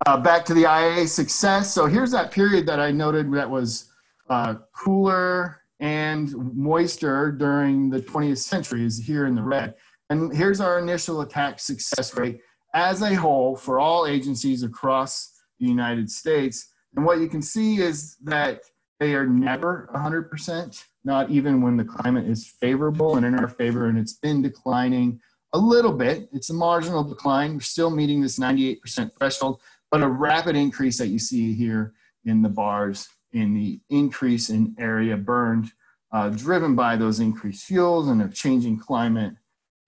Uh, 0.07 0.17
back 0.17 0.45
to 0.47 0.55
the 0.55 0.63
IA 0.63 1.07
success. 1.07 1.73
So 1.73 1.87
here's 1.87 2.11
that 2.11 2.33
period 2.33 2.67
that 2.67 2.81
I 2.81 2.91
noted 2.91 3.33
that 3.33 3.49
was 3.49 3.91
uh, 4.29 4.57
cooler 4.75 5.62
and 5.83 6.33
moisture 6.55 7.33
during 7.33 7.91
the 7.91 8.01
20th 8.01 8.39
century 8.39 8.87
is 8.87 9.05
here 9.05 9.27
in 9.27 9.35
the 9.35 9.43
red. 9.43 9.75
And 10.11 10.35
here's 10.35 10.61
our 10.61 10.79
initial 10.79 11.23
attack 11.23 11.59
success 11.59 12.17
rate 12.17 12.41
as 12.73 13.03
a 13.03 13.15
whole 13.15 13.57
for 13.57 13.81
all 13.81 14.07
agencies 14.07 14.63
across 14.63 15.43
the 15.59 15.67
United 15.67 16.09
States. 16.09 16.73
And 16.95 17.05
what 17.05 17.19
you 17.19 17.29
can 17.29 17.43
see 17.43 17.79
is 17.79 18.17
that 18.23 18.61
they 19.01 19.17
are 19.17 19.27
never 19.27 19.91
100%, 19.93 20.85
not 21.05 21.31
even 21.31 21.61
when 21.61 21.77
the 21.77 21.85
climate 21.85 22.29
is 22.29 22.47
favorable 22.47 23.17
and 23.17 23.27
in 23.27 23.35
our 23.35 23.49
favor, 23.49 23.87
and 23.87 23.99
it's 23.99 24.13
been 24.13 24.41
declining 24.41 25.21
a 25.53 25.59
little 25.59 25.93
bit. 25.93 26.29
It's 26.33 26.51
a 26.51 26.55
marginal 26.55 27.03
decline. 27.03 27.55
We're 27.55 27.61
still 27.61 27.91
meeting 27.91 28.23
this 28.23 28.39
98% 28.39 29.11
threshold, 29.19 29.61
but 29.91 30.03
a 30.03 30.09
rapid 30.09 30.55
increase 30.55 30.99
that 30.99 31.09
you 31.09 31.19
see 31.19 31.55
here 31.55 31.93
in 32.25 32.43
the 32.43 32.49
bars 32.49 33.09
in 33.33 33.55
the 33.55 33.81
increase 33.91 34.51
in 34.51 34.75
area 34.79 35.17
burned, 35.17 35.73
uh, 36.13 36.29
driven 36.29 36.75
by 36.75 36.97
those 36.97 37.21
increased 37.21 37.65
fuels 37.65 38.09
and 38.09 38.23
a 38.23 38.29
changing 38.29 38.79
climate. 38.79 39.35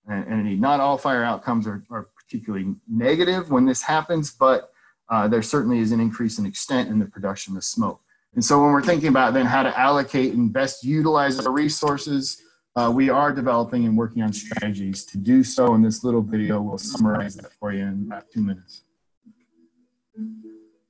And, 0.07 0.46
and 0.46 0.61
not 0.61 0.80
all 0.80 0.98
fire 0.98 1.24
outcomes 1.24 1.66
are, 1.66 1.85
are, 1.90 2.09
particularly 2.26 2.74
negative 2.88 3.50
when 3.50 3.66
this 3.66 3.83
happens, 3.83 4.33
but 4.33 4.72
uh, 5.11 5.28
there 5.28 5.42
certainly 5.42 5.80
is 5.80 5.92
an 5.92 6.00
increase 6.00 6.38
in 6.38 6.46
extent 6.46 6.88
in 6.88 6.98
the 6.98 7.04
production 7.04 7.54
of 7.54 7.62
smoke. 7.62 8.00
And 8.35 8.42
so 8.42 8.62
when 8.62 8.72
we're 8.72 8.83
thinking 8.83 9.09
about 9.09 9.35
then 9.35 9.44
how 9.44 9.62
to 9.62 9.78
allocate 9.78 10.33
and 10.33 10.50
best 10.50 10.83
utilize 10.83 11.38
our 11.38 11.52
resources, 11.52 12.42
uh, 12.76 12.90
we 12.92 13.11
are 13.11 13.30
developing 13.30 13.85
and 13.85 13.96
working 13.96 14.22
on 14.22 14.33
strategies 14.33 15.04
to 15.04 15.18
do 15.18 15.44
so. 15.44 15.74
And 15.74 15.85
this 15.85 16.02
little 16.02 16.22
video 16.22 16.62
will 16.62 16.78
summarize 16.78 17.37
that 17.37 17.52
for 17.52 17.72
you 17.74 17.83
in 17.83 18.04
about 18.07 18.30
two 18.33 18.42
minutes. 18.42 18.84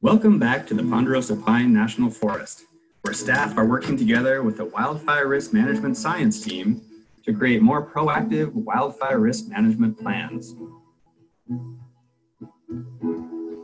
Welcome 0.05 0.38
back 0.38 0.67
to 0.67 0.75
the 0.75 0.83
Ponderosa 0.83 1.35
Pine 1.35 1.73
National 1.73 2.11
Forest, 2.11 2.67
where 3.01 3.14
staff 3.14 3.57
are 3.57 3.64
working 3.64 3.97
together 3.97 4.43
with 4.43 4.59
the 4.59 4.67
Wildfire 4.67 5.29
Risk 5.29 5.55
Management 5.55 5.97
Science 5.97 6.45
Team 6.45 6.83
to 7.25 7.33
create 7.33 7.62
more 7.62 7.83
proactive 7.83 8.53
wildfire 8.53 9.19
risk 9.19 9.49
management 9.49 9.99
plans. 9.99 10.57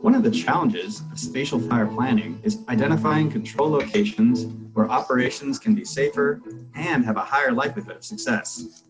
One 0.01 0.15
of 0.15 0.23
the 0.23 0.31
challenges 0.31 1.03
of 1.11 1.19
spatial 1.19 1.59
fire 1.59 1.85
planning 1.85 2.41
is 2.41 2.57
identifying 2.69 3.29
control 3.29 3.69
locations 3.69 4.47
where 4.73 4.89
operations 4.89 5.59
can 5.59 5.75
be 5.75 5.85
safer 5.85 6.41
and 6.73 7.05
have 7.05 7.17
a 7.17 7.21
higher 7.21 7.51
likelihood 7.51 7.97
of 7.97 8.03
success. 8.03 8.81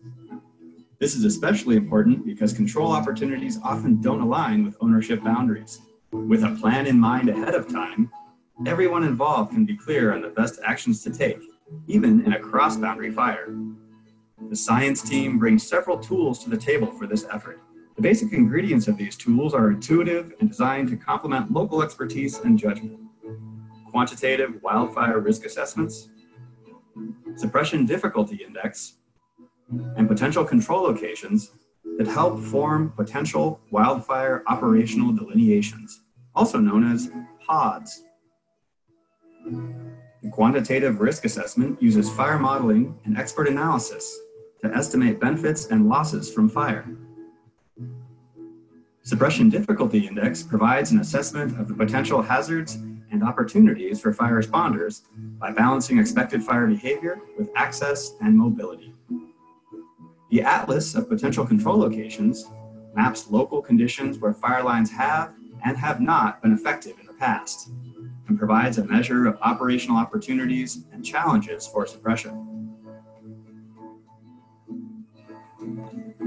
This 0.98 1.14
is 1.14 1.26
especially 1.26 1.76
important 1.76 2.24
because 2.24 2.54
control 2.54 2.92
opportunities 2.92 3.58
often 3.62 4.00
don't 4.00 4.22
align 4.22 4.64
with 4.64 4.78
ownership 4.80 5.22
boundaries. 5.22 5.82
With 6.12 6.44
a 6.44 6.54
plan 6.60 6.86
in 6.86 7.00
mind 7.00 7.30
ahead 7.30 7.54
of 7.54 7.72
time, 7.72 8.10
everyone 8.66 9.02
involved 9.02 9.52
can 9.52 9.64
be 9.64 9.74
clear 9.74 10.12
on 10.12 10.20
the 10.20 10.28
best 10.28 10.60
actions 10.62 11.02
to 11.04 11.10
take, 11.10 11.40
even 11.86 12.22
in 12.26 12.34
a 12.34 12.38
cross 12.38 12.76
boundary 12.76 13.10
fire. 13.10 13.56
The 14.50 14.54
science 14.56 15.00
team 15.00 15.38
brings 15.38 15.66
several 15.66 15.98
tools 15.98 16.38
to 16.44 16.50
the 16.50 16.56
table 16.58 16.88
for 16.88 17.06
this 17.06 17.24
effort. 17.32 17.62
The 17.96 18.02
basic 18.02 18.34
ingredients 18.34 18.88
of 18.88 18.98
these 18.98 19.16
tools 19.16 19.54
are 19.54 19.70
intuitive 19.70 20.34
and 20.38 20.50
designed 20.50 20.88
to 20.90 20.98
complement 20.98 21.50
local 21.50 21.82
expertise 21.82 22.40
and 22.40 22.58
judgment. 22.58 23.00
Quantitative 23.90 24.62
wildfire 24.62 25.18
risk 25.18 25.46
assessments, 25.46 26.10
suppression 27.36 27.86
difficulty 27.86 28.44
index, 28.46 28.98
and 29.96 30.06
potential 30.08 30.44
control 30.44 30.82
locations 30.82 31.52
that 31.96 32.06
help 32.06 32.40
form 32.40 32.90
potential 32.96 33.60
wildfire 33.70 34.42
operational 34.46 35.12
delineations, 35.12 36.01
also 36.34 36.58
known 36.58 36.90
as 36.90 37.10
PODs. 37.46 38.02
The 40.22 40.30
quantitative 40.30 41.00
risk 41.00 41.24
assessment 41.24 41.82
uses 41.82 42.08
fire 42.10 42.38
modeling 42.38 42.98
and 43.04 43.18
expert 43.18 43.48
analysis 43.48 44.18
to 44.62 44.72
estimate 44.72 45.20
benefits 45.20 45.66
and 45.66 45.88
losses 45.88 46.32
from 46.32 46.48
fire. 46.48 46.86
Suppression 49.02 49.50
Difficulty 49.50 50.06
Index 50.06 50.44
provides 50.44 50.92
an 50.92 51.00
assessment 51.00 51.58
of 51.58 51.66
the 51.66 51.74
potential 51.74 52.22
hazards 52.22 52.76
and 53.10 53.24
opportunities 53.24 54.00
for 54.00 54.12
fire 54.12 54.40
responders 54.40 55.02
by 55.40 55.50
balancing 55.50 55.98
expected 55.98 56.42
fire 56.42 56.68
behavior 56.68 57.20
with 57.36 57.50
access 57.56 58.14
and 58.20 58.36
mobility. 58.38 58.94
The 60.30 60.42
Atlas 60.42 60.94
of 60.94 61.08
Potential 61.08 61.44
Control 61.44 61.76
Locations 61.76 62.48
maps 62.94 63.28
local 63.28 63.60
conditions 63.60 64.18
where 64.18 64.32
fire 64.32 64.62
lines 64.62 64.90
have 64.90 65.34
and 65.64 65.76
have 65.76 66.00
not 66.00 66.42
been 66.42 66.52
effective 66.52 66.98
in 67.00 67.06
the 67.06 67.12
past 67.14 67.70
and 68.28 68.38
provides 68.38 68.78
a 68.78 68.84
measure 68.84 69.26
of 69.26 69.38
operational 69.42 69.96
opportunities 69.96 70.84
and 70.92 71.04
challenges 71.04 71.66
for 71.66 71.86
suppression. 71.86 72.48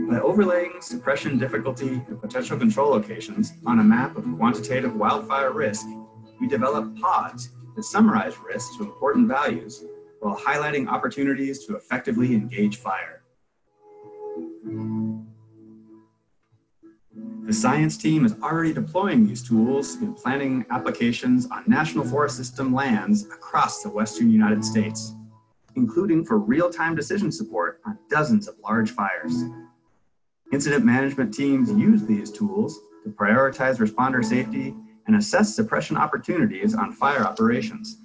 By 0.09 0.19
overlaying 0.19 0.81
suppression 0.81 1.37
difficulty 1.37 2.01
and 2.07 2.21
potential 2.21 2.57
control 2.57 2.91
locations 2.91 3.53
on 3.65 3.79
a 3.79 3.83
map 3.83 4.15
of 4.15 4.23
quantitative 4.37 4.95
wildfire 4.95 5.51
risk, 5.51 5.85
we 6.39 6.47
develop 6.47 6.95
pods 6.99 7.49
that 7.75 7.83
summarize 7.83 8.37
risks 8.37 8.77
to 8.77 8.83
important 8.83 9.27
values 9.27 9.83
while 10.19 10.37
highlighting 10.37 10.87
opportunities 10.87 11.65
to 11.65 11.75
effectively 11.75 12.33
engage 12.33 12.77
fire. 12.77 13.23
The 17.45 17.53
science 17.53 17.95
team 17.95 18.25
is 18.25 18.34
already 18.41 18.73
deploying 18.73 19.27
these 19.27 19.47
tools 19.47 19.97
in 19.97 20.15
planning 20.15 20.65
applications 20.71 21.45
on 21.51 21.63
National 21.67 22.03
Forest 22.03 22.38
System 22.38 22.73
lands 22.73 23.25
across 23.25 23.84
the 23.84 23.89
western 23.89 24.31
United 24.31 24.65
States, 24.65 25.13
including 25.75 26.25
for 26.25 26.39
real-time 26.39 26.95
decision 26.95 27.31
support 27.31 27.81
on 27.86 27.99
dozens 28.10 28.47
of 28.47 28.55
large 28.63 28.89
fires. 28.89 29.43
Incident 30.53 30.86
management 30.86 31.36
teams 31.36 31.69
use 31.69 32.03
these 32.03 32.31
tools 32.31 32.79
to 33.03 33.12
prioritize 33.12 33.77
responder 33.77 34.25
safety 34.25 34.73
and 35.05 35.15
assess 35.15 35.55
suppression 35.55 35.97
opportunities 35.97 36.73
on 36.73 36.91
fire 36.91 37.21
operations. 37.21 37.97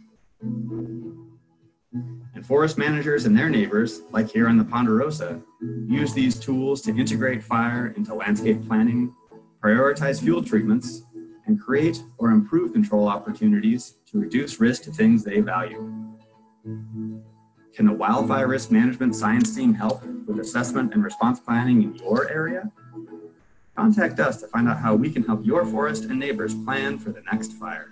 And 0.42 2.44
forest 2.44 2.76
managers 2.76 3.24
and 3.24 3.34
their 3.34 3.48
neighbors, 3.48 4.02
like 4.10 4.30
here 4.30 4.48
on 4.48 4.58
the 4.58 4.64
Ponderosa, 4.64 5.40
use 5.86 6.12
these 6.12 6.38
tools 6.38 6.82
to 6.82 6.90
integrate 6.90 7.42
fire 7.42 7.94
into 7.96 8.14
landscape 8.14 8.68
planning, 8.68 9.14
prioritize 9.62 10.20
fuel 10.20 10.42
treatments, 10.42 11.02
and 11.46 11.60
create 11.60 12.02
or 12.18 12.30
improve 12.30 12.72
control 12.72 13.08
opportunities 13.08 13.96
to 14.06 14.18
reduce 14.18 14.60
risk 14.60 14.84
to 14.84 14.92
things 14.92 15.24
they 15.24 15.40
value. 15.40 15.78
Can 17.74 17.86
the 17.86 17.92
Wildfire 17.92 18.48
Risk 18.48 18.70
Management 18.70 19.14
Science 19.14 19.54
Team 19.54 19.74
help 19.74 20.04
with 20.26 20.38
assessment 20.38 20.94
and 20.94 21.02
response 21.02 21.40
planning 21.40 21.82
in 21.82 21.94
your 21.96 22.30
area? 22.30 22.70
Contact 23.76 24.20
us 24.20 24.40
to 24.40 24.48
find 24.48 24.68
out 24.68 24.78
how 24.78 24.94
we 24.94 25.10
can 25.10 25.22
help 25.22 25.44
your 25.44 25.64
forest 25.64 26.04
and 26.04 26.18
neighbors 26.18 26.54
plan 26.54 26.98
for 26.98 27.10
the 27.10 27.22
next 27.32 27.52
fire. 27.54 27.90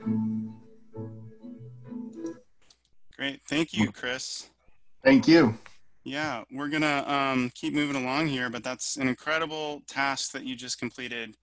Great. 3.17 3.41
Thank 3.49 3.73
you, 3.73 3.91
Chris. 3.91 4.51
Thank 5.05 5.27
you. 5.27 5.59
Yeah, 6.05 6.45
we're 6.53 6.69
going 6.69 6.83
to 6.83 7.13
um, 7.13 7.51
keep 7.55 7.75
moving 7.75 7.97
along 7.97 8.29
here, 8.29 8.49
but 8.51 8.63
that's 8.63 8.97
an 8.97 9.09
incredible 9.09 9.83
task 9.89 10.33
that 10.33 10.45
you 10.45 10.55
just 10.55 10.79
completed, 10.79 11.35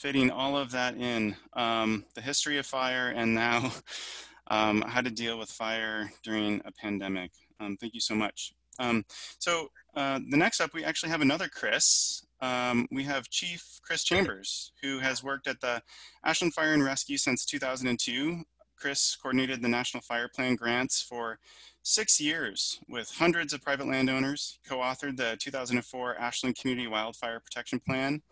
fitting 0.00 0.30
all 0.30 0.56
of 0.56 0.70
that 0.70 0.96
in 0.96 1.36
um, 1.52 2.04
the 2.14 2.20
history 2.22 2.56
of 2.56 2.64
fire 2.64 3.12
and 3.14 3.34
now 3.34 3.70
um, 4.50 4.82
how 4.82 5.00
to 5.00 5.10
deal 5.10 5.38
with 5.38 5.50
fire 5.50 6.10
during 6.22 6.62
a 6.64 6.72
pandemic. 6.72 7.30
Um, 7.60 7.76
thank 7.76 7.92
you 7.92 8.00
so 8.00 8.14
much. 8.14 8.54
Um, 8.78 9.04
so, 9.38 9.68
uh, 9.94 10.20
the 10.30 10.36
next 10.36 10.60
up, 10.60 10.72
we 10.72 10.84
actually 10.84 11.10
have 11.10 11.20
another 11.20 11.48
Chris. 11.48 12.24
Um, 12.40 12.86
we 12.90 13.04
have 13.04 13.28
Chief 13.28 13.80
Chris 13.82 14.02
Chambers, 14.02 14.72
who 14.80 15.00
has 15.00 15.22
worked 15.22 15.46
at 15.46 15.60
the 15.60 15.82
Ashland 16.24 16.54
Fire 16.54 16.72
and 16.72 16.82
Rescue 16.82 17.18
since 17.18 17.44
2002 17.44 18.44
Chris 18.80 19.14
coordinated 19.14 19.60
the 19.60 19.68
National 19.68 20.00
Fire 20.00 20.28
Plan 20.34 20.56
grants 20.56 21.02
for 21.02 21.38
six 21.82 22.18
years 22.18 22.80
with 22.88 23.10
hundreds 23.10 23.52
of 23.52 23.60
private 23.60 23.86
landowners, 23.86 24.58
co-authored 24.66 25.18
the 25.18 25.36
2004 25.38 26.16
Ashland 26.16 26.56
Community 26.56 26.88
Wildfire 26.88 27.40
Protection 27.40 27.78
Plan, 27.80 28.22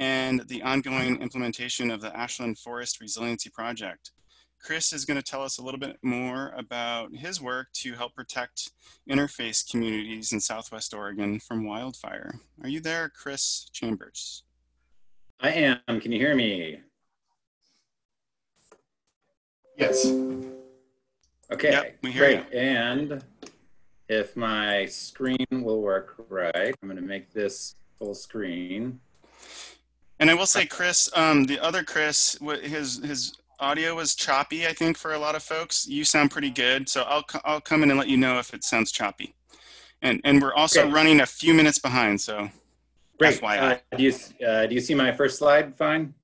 and 0.00 0.40
the 0.48 0.62
ongoing 0.62 1.20
implementation 1.20 1.90
of 1.90 2.00
the 2.00 2.16
Ashland 2.16 2.58
Forest 2.58 3.00
Resiliency 3.00 3.50
Project. 3.50 4.10
Chris 4.60 4.94
is 4.94 5.04
going 5.04 5.18
to 5.18 5.22
tell 5.22 5.42
us 5.42 5.58
a 5.58 5.62
little 5.62 5.78
bit 5.78 5.98
more 6.02 6.54
about 6.56 7.14
his 7.14 7.40
work 7.40 7.68
to 7.74 7.92
help 7.92 8.14
protect 8.14 8.70
interface 9.08 9.68
communities 9.70 10.32
in 10.32 10.40
Southwest 10.40 10.94
Oregon 10.94 11.38
from 11.38 11.66
wildfire. 11.66 12.40
Are 12.62 12.68
you 12.68 12.80
there, 12.80 13.10
Chris 13.10 13.66
Chambers? 13.72 14.42
I 15.40 15.50
am. 15.50 16.00
Can 16.00 16.12
you 16.12 16.18
hear 16.18 16.34
me? 16.34 16.80
Yes. 19.76 20.06
Okay, 21.52 21.70
Yep, 21.72 21.98
we 22.02 22.10
hear 22.10 22.42
great. 22.42 22.54
And 22.54 23.22
if 24.08 24.34
my 24.34 24.86
screen 24.86 25.46
will 25.50 25.82
work 25.82 26.14
right, 26.30 26.74
I'm 26.82 26.88
going 26.88 26.96
to 26.96 27.02
make 27.02 27.32
this 27.32 27.74
full 27.98 28.14
screen. 28.14 28.98
And 30.24 30.30
I 30.30 30.34
will 30.34 30.46
say, 30.46 30.64
Chris, 30.64 31.10
um, 31.14 31.44
the 31.44 31.60
other 31.60 31.82
Chris, 31.82 32.38
his 32.62 33.04
his 33.04 33.36
audio 33.60 33.96
was 33.96 34.14
choppy. 34.14 34.66
I 34.66 34.72
think 34.72 34.96
for 34.96 35.12
a 35.12 35.18
lot 35.18 35.34
of 35.34 35.42
folks, 35.42 35.86
you 35.86 36.02
sound 36.02 36.30
pretty 36.30 36.48
good. 36.48 36.88
So 36.88 37.02
I'll 37.02 37.26
I'll 37.44 37.60
come 37.60 37.82
in 37.82 37.90
and 37.90 37.98
let 37.98 38.08
you 38.08 38.16
know 38.16 38.38
if 38.38 38.54
it 38.54 38.64
sounds 38.64 38.90
choppy. 38.90 39.34
And 40.00 40.22
and 40.24 40.40
we're 40.40 40.54
also 40.54 40.88
running 40.88 41.20
a 41.20 41.26
few 41.26 41.52
minutes 41.52 41.78
behind. 41.78 42.22
So 42.22 42.48
Great. 43.18 43.38
FYI. 43.38 43.58
Uh, 43.58 43.96
do 43.98 44.02
you 44.02 44.14
uh, 44.48 44.64
do 44.64 44.74
you 44.74 44.80
see 44.80 44.94
my 44.94 45.12
first 45.12 45.38
slide? 45.38 45.76
Fine. 45.76 46.14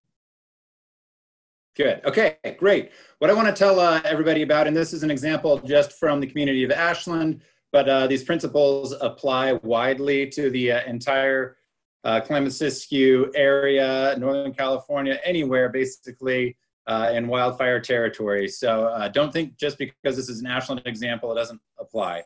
Good. 1.76 2.00
Okay. 2.06 2.38
Great. 2.56 2.92
What 3.18 3.28
I 3.28 3.34
want 3.34 3.48
to 3.48 3.54
tell 3.54 3.78
uh, 3.80 4.00
everybody 4.06 4.40
about, 4.40 4.66
and 4.66 4.74
this 4.74 4.94
is 4.94 5.02
an 5.02 5.10
example 5.10 5.58
just 5.58 5.92
from 5.92 6.20
the 6.20 6.26
community 6.26 6.64
of 6.64 6.70
Ashland, 6.70 7.42
but 7.70 7.86
uh, 7.86 8.06
these 8.06 8.24
principles 8.24 8.94
apply 9.02 9.52
widely 9.62 10.26
to 10.30 10.48
the 10.48 10.72
uh, 10.72 10.84
entire 10.86 11.58
uh, 12.04 12.20
Klamath 12.20 12.52
Siskiyou 12.52 13.30
area, 13.34 14.14
Northern 14.18 14.52
California, 14.52 15.18
anywhere 15.24 15.68
basically 15.68 16.56
uh, 16.86 17.10
in 17.14 17.28
wildfire 17.28 17.80
territory. 17.80 18.48
So 18.48 18.84
uh, 18.86 19.08
don't 19.08 19.32
think 19.32 19.56
just 19.56 19.78
because 19.78 20.16
this 20.16 20.28
is 20.28 20.40
an 20.40 20.46
Ashland 20.46 20.82
example, 20.86 21.30
it 21.32 21.36
doesn't 21.36 21.60
apply. 21.78 22.24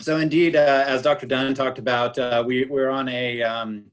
So 0.00 0.18
indeed, 0.18 0.56
uh, 0.56 0.84
as 0.86 1.02
Dr. 1.02 1.26
Dunn 1.26 1.54
talked 1.54 1.78
about, 1.78 2.18
uh, 2.18 2.42
we, 2.44 2.64
we're 2.64 2.90
on 2.90 3.08
a, 3.08 3.42
um, 3.42 3.84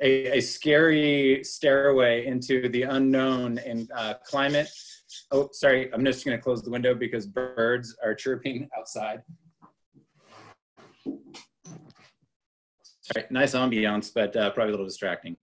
a, 0.00 0.38
a 0.38 0.40
scary 0.40 1.42
stairway 1.42 2.26
into 2.26 2.68
the 2.68 2.82
unknown 2.82 3.58
in 3.58 3.88
uh, 3.94 4.14
climate. 4.24 4.70
Oh, 5.32 5.48
sorry, 5.52 5.92
I'm 5.92 6.04
just 6.04 6.24
going 6.24 6.36
to 6.36 6.42
close 6.42 6.62
the 6.62 6.70
window 6.70 6.94
because 6.94 7.26
birds 7.26 7.96
are 8.02 8.14
chirping 8.14 8.68
outside. 8.78 9.22
All 13.10 13.22
right, 13.22 13.30
nice 13.32 13.54
ambiance, 13.54 14.12
but 14.14 14.36
uh, 14.36 14.50
probably 14.50 14.68
a 14.68 14.72
little 14.72 14.86
distracting. 14.86 15.36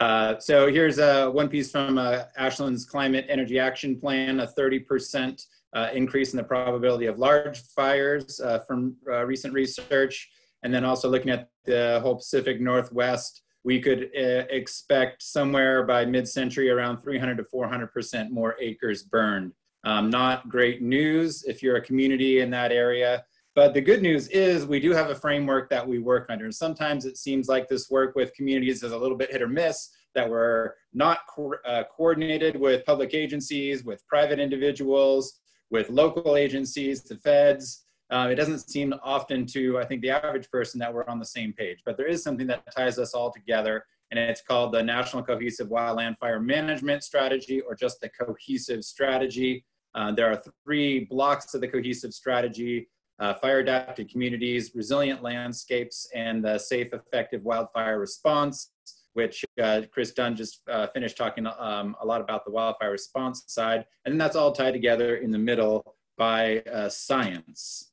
Uh, 0.00 0.36
so 0.40 0.66
here's 0.66 0.98
uh, 0.98 1.30
one 1.30 1.48
piece 1.48 1.70
from 1.70 1.96
uh, 1.96 2.24
Ashland's 2.36 2.84
Climate 2.84 3.24
Energy 3.28 3.56
Action 3.60 4.00
Plan, 4.00 4.40
a 4.40 4.48
30% 4.48 5.40
uh, 5.74 5.90
increase 5.94 6.32
in 6.32 6.38
the 6.38 6.42
probability 6.42 7.06
of 7.06 7.20
large 7.20 7.60
fires 7.76 8.40
uh, 8.40 8.58
from 8.66 8.96
recent 9.26 9.54
research. 9.54 10.28
And 10.64 10.74
then 10.74 10.84
also 10.84 11.08
looking 11.08 11.30
at 11.30 11.48
the 11.64 12.00
whole 12.02 12.16
Pacific 12.16 12.60
Northwest, 12.60 13.42
we 13.62 13.80
could 13.80 14.10
expect 14.12 15.22
somewhere 15.22 15.84
by 15.84 16.04
mid-century 16.04 16.68
around 16.68 17.00
300 17.00 17.36
to 17.36 17.44
400% 17.44 18.30
more 18.30 18.56
acres 18.60 19.04
burned. 19.04 19.52
Um, 19.84 20.10
not 20.10 20.48
great 20.48 20.82
news 20.82 21.44
if 21.44 21.62
you're 21.62 21.76
a 21.76 21.80
community 21.80 22.40
in 22.40 22.50
that 22.50 22.72
area. 22.72 23.24
But 23.54 23.72
the 23.72 23.80
good 23.80 24.02
news 24.02 24.26
is 24.28 24.66
we 24.66 24.80
do 24.80 24.90
have 24.90 25.10
a 25.10 25.14
framework 25.14 25.70
that 25.70 25.86
we 25.86 26.00
work 26.00 26.26
under. 26.28 26.44
And 26.44 26.54
sometimes 26.54 27.04
it 27.04 27.16
seems 27.16 27.46
like 27.46 27.68
this 27.68 27.88
work 27.88 28.16
with 28.16 28.34
communities 28.34 28.82
is 28.82 28.90
a 28.90 28.98
little 28.98 29.16
bit 29.16 29.30
hit 29.30 29.42
or 29.42 29.48
miss, 29.48 29.90
that 30.16 30.28
we're 30.28 30.74
not 30.92 31.20
co- 31.28 31.54
uh, 31.64 31.84
coordinated 31.96 32.56
with 32.56 32.84
public 32.84 33.14
agencies, 33.14 33.84
with 33.84 34.06
private 34.08 34.40
individuals, 34.40 35.40
with 35.70 35.88
local 35.88 36.36
agencies, 36.36 37.02
the 37.02 37.16
feds. 37.16 37.84
Uh, 38.10 38.28
it 38.30 38.34
doesn't 38.34 38.68
seem 38.68 38.92
often 39.02 39.46
to, 39.46 39.78
I 39.78 39.84
think, 39.84 40.02
the 40.02 40.10
average 40.10 40.50
person 40.50 40.78
that 40.80 40.92
we're 40.92 41.06
on 41.06 41.18
the 41.20 41.24
same 41.24 41.52
page. 41.52 41.78
But 41.86 41.96
there 41.96 42.06
is 42.06 42.22
something 42.22 42.46
that 42.48 42.64
ties 42.76 42.98
us 42.98 43.14
all 43.14 43.32
together, 43.32 43.84
and 44.10 44.18
it's 44.18 44.42
called 44.42 44.72
the 44.72 44.82
National 44.82 45.22
Cohesive 45.22 45.68
Wildland 45.68 46.18
Fire 46.18 46.40
Management 46.40 47.02
Strategy, 47.04 47.60
or 47.60 47.74
just 47.74 48.00
the 48.00 48.10
Cohesive 48.10 48.84
Strategy. 48.84 49.64
Uh, 49.94 50.12
there 50.12 50.30
are 50.30 50.42
three 50.64 51.04
blocks 51.04 51.54
of 51.54 51.60
the 51.60 51.68
Cohesive 51.68 52.12
Strategy 52.12 52.88
uh, 53.18 53.34
fire 53.34 53.60
adapted 53.60 54.10
communities, 54.10 54.72
resilient 54.74 55.22
landscapes, 55.22 56.08
and 56.14 56.46
safe, 56.60 56.92
effective 56.92 57.42
wildfire 57.42 57.98
response, 57.98 58.70
which 59.14 59.44
uh, 59.62 59.82
Chris 59.92 60.12
Dunn 60.12 60.36
just 60.36 60.60
uh, 60.68 60.88
finished 60.88 61.16
talking 61.16 61.46
um, 61.46 61.96
a 62.00 62.06
lot 62.06 62.20
about 62.20 62.44
the 62.44 62.50
wildfire 62.50 62.90
response 62.90 63.44
side. 63.46 63.86
And 64.04 64.12
then 64.12 64.18
that's 64.18 64.36
all 64.36 64.52
tied 64.52 64.72
together 64.72 65.16
in 65.16 65.30
the 65.30 65.38
middle 65.38 65.96
by 66.18 66.58
uh, 66.60 66.88
science. 66.88 67.92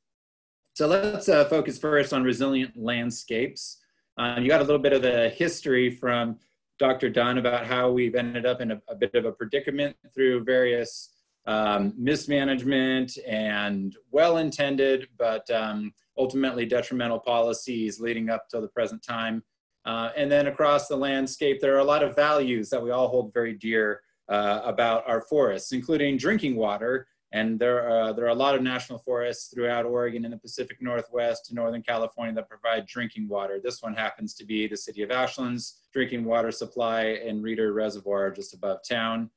So 0.73 0.87
let's 0.87 1.29
uh, 1.29 1.45
focus 1.45 1.77
first 1.77 2.13
on 2.13 2.23
resilient 2.23 2.75
landscapes. 2.75 3.77
Uh, 4.17 4.37
you 4.39 4.47
got 4.47 4.61
a 4.61 4.63
little 4.63 4.81
bit 4.81 4.93
of 4.93 5.01
the 5.01 5.29
history 5.29 5.89
from 5.89 6.37
Dr. 6.79 7.09
Dunn 7.09 7.37
about 7.37 7.65
how 7.65 7.91
we've 7.91 8.15
ended 8.15 8.45
up 8.45 8.61
in 8.61 8.71
a, 8.71 8.81
a 8.87 8.95
bit 8.95 9.13
of 9.13 9.25
a 9.25 9.31
predicament 9.31 9.95
through 10.13 10.43
various 10.43 11.09
um, 11.45 11.93
mismanagement 11.97 13.17
and 13.27 13.95
well-intended, 14.11 15.07
but 15.17 15.49
um, 15.49 15.93
ultimately 16.17 16.65
detrimental 16.65 17.19
policies 17.19 17.99
leading 17.99 18.29
up 18.29 18.47
to 18.49 18.61
the 18.61 18.67
present 18.67 19.03
time. 19.03 19.43
Uh, 19.85 20.09
and 20.15 20.31
then 20.31 20.47
across 20.47 20.87
the 20.87 20.95
landscape, 20.95 21.59
there 21.59 21.75
are 21.75 21.79
a 21.79 21.83
lot 21.83 22.03
of 22.03 22.15
values 22.15 22.69
that 22.69 22.81
we 22.81 22.91
all 22.91 23.07
hold 23.07 23.33
very 23.33 23.53
dear 23.53 24.01
uh, 24.29 24.61
about 24.63 25.07
our 25.07 25.21
forests, 25.21 25.71
including 25.71 26.17
drinking 26.17 26.55
water. 26.55 27.07
And 27.33 27.57
there 27.57 27.89
are, 27.89 28.13
there 28.13 28.25
are 28.25 28.29
a 28.29 28.35
lot 28.35 28.55
of 28.55 28.61
national 28.61 28.99
forests 28.99 29.51
throughout 29.53 29.85
Oregon 29.85 30.25
and 30.25 30.33
the 30.33 30.37
Pacific 30.37 30.77
Northwest 30.81 31.49
and 31.49 31.55
Northern 31.55 31.81
California 31.81 32.35
that 32.35 32.49
provide 32.49 32.85
drinking 32.85 33.29
water. 33.29 33.59
This 33.63 33.81
one 33.81 33.93
happens 33.93 34.33
to 34.35 34.45
be 34.45 34.67
the 34.67 34.75
city 34.75 35.01
of 35.01 35.11
Ashland's 35.11 35.79
drinking 35.93 36.25
water 36.25 36.51
supply 36.51 37.03
in 37.25 37.41
Reeder 37.41 37.71
Reservoir 37.73 38.31
just 38.31 38.53
above 38.53 38.79
town. 38.87 39.29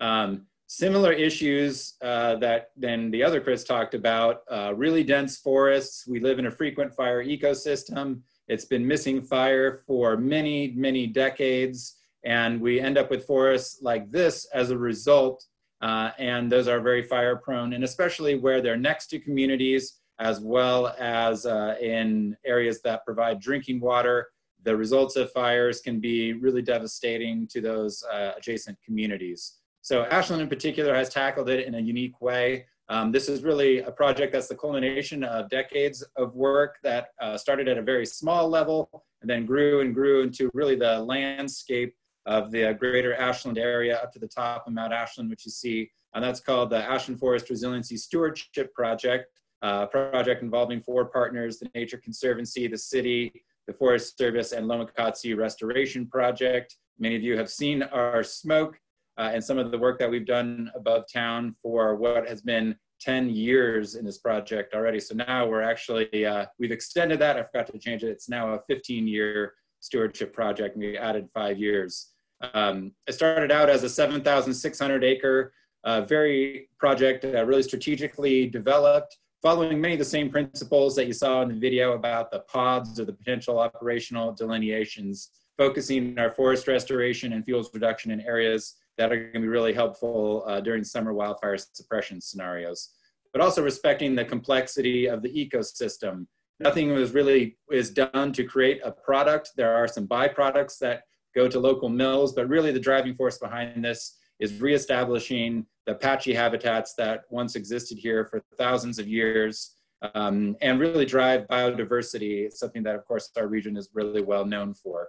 Um, 0.00 0.46
similar 0.72 1.12
issues 1.12 1.96
uh, 2.00 2.34
that 2.36 2.70
then 2.78 3.10
the 3.10 3.22
other 3.22 3.42
Chris 3.42 3.62
talked 3.62 3.92
about, 3.92 4.40
uh, 4.50 4.72
really 4.74 5.04
dense 5.04 5.36
forests. 5.36 6.06
We 6.06 6.18
live 6.18 6.38
in 6.38 6.46
a 6.46 6.50
frequent 6.50 6.94
fire 6.94 7.22
ecosystem. 7.22 8.22
It's 8.48 8.64
been 8.64 8.86
missing 8.86 9.20
fire 9.20 9.82
for 9.86 10.16
many, 10.16 10.72
many 10.74 11.06
decades. 11.06 11.98
And 12.24 12.58
we 12.58 12.80
end 12.80 12.96
up 12.96 13.10
with 13.10 13.26
forests 13.26 13.82
like 13.82 14.10
this 14.10 14.46
as 14.54 14.70
a 14.70 14.78
result. 14.78 15.44
Uh, 15.82 16.12
and 16.18 16.50
those 16.50 16.68
are 16.68 16.80
very 16.80 17.02
fire 17.02 17.36
prone, 17.36 17.74
and 17.74 17.84
especially 17.84 18.36
where 18.36 18.62
they're 18.62 18.76
next 18.78 19.08
to 19.08 19.18
communities, 19.18 19.98
as 20.20 20.40
well 20.40 20.94
as 20.98 21.44
uh, 21.44 21.74
in 21.82 22.34
areas 22.46 22.80
that 22.80 23.04
provide 23.04 23.40
drinking 23.40 23.78
water. 23.78 24.28
The 24.62 24.74
results 24.74 25.16
of 25.16 25.30
fires 25.32 25.82
can 25.82 26.00
be 26.00 26.32
really 26.32 26.62
devastating 26.62 27.46
to 27.48 27.60
those 27.60 28.02
uh, 28.10 28.32
adjacent 28.38 28.78
communities. 28.82 29.58
So 29.82 30.04
Ashland 30.04 30.40
in 30.40 30.48
particular 30.48 30.94
has 30.94 31.08
tackled 31.08 31.48
it 31.48 31.66
in 31.66 31.74
a 31.74 31.80
unique 31.80 32.20
way. 32.20 32.66
Um, 32.88 33.10
this 33.10 33.28
is 33.28 33.42
really 33.42 33.80
a 33.80 33.90
project 33.90 34.32
that's 34.32 34.46
the 34.46 34.54
culmination 34.54 35.24
of 35.24 35.48
decades 35.48 36.04
of 36.16 36.34
work 36.34 36.76
that 36.84 37.08
uh, 37.20 37.36
started 37.36 37.66
at 37.66 37.78
a 37.78 37.82
very 37.82 38.06
small 38.06 38.48
level 38.48 39.04
and 39.20 39.28
then 39.28 39.44
grew 39.44 39.80
and 39.80 39.92
grew 39.92 40.22
into 40.22 40.50
really 40.54 40.76
the 40.76 41.00
landscape 41.00 41.94
of 42.26 42.52
the 42.52 42.72
greater 42.74 43.14
Ashland 43.14 43.58
area 43.58 43.96
up 43.96 44.12
to 44.12 44.20
the 44.20 44.28
top 44.28 44.68
of 44.68 44.72
Mount 44.72 44.92
Ashland, 44.92 45.28
which 45.30 45.44
you 45.44 45.50
see. 45.50 45.90
And 46.14 46.22
that's 46.22 46.40
called 46.40 46.70
the 46.70 46.84
Ashland 46.84 47.18
Forest 47.18 47.50
Resiliency 47.50 47.96
Stewardship 47.96 48.72
Project, 48.74 49.32
a 49.62 49.86
project 49.88 50.42
involving 50.42 50.80
four 50.80 51.06
partners, 51.06 51.58
the 51.58 51.68
Nature 51.74 51.98
Conservancy, 51.98 52.68
the 52.68 52.78
city, 52.78 53.32
the 53.66 53.72
Forest 53.72 54.16
Service, 54.16 54.52
and 54.52 54.66
Lomakatsi 54.66 55.36
Restoration 55.36 56.06
Project. 56.06 56.76
Many 56.98 57.16
of 57.16 57.22
you 57.22 57.36
have 57.36 57.50
seen 57.50 57.82
our 57.82 58.22
smoke 58.22 58.78
uh, 59.18 59.30
and 59.32 59.42
some 59.42 59.58
of 59.58 59.70
the 59.70 59.78
work 59.78 59.98
that 59.98 60.10
we've 60.10 60.26
done 60.26 60.70
above 60.74 61.04
town 61.12 61.54
for 61.62 61.96
what 61.96 62.28
has 62.28 62.40
been 62.40 62.76
10 63.00 63.30
years 63.30 63.96
in 63.96 64.04
this 64.04 64.18
project 64.18 64.74
already. 64.74 65.00
So 65.00 65.14
now 65.14 65.46
we're 65.46 65.62
actually, 65.62 66.24
uh, 66.24 66.46
we've 66.58 66.70
extended 66.70 67.18
that. 67.18 67.36
I 67.36 67.42
forgot 67.42 67.66
to 67.68 67.78
change 67.78 68.04
it. 68.04 68.08
It's 68.08 68.28
now 68.28 68.54
a 68.54 68.60
15 68.68 69.06
year 69.06 69.54
stewardship 69.80 70.32
project 70.32 70.76
we 70.76 70.96
added 70.96 71.28
five 71.34 71.58
years. 71.58 72.12
Um, 72.54 72.92
it 73.06 73.12
started 73.12 73.52
out 73.52 73.68
as 73.68 73.82
a 73.82 73.88
7,600 73.88 75.04
acre, 75.04 75.52
uh, 75.84 76.02
very 76.02 76.68
project, 76.78 77.24
uh, 77.24 77.44
really 77.44 77.62
strategically 77.62 78.46
developed, 78.46 79.18
following 79.42 79.80
many 79.80 79.94
of 79.94 79.98
the 79.98 80.04
same 80.04 80.30
principles 80.30 80.94
that 80.96 81.06
you 81.06 81.12
saw 81.12 81.42
in 81.42 81.48
the 81.48 81.58
video 81.58 81.92
about 81.92 82.30
the 82.30 82.40
pods 82.40 82.98
or 83.00 83.04
the 83.04 83.12
potential 83.12 83.58
operational 83.58 84.32
delineations, 84.32 85.30
focusing 85.56 86.16
our 86.18 86.30
forest 86.30 86.68
restoration 86.68 87.32
and 87.32 87.44
fuels 87.44 87.70
reduction 87.74 88.12
in 88.12 88.20
areas 88.20 88.76
that 88.98 89.12
are 89.12 89.16
going 89.16 89.32
to 89.32 89.40
be 89.40 89.48
really 89.48 89.72
helpful 89.72 90.44
uh, 90.46 90.60
during 90.60 90.84
summer 90.84 91.12
wildfire 91.12 91.56
suppression 91.56 92.20
scenarios, 92.20 92.90
but 93.32 93.40
also 93.40 93.62
respecting 93.62 94.14
the 94.14 94.24
complexity 94.24 95.06
of 95.06 95.22
the 95.22 95.30
ecosystem. 95.30 96.26
Nothing 96.60 96.92
was 96.92 97.12
really 97.12 97.56
is 97.70 97.90
done 97.90 98.32
to 98.32 98.44
create 98.44 98.80
a 98.84 98.92
product. 98.92 99.50
There 99.56 99.74
are 99.74 99.88
some 99.88 100.06
byproducts 100.06 100.78
that 100.78 101.02
go 101.34 101.48
to 101.48 101.58
local 101.58 101.88
mills, 101.88 102.34
but 102.34 102.48
really 102.48 102.72
the 102.72 102.80
driving 102.80 103.14
force 103.14 103.38
behind 103.38 103.84
this 103.84 104.18
is 104.38 104.60
reestablishing 104.60 105.66
the 105.86 105.94
patchy 105.94 106.34
habitats 106.34 106.94
that 106.94 107.22
once 107.30 107.56
existed 107.56 107.98
here 107.98 108.26
for 108.26 108.42
thousands 108.56 108.98
of 108.98 109.08
years, 109.08 109.76
um, 110.14 110.56
and 110.60 110.80
really 110.80 111.06
drive 111.06 111.46
biodiversity. 111.48 112.52
Something 112.52 112.82
that, 112.84 112.94
of 112.94 113.04
course, 113.04 113.30
our 113.36 113.46
region 113.46 113.76
is 113.76 113.90
really 113.94 114.22
well 114.22 114.44
known 114.44 114.74
for. 114.74 115.08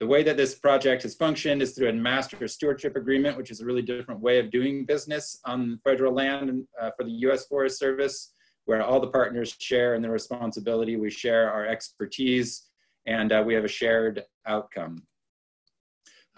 The 0.00 0.06
way 0.06 0.22
that 0.22 0.36
this 0.36 0.54
project 0.54 1.02
has 1.02 1.16
functioned 1.16 1.60
is 1.60 1.72
through 1.72 1.88
a 1.88 1.92
master 1.92 2.46
stewardship 2.46 2.94
agreement, 2.94 3.36
which 3.36 3.50
is 3.50 3.60
a 3.60 3.64
really 3.64 3.82
different 3.82 4.20
way 4.20 4.38
of 4.38 4.50
doing 4.50 4.84
business 4.84 5.40
on 5.44 5.80
federal 5.82 6.12
land 6.12 6.64
uh, 6.80 6.90
for 6.96 7.02
the 7.02 7.10
U.S. 7.26 7.46
Forest 7.46 7.80
Service, 7.80 8.32
where 8.66 8.80
all 8.80 9.00
the 9.00 9.08
partners 9.08 9.56
share 9.58 9.96
in 9.96 10.02
the 10.02 10.08
responsibility. 10.08 10.96
We 10.96 11.10
share 11.10 11.50
our 11.50 11.66
expertise, 11.66 12.68
and 13.06 13.32
uh, 13.32 13.42
we 13.44 13.54
have 13.54 13.64
a 13.64 13.68
shared 13.68 14.22
outcome. 14.46 15.02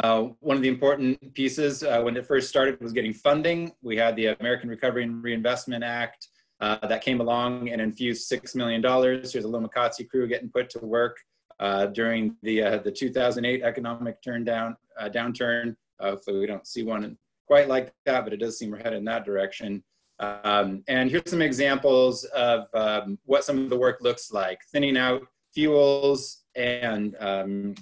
Uh, 0.03 0.29
one 0.41 0.57
of 0.57 0.63
the 0.63 0.69
important 0.69 1.35
pieces 1.35 1.83
uh, 1.83 2.01
when 2.01 2.17
it 2.17 2.27
first 2.27 2.49
started 2.49 2.81
was 2.81 2.95
getting 2.95 3.13
funding. 3.13 3.73
We 3.83 3.99
had 3.99 4.17
the 4.17 4.29
American 4.41 4.71
Recovery 4.71 5.05
and 5.05 5.23
Reinvestment 5.23 5.85
Act 5.85 6.29
uh, 6.61 6.87
that 6.87 7.03
came 7.03 7.21
along 7.21 7.69
and 7.69 7.83
infused 7.83 8.31
$6 8.31 8.55
million. 8.55 8.83
Here's 8.83 9.35
a 9.35 9.41
Lomakatsi 9.43 10.09
crew 10.09 10.27
getting 10.27 10.49
put 10.49 10.71
to 10.71 10.79
work 10.79 11.19
uh, 11.61 11.87
during 11.87 12.35
the, 12.43 12.63
uh, 12.63 12.79
the 12.79 12.91
2008 12.91 13.63
economic 13.63 14.21
turn 14.23 14.45
down, 14.45 14.77
uh, 14.99 15.09
downturn. 15.09 15.77
hopefully 16.01 16.41
we 16.41 16.47
don't 16.47 16.67
see 16.67 16.83
one 16.83 17.17
quite 17.47 17.69
like 17.69 17.93
that, 18.07 18.25
but 18.25 18.33
it 18.33 18.39
does 18.39 18.59
seem 18.59 18.71
we're 18.71 18.79
headed 18.79 18.99
in 18.99 19.05
that 19.05 19.25
direction. 19.25 19.83
Um, 20.21 20.83
and 20.89 21.11
here's 21.11 21.31
some 21.31 21.43
examples 21.43 22.25
of 22.25 22.67
um, 22.75 23.19
what 23.25 23.45
some 23.45 23.59
of 23.59 23.71
the 23.71 23.77
work 23.77 23.99
looks 24.01 24.33
like. 24.33 24.61
Thinning 24.71 24.97
out 24.97 25.23
fuels 25.55 26.45
and 26.55 27.17
um, 27.21 27.75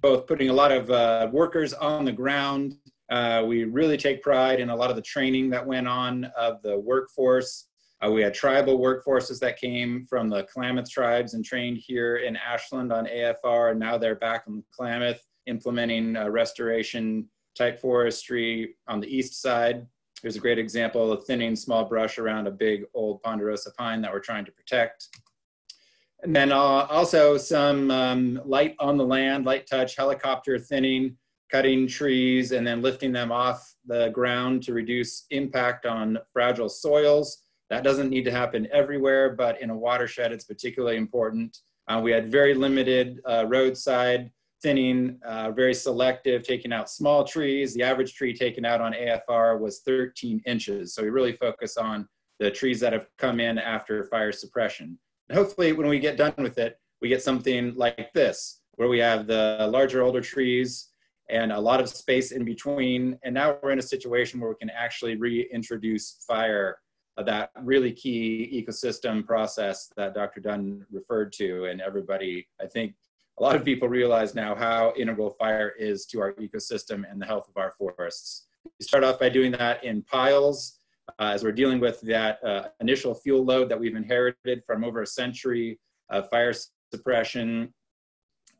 both 0.00 0.26
putting 0.26 0.48
a 0.50 0.52
lot 0.52 0.72
of 0.72 0.90
uh, 0.90 1.28
workers 1.32 1.72
on 1.74 2.04
the 2.04 2.12
ground. 2.12 2.76
Uh, 3.10 3.44
we 3.46 3.64
really 3.64 3.96
take 3.96 4.22
pride 4.22 4.60
in 4.60 4.70
a 4.70 4.76
lot 4.76 4.90
of 4.90 4.96
the 4.96 5.02
training 5.02 5.50
that 5.50 5.64
went 5.64 5.86
on 5.86 6.24
of 6.36 6.60
the 6.62 6.78
workforce. 6.78 7.65
Uh, 8.04 8.10
we 8.10 8.20
had 8.20 8.34
tribal 8.34 8.78
workforces 8.78 9.40
that 9.40 9.58
came 9.58 10.04
from 10.04 10.28
the 10.28 10.42
Klamath 10.44 10.90
tribes 10.90 11.34
and 11.34 11.44
trained 11.44 11.78
here 11.78 12.16
in 12.16 12.36
Ashland 12.36 12.92
on 12.92 13.06
AFR, 13.06 13.70
and 13.70 13.80
now 13.80 13.96
they're 13.96 14.14
back 14.14 14.44
in 14.46 14.62
Klamath 14.70 15.22
implementing 15.46 16.16
uh, 16.16 16.28
restoration 16.28 17.28
type 17.56 17.80
forestry 17.80 18.76
on 18.86 19.00
the 19.00 19.16
east 19.16 19.40
side. 19.40 19.86
Here's 20.22 20.36
a 20.36 20.40
great 20.40 20.58
example 20.58 21.12
of 21.12 21.24
thinning 21.24 21.56
small 21.56 21.84
brush 21.84 22.18
around 22.18 22.46
a 22.46 22.50
big 22.50 22.84
old 22.94 23.22
ponderosa 23.22 23.70
pine 23.72 24.02
that 24.02 24.12
we're 24.12 24.20
trying 24.20 24.44
to 24.44 24.52
protect. 24.52 25.08
And 26.22 26.34
then 26.34 26.52
uh, 26.52 26.56
also 26.56 27.36
some 27.36 27.90
um, 27.90 28.40
light 28.44 28.74
on 28.78 28.96
the 28.96 29.04
land, 29.04 29.44
light 29.44 29.66
touch, 29.66 29.96
helicopter 29.96 30.58
thinning, 30.58 31.16
cutting 31.50 31.86
trees, 31.86 32.52
and 32.52 32.66
then 32.66 32.82
lifting 32.82 33.12
them 33.12 33.30
off 33.30 33.74
the 33.86 34.08
ground 34.08 34.62
to 34.64 34.72
reduce 34.72 35.26
impact 35.30 35.86
on 35.86 36.18
fragile 36.32 36.68
soils. 36.68 37.42
That 37.70 37.82
doesn't 37.82 38.10
need 38.10 38.24
to 38.24 38.30
happen 38.30 38.68
everywhere, 38.72 39.30
but 39.30 39.60
in 39.60 39.70
a 39.70 39.76
watershed, 39.76 40.32
it's 40.32 40.44
particularly 40.44 40.96
important. 40.96 41.58
Uh, 41.88 42.00
we 42.02 42.10
had 42.10 42.30
very 42.30 42.54
limited 42.54 43.20
uh, 43.28 43.46
roadside 43.48 44.30
thinning, 44.62 45.18
uh, 45.24 45.50
very 45.50 45.74
selective, 45.74 46.42
taking 46.42 46.72
out 46.72 46.90
small 46.90 47.24
trees. 47.24 47.74
The 47.74 47.82
average 47.82 48.14
tree 48.14 48.34
taken 48.34 48.64
out 48.64 48.80
on 48.80 48.92
AFR 48.92 49.60
was 49.60 49.80
13 49.80 50.42
inches. 50.46 50.94
So 50.94 51.02
we 51.02 51.10
really 51.10 51.32
focus 51.32 51.76
on 51.76 52.08
the 52.38 52.50
trees 52.50 52.80
that 52.80 52.92
have 52.92 53.06
come 53.18 53.40
in 53.40 53.58
after 53.58 54.04
fire 54.04 54.32
suppression. 54.32 54.98
And 55.28 55.38
hopefully 55.38 55.72
when 55.72 55.88
we 55.88 55.98
get 55.98 56.16
done 56.16 56.34
with 56.38 56.58
it, 56.58 56.78
we 57.00 57.08
get 57.08 57.22
something 57.22 57.74
like 57.74 58.12
this, 58.14 58.60
where 58.72 58.88
we 58.88 58.98
have 58.98 59.26
the 59.26 59.68
larger, 59.70 60.02
older 60.02 60.20
trees 60.20 60.88
and 61.28 61.52
a 61.52 61.60
lot 61.60 61.80
of 61.80 61.88
space 61.88 62.32
in 62.32 62.44
between. 62.44 63.18
And 63.24 63.34
now 63.34 63.58
we're 63.62 63.72
in 63.72 63.78
a 63.78 63.82
situation 63.82 64.40
where 64.40 64.50
we 64.50 64.56
can 64.56 64.70
actually 64.70 65.16
reintroduce 65.16 66.24
fire, 66.26 66.78
that 67.24 67.50
really 67.62 67.92
key 67.92 68.64
ecosystem 68.66 69.24
process 69.24 69.90
that 69.96 70.14
Dr. 70.14 70.40
Dunn 70.40 70.84
referred 70.90 71.32
to. 71.34 71.64
And 71.66 71.80
everybody, 71.80 72.46
I 72.60 72.66
think 72.66 72.94
a 73.38 73.42
lot 73.42 73.56
of 73.56 73.64
people 73.64 73.88
realize 73.88 74.34
now 74.34 74.54
how 74.54 74.92
integral 74.96 75.30
fire 75.30 75.72
is 75.78 76.06
to 76.06 76.20
our 76.20 76.32
ecosystem 76.34 77.10
and 77.10 77.20
the 77.20 77.26
health 77.26 77.48
of 77.48 77.56
our 77.56 77.72
forests. 77.72 78.46
We 78.78 78.84
start 78.84 79.04
off 79.04 79.20
by 79.20 79.28
doing 79.28 79.52
that 79.52 79.84
in 79.84 80.02
piles 80.02 80.78
uh, 81.18 81.30
as 81.34 81.44
we're 81.44 81.52
dealing 81.52 81.80
with 81.80 82.00
that 82.02 82.42
uh, 82.44 82.68
initial 82.80 83.14
fuel 83.14 83.44
load 83.44 83.68
that 83.68 83.78
we've 83.78 83.96
inherited 83.96 84.62
from 84.66 84.84
over 84.84 85.02
a 85.02 85.06
century 85.06 85.78
of 86.10 86.28
fire 86.30 86.52
suppression. 86.92 87.72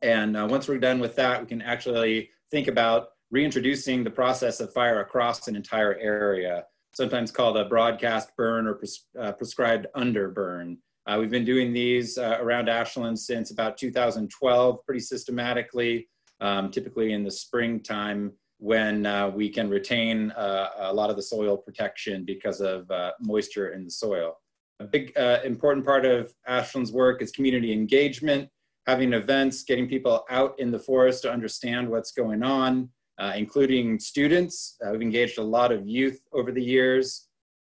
And 0.01 0.37
uh, 0.37 0.47
once 0.49 0.67
we're 0.67 0.77
done 0.77 0.99
with 0.99 1.15
that, 1.15 1.41
we 1.41 1.47
can 1.47 1.61
actually 1.61 2.29
think 2.51 2.67
about 2.67 3.09
reintroducing 3.31 4.03
the 4.03 4.09
process 4.09 4.59
of 4.59 4.71
fire 4.73 5.01
across 5.01 5.47
an 5.47 5.55
entire 5.55 5.95
area, 5.95 6.65
sometimes 6.97 7.29
called 7.29 7.57
a 7.57 7.65
broadcast 7.65 8.35
burn 8.35 8.65
or 8.65 8.73
pres 8.73 9.05
uh, 9.21 9.31
prescribed 9.31 9.85
under 9.93 10.29
burn. 10.29 10.79
Uh, 11.05 11.17
we've 11.19 11.29
been 11.29 11.45
doing 11.45 11.71
these 11.71 12.17
uh, 12.17 12.39
around 12.41 12.67
Ashland 12.67 13.19
since 13.19 13.51
about 13.51 13.77
2012, 13.77 14.83
pretty 14.83 14.99
systematically, 14.99 16.09
um, 16.41 16.71
typically 16.71 17.13
in 17.13 17.23
the 17.23 17.29
springtime 17.29 18.33
when 18.57 19.05
uh, 19.05 19.29
we 19.29 19.47
can 19.47 19.69
retain 19.69 20.31
uh, 20.31 20.69
a 20.79 20.93
lot 20.93 21.11
of 21.11 21.15
the 21.15 21.21
soil 21.21 21.55
protection 21.55 22.25
because 22.25 22.61
of 22.61 22.89
uh, 22.89 23.11
moisture 23.21 23.69
in 23.69 23.83
the 23.83 23.91
soil. 23.91 24.35
A 24.79 24.85
big 24.85 25.15
uh, 25.15 25.37
important 25.45 25.85
part 25.85 26.03
of 26.03 26.33
Ashland's 26.47 26.91
work 26.91 27.21
is 27.21 27.31
community 27.31 27.71
engagement, 27.71 28.49
having 28.87 29.13
events, 29.13 29.63
getting 29.63 29.87
people 29.87 30.25
out 30.31 30.59
in 30.59 30.71
the 30.71 30.79
forest 30.79 31.21
to 31.21 31.31
understand 31.31 31.87
what's 31.87 32.11
going 32.11 32.41
on, 32.41 32.89
uh, 33.17 33.33
including 33.35 33.99
students. 33.99 34.77
Uh, 34.85 34.91
we've 34.91 35.01
engaged 35.01 35.37
a 35.37 35.43
lot 35.43 35.71
of 35.71 35.87
youth 35.87 36.19
over 36.33 36.51
the 36.51 36.63
years. 36.63 37.27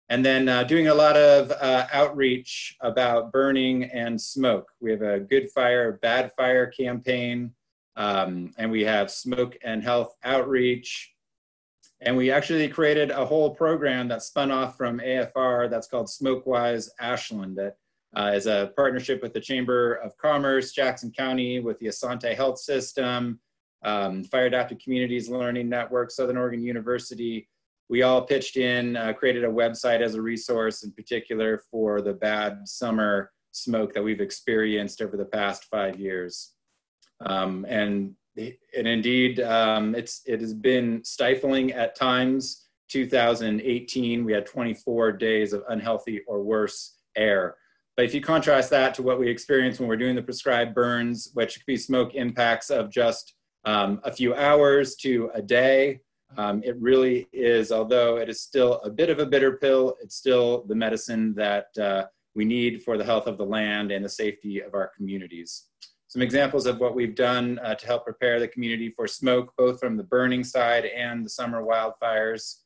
And 0.09 0.25
then 0.25 0.67
doing 0.67 0.89
a 0.89 0.95
lot 0.95 1.17
of 1.17 1.51
outreach 1.91 2.77
about 2.83 3.33
burning 3.33 3.85
and 3.85 4.21
smoke. 4.21 4.69
We 4.79 4.91
have 4.91 5.01
a 5.01 5.21
good 5.21 5.51
fire, 5.51 5.99
bad 6.03 6.33
fire 6.37 6.67
campaign 6.67 7.55
um, 7.97 8.53
and 8.59 8.71
we 8.71 8.83
have 8.83 9.11
smoke 9.11 9.57
and 9.63 9.83
health 9.83 10.15
outreach. 10.25 11.13
And 12.01 12.17
we 12.17 12.31
actually 12.31 12.67
created 12.69 13.11
a 13.11 13.25
whole 13.25 13.55
program 13.55 14.09
that 14.09 14.23
spun 14.23 14.51
off 14.51 14.77
from 14.77 14.99
AFR 14.99 15.71
that's 15.71 15.87
called 15.87 16.07
SmokeWise 16.07 16.89
Ashland 17.01 17.57
that 17.59 17.77
uh, 18.17 18.33
is 18.35 18.47
a 18.47 18.73
partnership 18.77 19.23
with 19.23 19.33
the 19.33 19.41
Chamber 19.41 19.95
of 19.95 20.17
Commerce, 20.19 20.73
Jackson 20.73 21.13
County, 21.13 21.61
with 21.61 21.79
the 21.79 21.87
Asante 21.87 22.35
Health 22.35 22.59
System, 22.59 23.41
um, 23.85 24.25
Fire 24.25 24.47
Adapted 24.47 24.83
Communities 24.83 25.29
Learning 25.29 25.69
Network, 25.69 26.11
Southern 26.11 26.37
Oregon 26.37 26.63
University. 26.63 27.49
We 27.89 28.03
all 28.03 28.23
pitched 28.23 28.57
in, 28.57 28.97
uh, 28.97 29.13
created 29.13 29.45
a 29.45 29.49
website 29.49 30.01
as 30.01 30.15
a 30.15 30.23
resource 30.23 30.83
in 30.83 30.93
particular 30.93 31.63
for 31.71 32.01
the 32.01 32.13
bad 32.13 32.67
summer 32.67 33.31
smoke 33.51 33.93
that 33.93 34.03
we've 34.03 34.21
experienced 34.21 35.03
over 35.03 35.17
the 35.17 35.25
past 35.25 35.65
five 35.65 35.99
years. 35.99 36.53
Um, 37.21 37.67
and, 37.69 38.15
and 38.37 38.89
indeed, 38.89 39.41
um, 39.41 39.95
it's, 39.95 40.23
it 40.27 40.41
has 40.41 40.55
been 40.55 41.05
stifling 41.05 41.73
at 41.73 41.95
times. 41.95 42.69
2018, 42.89 44.25
we 44.25 44.33
had 44.33 44.47
24 44.47 45.13
days 45.13 45.53
of 45.53 45.63
unhealthy 45.69 46.21
or 46.27 46.43
worse 46.43 46.99
air. 47.17 47.57
But 47.97 48.07
if 48.07 48.15
you 48.15 48.21
contrast 48.21 48.71
that 48.71 48.95
to 48.95 49.03
what 49.03 49.19
we 49.19 49.29
experience 49.29 49.79
when 49.79 49.89
we're 49.89 49.97
doing 49.97 50.17
the 50.17 50.23
prescribed 50.23 50.75
burns, 50.75 51.31
which 51.35 51.55
could 51.55 51.67
be 51.67 51.77
smoke 51.77 52.15
impacts 52.15 52.71
of 52.71 52.91
just 52.91 53.35
um, 53.65 54.01
a 54.05 54.13
few 54.13 54.35
hours 54.35 54.97
to 54.97 55.31
a 55.35 55.43
day, 55.43 56.01
um, 56.37 56.63
it 56.65 56.77
really 56.81 57.29
is, 57.33 57.71
although 57.71 58.17
it 58.17 58.29
is 58.29 58.41
still 58.41 58.81
a 58.85 58.91
bit 58.91 59.11
of 59.11 59.19
a 59.19 59.27
bitter 59.27 59.59
pill, 59.59 59.97
it's 60.03 60.17
still 60.17 60.65
the 60.67 60.75
medicine 60.75 61.35
that 61.35 61.67
uh, 61.79 62.05
we 62.35 62.45
need 62.45 62.83
for 62.83 62.97
the 62.97 63.05
health 63.05 63.27
of 63.27 63.37
the 63.37 63.45
land 63.45 63.93
and 63.93 64.05
the 64.05 64.09
safety 64.09 64.61
of 64.61 64.75
our 64.75 64.91
communities 64.97 65.67
some 66.13 66.21
examples 66.21 66.67
of 66.67 66.79
what 66.79 66.95
we've 66.95 67.15
done 67.15 67.59
uh, 67.65 67.75
to 67.75 67.87
help 67.87 68.05
prepare 68.05 68.39
the 68.39 68.47
community 68.47 68.91
for 68.91 69.07
smoke, 69.07 69.51
both 69.57 69.81
from 69.81 69.97
the 69.97 70.03
burning 70.03 70.45
side 70.45 70.85
and 70.85 71.25
the 71.25 71.31
summer 71.31 71.63
wildfires. 71.63 72.57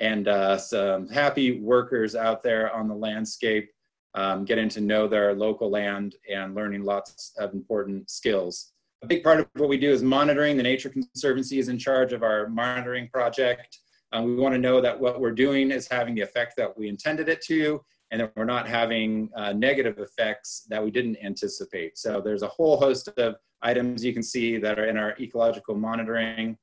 And 0.00 0.28
uh, 0.28 0.58
some 0.58 1.08
happy 1.08 1.60
workers 1.60 2.14
out 2.14 2.42
there 2.42 2.70
on 2.74 2.86
the 2.86 2.94
landscape, 2.94 3.70
um, 4.14 4.44
getting 4.44 4.68
to 4.68 4.82
know 4.82 5.08
their 5.08 5.34
local 5.34 5.70
land 5.70 6.16
and 6.30 6.54
learning 6.54 6.82
lots 6.82 7.32
of 7.38 7.54
important 7.54 8.10
skills. 8.10 8.73
A 9.04 9.06
big 9.06 9.22
part 9.22 9.38
of 9.38 9.46
what 9.56 9.68
we 9.68 9.76
do 9.76 9.90
is 9.90 10.02
monitoring. 10.02 10.56
The 10.56 10.62
Nature 10.62 10.88
Conservancy 10.88 11.58
is 11.58 11.68
in 11.68 11.76
charge 11.76 12.14
of 12.14 12.22
our 12.22 12.48
monitoring 12.48 13.06
project. 13.08 13.78
Um, 14.12 14.24
we 14.24 14.36
want 14.36 14.54
to 14.54 14.58
know 14.58 14.80
that 14.80 14.98
what 14.98 15.20
we're 15.20 15.34
doing 15.34 15.70
is 15.70 15.86
having 15.86 16.14
the 16.14 16.22
effect 16.22 16.54
that 16.56 16.74
we 16.78 16.88
intended 16.88 17.28
it 17.28 17.42
to 17.42 17.84
and 18.10 18.22
that 18.22 18.32
we're 18.34 18.46
not 18.46 18.66
having 18.66 19.28
uh, 19.36 19.52
negative 19.52 19.98
effects 19.98 20.64
that 20.70 20.82
we 20.82 20.90
didn't 20.90 21.18
anticipate. 21.22 21.98
So 21.98 22.22
there's 22.22 22.40
a 22.40 22.48
whole 22.48 22.78
host 22.78 23.08
of 23.18 23.34
items 23.60 24.02
you 24.02 24.14
can 24.14 24.22
see 24.22 24.56
that 24.56 24.78
are 24.78 24.86
in 24.86 24.96
our 24.96 25.14
ecological 25.20 25.74
monitoring. 25.74 26.56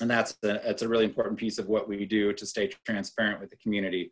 And 0.00 0.10
that's 0.10 0.34
a, 0.44 0.58
that's 0.64 0.80
a 0.80 0.88
really 0.88 1.04
important 1.04 1.38
piece 1.38 1.58
of 1.58 1.68
what 1.68 1.86
we 1.86 2.06
do 2.06 2.32
to 2.32 2.46
stay 2.46 2.70
transparent 2.86 3.42
with 3.42 3.50
the 3.50 3.56
community. 3.56 4.10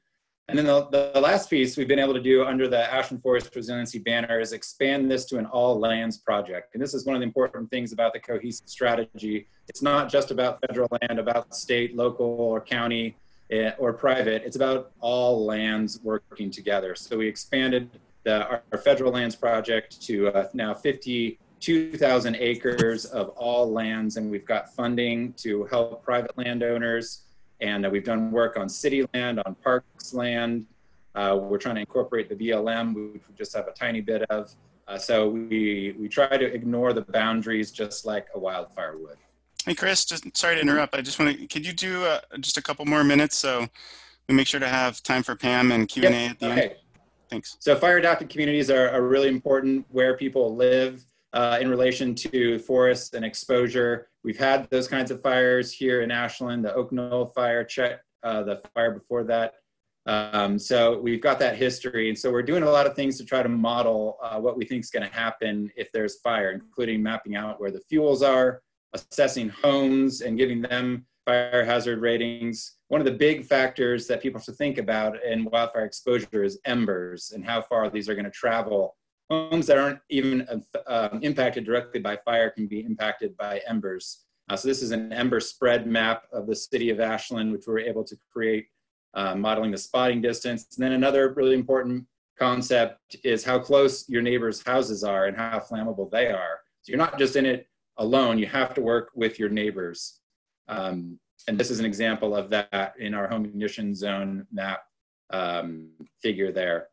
And 0.49 0.59
then 0.59 0.67
the, 0.67 1.13
the 1.13 1.21
last 1.21 1.49
piece 1.49 1.77
we've 1.77 1.87
been 1.87 2.01
able 2.01 2.15
to 2.15 2.21
do 2.21 2.45
under 2.45 2.67
the 2.67 2.93
Ashland 2.93 3.23
Forest 3.23 3.55
Resiliency 3.55 4.01
banner 4.01 4.41
is 4.41 4.53
expand 4.53 5.09
this 5.09 5.25
to 5.27 5.39
an 5.39 5.47
all 5.47 5.79
lands 5.79 6.19
project. 6.19 6.75
And 6.75 6.83
this 6.83 6.93
is 6.93 7.07
one 7.07 7.15
of 7.15 7.21
the 7.21 7.27
important 7.27 7.71
things 7.71 7.93
about 7.93 8.13
the 8.13 8.19
cohesive 8.19 8.69
strategy. 8.69 9.47
It's 9.69 9.81
not 9.81 10.11
just 10.11 10.33
about 10.33 10.61
federal 10.67 10.89
land, 11.01 11.21
about 11.21 11.55
state, 11.55 11.95
local, 11.95 12.27
or 12.27 12.61
county 12.61 13.15
eh, 13.53 13.71
or 13.79 13.93
private. 13.93 14.43
It's 14.45 14.57
about 14.57 14.91
all 14.99 15.47
lands 15.47 16.01
working 16.03 16.51
together. 16.51 16.97
So 16.97 17.19
we 17.19 17.29
expanded 17.29 17.89
the, 18.25 18.45
our, 18.47 18.63
our 18.73 18.79
federal 18.79 19.13
lands 19.13 19.37
project 19.37 20.03
to 20.03 20.29
uh, 20.29 20.49
now 20.53 20.75
52,000 20.75 22.37
acres 22.37 23.05
of 23.05 23.29
all 23.31 23.71
lands, 23.71 24.17
and 24.17 24.31
we've 24.31 24.45
got 24.45 24.75
funding 24.75 25.33
to 25.35 25.65
help 25.67 26.03
private 26.05 26.37
landowners. 26.37 27.23
And 27.61 27.87
uh, 27.87 27.91
we've 27.91 28.05
done 28.05 28.31
work 28.31 28.57
on 28.57 28.69
city 28.69 29.07
land, 29.15 29.41
on 29.45 29.55
parks 29.57 30.15
land. 30.15 30.67
Uh, 31.15 31.39
we're 31.41 31.59
trying 31.59 31.75
to 31.75 31.81
incorporate 31.81 32.29
the 32.29 32.35
BLM, 32.35 32.95
which 33.13 33.23
we 33.29 33.35
just 33.37 33.55
have 33.55 33.67
a 33.69 33.73
tiny 33.73 34.01
bit 34.01 34.23
of. 34.31 34.53
Uh, 34.89 34.99
so 34.99 35.29
we, 35.29 35.95
we 35.99 36.09
try 36.09 36.37
to 36.37 36.47
ignore 36.47 36.93
the 36.93 37.03
boundaries 37.03 37.71
just 37.71 38.05
like 38.07 38.27
a 38.35 38.39
wildfire 38.39 38.97
would. 38.99 39.17
Hey, 39.67 39.75
Chris, 39.75 40.05
just 40.05 40.25
sorry 40.37 40.55
to 40.57 40.61
interrupt. 40.61 40.95
I 40.95 41.03
just 41.03 41.19
want 41.19 41.39
to, 41.39 41.47
could 41.47 41.67
you 41.67 41.73
do 41.73 42.05
uh, 42.05 42.21
just 42.41 42.57
a 42.57 42.63
couple 42.63 42.85
more 42.87 43.05
minutes 43.05 43.37
so 43.37 43.69
we 44.29 44.35
make 44.35 44.47
sure 44.47 44.61
to 44.61 44.69
have 44.69 45.03
time 45.03 45.23
for 45.23 45.37
Pam 45.37 45.71
and 45.71 45.87
Q&A 45.89 46.11
Yep, 46.11 46.31
at 46.31 46.39
the 46.39 46.47
Okay, 46.47 46.63
end? 46.63 46.75
Thanks. 47.29 47.57
so 47.61 47.77
fire 47.77 47.99
adapted 47.99 48.29
communities 48.29 48.71
are, 48.71 48.89
are 48.91 49.03
really 49.03 49.29
important 49.29 49.85
where 49.91 50.17
people 50.17 50.57
live 50.57 51.05
uh, 51.33 51.59
in 51.61 51.69
relation 51.69 52.15
to 52.15 52.59
forests 52.61 53.15
and 53.15 53.25
exposure. 53.25 54.09
We've 54.23 54.39
had 54.39 54.69
those 54.71 54.89
kinds 54.89 55.11
of 55.11 55.23
fires 55.23 55.73
here 55.73 56.03
in 56.03 56.11
Ashland, 56.11 56.65
the 56.65 56.75
Oak 56.75 56.93
Knoll 56.93 57.27
fire, 57.27 57.65
Chet, 57.65 58.01
uh, 58.23 58.43
the 58.43 58.61
fire 58.75 58.93
before 58.93 59.25
that. 59.25 59.55
Um, 60.07 60.59
so 60.59 60.99
we've 61.01 61.21
got 61.21 61.39
that 61.39 61.57
history. 61.57 62.09
And 62.09 62.19
so 62.19 62.31
we're 62.31 62.43
doing 62.43 62.63
a 62.63 62.71
lot 62.71 62.87
of 62.87 62.95
things 62.95 63.17
to 63.19 63.25
try 63.25 63.43
to 63.43 63.49
model 63.49 64.19
uh, 64.23 64.39
what 64.39 64.57
we 64.57 64.65
think 64.65 64.85
is 64.85 64.91
going 64.91 65.09
to 65.09 65.15
happen 65.15 65.71
if 65.77 65.93
there's 65.93 66.21
fire, 66.21 66.51
including 66.53 67.03
mapping 67.03 67.37
out 67.37 67.61
where 67.61 67.71
the 67.71 67.83
fuels 67.89 68.23
are, 68.23 68.63
assessing 68.93 69.49
homes 69.49 70.23
and 70.23 70.39
giving 70.39 70.63
them 70.63 71.07
fire 71.27 71.65
hazard 71.65 72.01
ratings. 72.01 72.77
One 72.89 73.01
of 73.01 73.05
the 73.05 73.13
big 73.13 73.45
factors 73.45 74.07
that 74.09 74.23
people 74.23 74.41
have 74.41 74.47
to 74.47 74.53
think 74.53 74.79
about 74.79 75.23
in 75.23 75.45
wildfire 75.45 75.85
exposure 75.85 76.43
is 76.43 76.59
embers 76.65 77.33
and 77.35 77.45
how 77.45 77.63
far 77.63 77.89
these 77.89 78.09
are 78.09 78.15
going 78.15 78.25
to 78.25 78.31
travel. 78.31 78.97
Homes 79.31 79.67
that 79.69 79.79
aren't 79.79 80.01
even 80.11 80.47
um, 80.87 81.21
impacted 81.23 81.65
directly 81.65 82.01
by 82.01 82.17
fire 82.25 82.51
can 82.51 82.67
be 82.67 82.81
impacted 82.81 83.37
by 83.37 83.61
embers. 83.69 84.25
Uh, 84.49 84.57
so 84.57 84.67
this 84.67 84.83
is 84.83 84.91
an 84.91 85.13
ember 85.13 85.39
spread 85.39 85.87
map 85.87 86.25
of 86.33 86.49
the 86.49 86.57
city 86.57 86.91
of 86.91 86.99
Ashland, 86.99 87.53
which 87.53 87.69
we 87.69 87.73
were 87.73 87.79
able 87.79 88.03
to 88.03 88.17
create, 88.33 88.67
uh, 89.15 89.37
modeling 89.37 89.71
the 89.71 89.79
spotting 89.79 90.21
distance. 90.21 90.67
And 90.77 90.85
then 90.85 90.93
another 90.93 91.33
really 91.35 91.55
important 91.55 92.05
concept 92.37 93.17
is 93.23 93.45
how 93.45 93.61
close 93.61 94.09
your 94.09 94.23
neighbors' 94.23 94.63
houses 94.67 95.05
are 95.05 95.27
and 95.27 95.37
how 95.37 95.61
flammable 95.61 96.11
they 96.11 96.29
are. 96.29 96.59
So 96.83 96.91
you're 96.91 96.99
not 96.99 97.19
just 97.19 97.37
in 97.37 97.47
it 97.47 97.69
alone, 97.99 98.39
you 98.39 98.47
have 98.47 98.75
to 98.75 98.81
work 98.81 99.11
with 99.15 99.39
your 99.39 99.51
neighbors. 99.51 100.21
Um, 100.67 101.21
and 101.47 101.57
this 101.57 101.71
is 101.71 101.79
an 101.79 101.87
example 101.87 102.35
of 102.35 102.51
that 102.51 102.95
in 102.99 103.15
our 103.15 103.29
home 103.29 103.45
ignition 103.45 103.95
zone 103.95 104.47
map 104.53 104.83
um, 105.33 105.91
figure 106.21 106.51
there. 106.51 106.89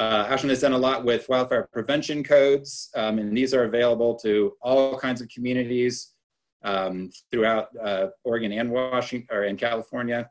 Uh, 0.00 0.26
Ashland 0.30 0.48
has 0.48 0.62
done 0.62 0.72
a 0.72 0.78
lot 0.78 1.04
with 1.04 1.28
wildfire 1.28 1.68
prevention 1.74 2.24
codes, 2.24 2.88
um, 2.96 3.18
and 3.18 3.36
these 3.36 3.52
are 3.52 3.64
available 3.64 4.14
to 4.20 4.54
all 4.62 4.98
kinds 4.98 5.20
of 5.20 5.28
communities 5.28 6.14
um, 6.64 7.10
throughout 7.30 7.68
uh, 7.78 8.06
Oregon 8.24 8.50
and 8.50 8.70
Washington, 8.70 9.28
or 9.30 9.44
in 9.44 9.58
California. 9.58 10.30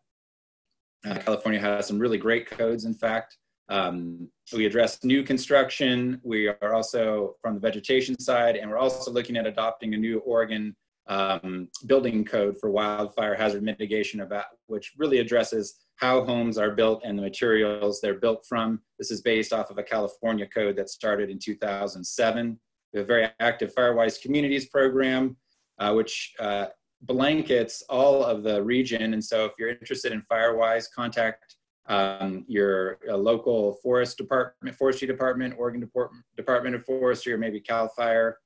Uh, 1.05 1.19
California 1.19 1.59
has 1.59 1.85
some 1.85 1.99
really 1.99 2.17
great 2.17 2.49
codes, 2.49 2.85
in 2.85 2.95
fact. 2.95 3.37
Um, 3.69 4.27
we 4.53 4.65
address 4.65 5.03
new 5.03 5.21
construction. 5.21 6.19
We 6.23 6.47
are 6.47 6.73
also 6.73 7.35
from 7.39 7.53
the 7.53 7.59
vegetation 7.59 8.19
side, 8.19 8.55
and 8.55 8.71
we're 8.71 8.79
also 8.79 9.11
looking 9.11 9.37
at 9.37 9.45
adopting 9.45 9.93
a 9.93 9.97
new 9.97 10.17
Oregon 10.21 10.75
um, 11.09 11.67
building 11.85 12.25
code 12.25 12.57
for 12.59 12.71
wildfire 12.71 13.35
hazard 13.35 13.61
mitigation, 13.61 14.21
about, 14.21 14.45
which 14.65 14.93
really 14.97 15.19
addresses 15.19 15.75
how 15.99 16.23
homes 16.23 16.57
are 16.57 16.71
built 16.71 17.01
and 17.03 17.17
the 17.17 17.21
materials 17.21 17.99
they're 17.99 18.19
built 18.19 18.45
from. 18.47 18.79
This 18.97 19.11
is 19.11 19.21
based 19.21 19.51
off 19.51 19.69
of 19.69 19.77
a 19.77 19.83
California 19.83 20.47
code 20.47 20.77
that 20.77 20.89
started 20.89 21.29
in 21.29 21.39
2007. 21.39 22.59
We 22.93 22.99
have 22.99 23.05
a 23.05 23.07
very 23.07 23.29
active 23.39 23.73
Firewise 23.75 24.21
Communities 24.21 24.69
program, 24.69 25.35
uh, 25.77 25.93
which 25.93 26.33
uh, 26.39 26.67
blankets 27.01 27.83
all 27.89 28.23
of 28.23 28.43
the 28.43 28.63
region. 28.63 29.13
And 29.13 29.23
so 29.23 29.43
if 29.45 29.51
you're 29.59 29.69
interested 29.69 30.13
in 30.13 30.23
Firewise, 30.31 30.85
contact 30.95 31.55
um, 31.87 32.45
your 32.47 32.99
uh, 33.09 33.17
local 33.17 33.73
forest 33.83 34.17
department, 34.17 34.75
forestry 34.77 35.07
department, 35.07 35.55
Oregon 35.57 35.81
Department, 35.81 36.23
Department 36.37 36.75
of 36.75 36.85
Forestry, 36.85 37.33
or 37.33 37.37
maybe 37.37 37.59
CAL 37.59 37.89
FIRE. 37.89 38.37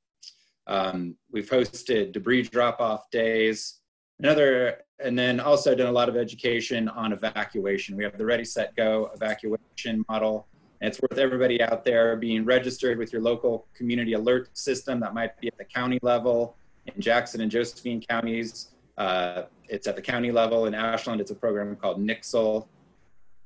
Um, 0.66 1.18
we've 1.32 1.50
hosted 1.50 2.14
debris 2.14 2.44
drop-off 2.44 3.12
days. 3.12 3.82
Another, 4.20 4.84
and 5.00 5.18
then 5.18 5.40
also 5.40 5.76
done 5.76 5.88
a 5.88 5.92
lot 5.92 6.10
of 6.10 6.16
education 6.16 6.88
on 6.90 7.14
evacuation. 7.14 7.98
We 7.98 8.04
have 8.04 8.18
the 8.18 8.26
Ready, 8.26 8.46
Set, 8.46 8.76
Go 8.76 9.12
evacuation 9.14 10.06
model. 10.08 10.48
And 10.82 10.90
it's 10.90 11.02
worth 11.02 11.18
everybody 11.18 11.62
out 11.62 11.84
there 11.84 12.16
being 12.16 12.46
registered 12.46 12.98
with 12.98 13.12
your 13.12 13.22
local 13.22 13.68
community 13.74 14.14
alert 14.14 14.56
system 14.58 15.00
that 15.00 15.14
might 15.14 15.40
be 15.40 15.48
at 15.48 15.58
the 15.58 15.66
county 15.66 16.00
level 16.02 16.56
in 16.86 17.02
Jackson 17.02 17.42
and 17.42 17.50
Josephine 17.50 18.02
counties. 18.02 18.70
Uh, 18.98 19.44
it's 19.70 19.88
at 19.88 19.96
the 19.96 20.02
county 20.02 20.32
level 20.32 20.66
in 20.66 20.76
Ashland. 20.76 21.22
It's 21.22 21.32
a 21.32 21.36
program 21.36 21.76
called 21.76 22.00
Nixle. 22.00 22.68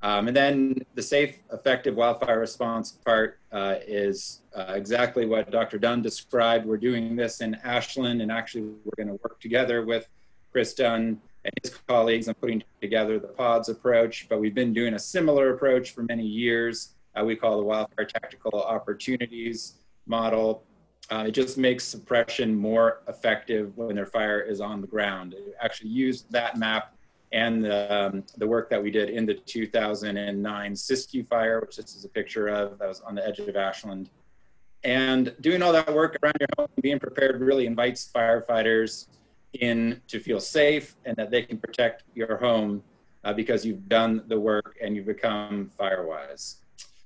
Um, 0.01 0.27
and 0.27 0.37
then 0.37 0.75
the 0.93 1.01
safe, 1.01 1.37
effective 1.51 1.95
wildfire 1.95 2.39
response 2.39 2.91
part 2.91 3.39
uh, 3.51 3.75
is 3.87 4.41
uh, 4.55 4.73
exactly 4.75 5.25
what 5.25 5.49
Dr. 5.49 5.79
Dunn 5.79 6.01
described. 6.01 6.65
We're 6.65 6.77
doing 6.77 7.15
this 7.15 7.41
in 7.41 7.55
Ashland, 7.63 8.21
and 8.21 8.31
actually, 8.31 8.63
we're 8.63 9.03
going 9.03 9.07
to 9.07 9.19
work 9.23 9.39
together 9.39 9.85
with 9.85 10.07
Chris 10.51 10.73
Dunn 10.73 11.21
and 11.43 11.53
his 11.61 11.73
colleagues 11.87 12.27
on 12.27 12.35
putting 12.35 12.63
together 12.81 13.19
the 13.19 13.27
PODS 13.27 13.69
approach. 13.69 14.27
But 14.29 14.39
we've 14.39 14.55
been 14.55 14.73
doing 14.73 14.95
a 14.95 14.99
similar 14.99 15.53
approach 15.53 15.91
for 15.91 16.03
many 16.03 16.25
years. 16.25 16.95
Uh, 17.15 17.23
we 17.23 17.35
call 17.35 17.57
the 17.57 17.63
Wildfire 17.63 18.05
Tactical 18.05 18.61
Opportunities 18.61 19.75
model. 20.05 20.63
Uh, 21.09 21.25
it 21.27 21.31
just 21.31 21.57
makes 21.57 21.83
suppression 21.83 22.53
more 22.53 23.01
effective 23.07 23.75
when 23.77 23.95
their 23.95 24.05
fire 24.05 24.41
is 24.41 24.59
on 24.59 24.81
the 24.81 24.87
ground. 24.87 25.33
It 25.33 25.55
actually 25.61 25.89
used 25.89 26.29
that 26.31 26.57
map 26.57 26.93
and 27.31 27.63
the, 27.63 27.93
um, 27.93 28.23
the 28.37 28.47
work 28.47 28.69
that 28.69 28.81
we 28.81 28.91
did 28.91 29.09
in 29.09 29.25
the 29.25 29.33
2009 29.33 30.73
Siskiyou 30.73 31.27
fire, 31.27 31.59
which 31.61 31.77
this 31.77 31.95
is 31.95 32.05
a 32.05 32.09
picture 32.09 32.47
of, 32.47 32.77
that 32.79 32.87
was 32.87 33.01
on 33.01 33.15
the 33.15 33.25
edge 33.25 33.39
of 33.39 33.55
Ashland. 33.55 34.09
And 34.83 35.33
doing 35.41 35.61
all 35.61 35.73
that 35.73 35.93
work 35.93 36.17
around 36.23 36.35
your 36.39 36.47
home, 36.57 36.67
being 36.81 36.99
prepared 36.99 37.41
really 37.41 37.65
invites 37.65 38.09
firefighters 38.13 39.07
in 39.53 40.01
to 40.07 40.19
feel 40.19 40.39
safe 40.39 40.95
and 41.05 41.15
that 41.15 41.31
they 41.31 41.41
can 41.41 41.57
protect 41.57 42.03
your 42.15 42.37
home 42.37 42.83
uh, 43.23 43.33
because 43.33 43.65
you've 43.65 43.87
done 43.89 44.23
the 44.27 44.39
work 44.39 44.77
and 44.81 44.95
you've 44.95 45.05
become 45.05 45.71
firewise. 45.79 46.57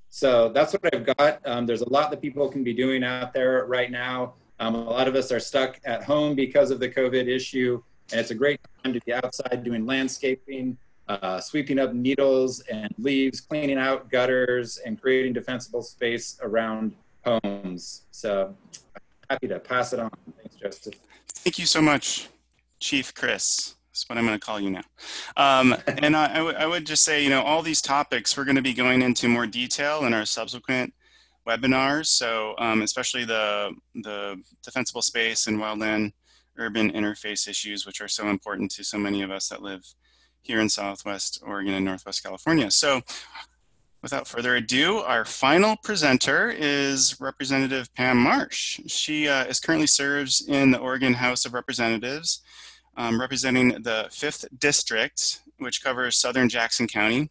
So 0.10 0.50
that's 0.50 0.74
what 0.74 0.94
I've 0.94 1.06
got. 1.06 1.40
Um, 1.46 1.66
there's 1.66 1.82
a 1.82 1.90
lot 1.90 2.12
that 2.12 2.22
people 2.22 2.50
can 2.50 2.64
be 2.64 2.74
doing 2.74 3.04
out 3.04 3.34
there 3.34 3.66
right 3.66 3.90
now. 3.90 4.34
Um, 4.60 4.76
a 4.76 4.84
lot 4.84 5.08
of 5.08 5.16
us 5.16 5.32
are 5.32 5.40
stuck 5.40 5.80
at 5.86 6.04
home 6.04 6.36
because 6.36 6.70
of 6.70 6.80
the 6.80 6.90
COVID 6.90 7.28
issue. 7.28 7.82
And 8.12 8.20
it's 8.20 8.32
a 8.32 8.36
great 8.36 8.60
time 8.84 8.94
to 8.94 9.00
be 9.06 9.14
outside 9.14 9.64
doing 9.64 9.86
landscaping, 9.86 10.78
uh, 11.08 11.40
sweeping 11.40 11.80
up 11.80 11.94
needles 11.94 12.60
and 12.72 12.94
leaves, 12.98 13.40
cleaning 13.40 13.78
out 13.78 14.12
gutters, 14.12 14.78
and 14.86 15.02
creating 15.02 15.34
defensible 15.34 15.82
space 15.82 16.38
around 16.44 16.94
homes. 17.26 18.04
So 18.12 18.54
I'm 18.74 19.02
happy 19.30 19.48
to 19.48 19.60
pass 19.60 19.94
it 19.94 20.00
on. 20.00 20.12
Thanks, 20.38 20.56
Joseph. 20.56 20.96
Thank 21.44 21.58
you 21.58 21.66
so 21.66 21.82
much, 21.82 22.30
Chief 22.80 23.16
Chris. 23.16 23.74
That's 23.90 24.08
what 24.08 24.20
I'm 24.20 24.28
going 24.28 24.40
to 24.40 24.46
call 24.46 24.60
you 24.60 24.70
now. 24.70 24.84
Um, 25.36 25.76
and 25.88 26.16
I, 26.16 26.68
would 26.68 26.86
just 26.86 27.04
say, 27.04 27.24
you 27.24 27.32
know, 27.32 27.42
all 27.42 27.64
these 27.64 27.82
topics 27.82 28.38
we're 28.38 28.46
going 28.46 28.58
to 28.58 28.62
be 28.62 28.76
going 28.76 29.02
into 29.02 29.28
more 29.28 29.48
detail 29.48 30.06
in 30.06 30.14
our 30.14 30.24
subsequent 30.24 30.94
webinars. 31.48 32.06
So 32.06 32.54
um, 32.60 32.84
especially 32.84 33.26
the 33.26 33.72
the 33.96 34.40
defensible 34.64 35.02
space 35.02 35.48
and 35.48 35.58
wildland 35.58 36.14
urban 36.58 36.92
interface 36.92 37.48
issues, 37.48 37.88
which 37.88 38.02
are 38.02 38.08
so 38.08 38.28
important 38.30 38.70
to 38.74 38.84
so 38.84 39.00
many 39.00 39.24
of 39.24 39.32
us 39.32 39.50
that 39.50 39.64
live 39.64 39.84
here 40.44 40.60
in 40.60 40.70
Southwest 40.70 41.42
Oregon 41.44 41.74
and 41.74 41.86
Northwest 41.86 42.22
California. 42.22 42.70
So 42.70 43.02
without 44.02 44.28
further 44.28 44.56
ado, 44.56 44.98
our 44.98 45.26
final 45.26 45.76
presenter 45.84 46.50
is 46.50 47.20
Representative 47.22 47.94
Pam 47.94 48.18
Marsh. 48.18 48.80
She 48.88 49.28
uh, 49.28 49.46
is 49.46 49.60
currently 49.60 49.88
serves 49.88 50.48
in 50.48 50.72
the 50.72 50.80
Oregon 50.80 51.14
House 51.14 51.46
of 51.46 51.54
Representatives, 51.54 52.42
um, 52.98 53.20
representing 53.20 53.70
the 53.84 54.08
5th 54.10 54.46
District, 54.58 55.42
which 55.60 55.84
covers 55.84 56.18
southern 56.18 56.50
Jackson 56.50 56.88
County, 56.88 57.30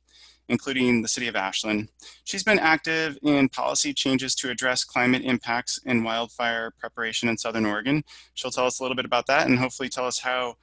including 0.48 1.02
the 1.02 1.08
city 1.08 1.26
of 1.26 1.34
Ashland. 1.34 1.88
She's 2.24 2.44
been 2.44 2.58
active 2.58 3.18
in 3.22 3.48
policy 3.48 3.92
changes 3.92 4.34
to 4.36 4.50
address 4.50 4.84
climate 4.84 5.22
impacts 5.24 5.80
and 5.86 6.04
wildfire 6.04 6.70
preparation 6.78 7.28
in 7.28 7.36
Southern 7.36 7.66
Oregon. 7.66 8.04
She'll 8.34 8.50
tell 8.52 8.66
us 8.66 8.78
a 8.78 8.82
little 8.82 8.96
bit 8.96 9.04
about 9.04 9.26
that 9.26 9.48
and 9.48 9.58
hopefully 9.58 9.88
tell 9.88 10.06
us 10.06 10.20
how 10.20 10.56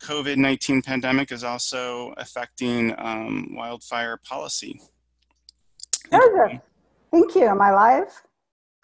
COVID-19 0.00 0.84
pandemic 0.84 1.32
is 1.32 1.44
also 1.44 2.12
affecting 2.18 2.94
um, 2.98 3.54
wildfire 3.54 4.18
policy. 4.18 4.80
Joseph, 6.20 6.60
thank 7.10 7.34
you. 7.34 7.46
Am 7.46 7.60
I 7.60 7.72
live? 7.72 8.22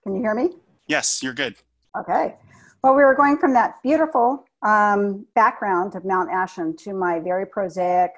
Can 0.03 0.15
you 0.15 0.23
hear 0.23 0.35
me? 0.35 0.51
Yes, 0.87 1.23
you're 1.23 1.35
good. 1.35 1.57
Okay. 1.99 2.37
Well, 2.83 2.95
we 2.95 3.03
were 3.03 3.15
going 3.15 3.37
from 3.37 3.53
that 3.55 3.83
beautiful 3.83 4.45
um, 4.63 5.27
background 5.35 5.95
of 5.95 6.05
Mount 6.05 6.31
Ashland 6.31 6.79
to 6.81 6.95
my 6.95 7.21
very 7.21 7.47
prosaic 7.47 8.13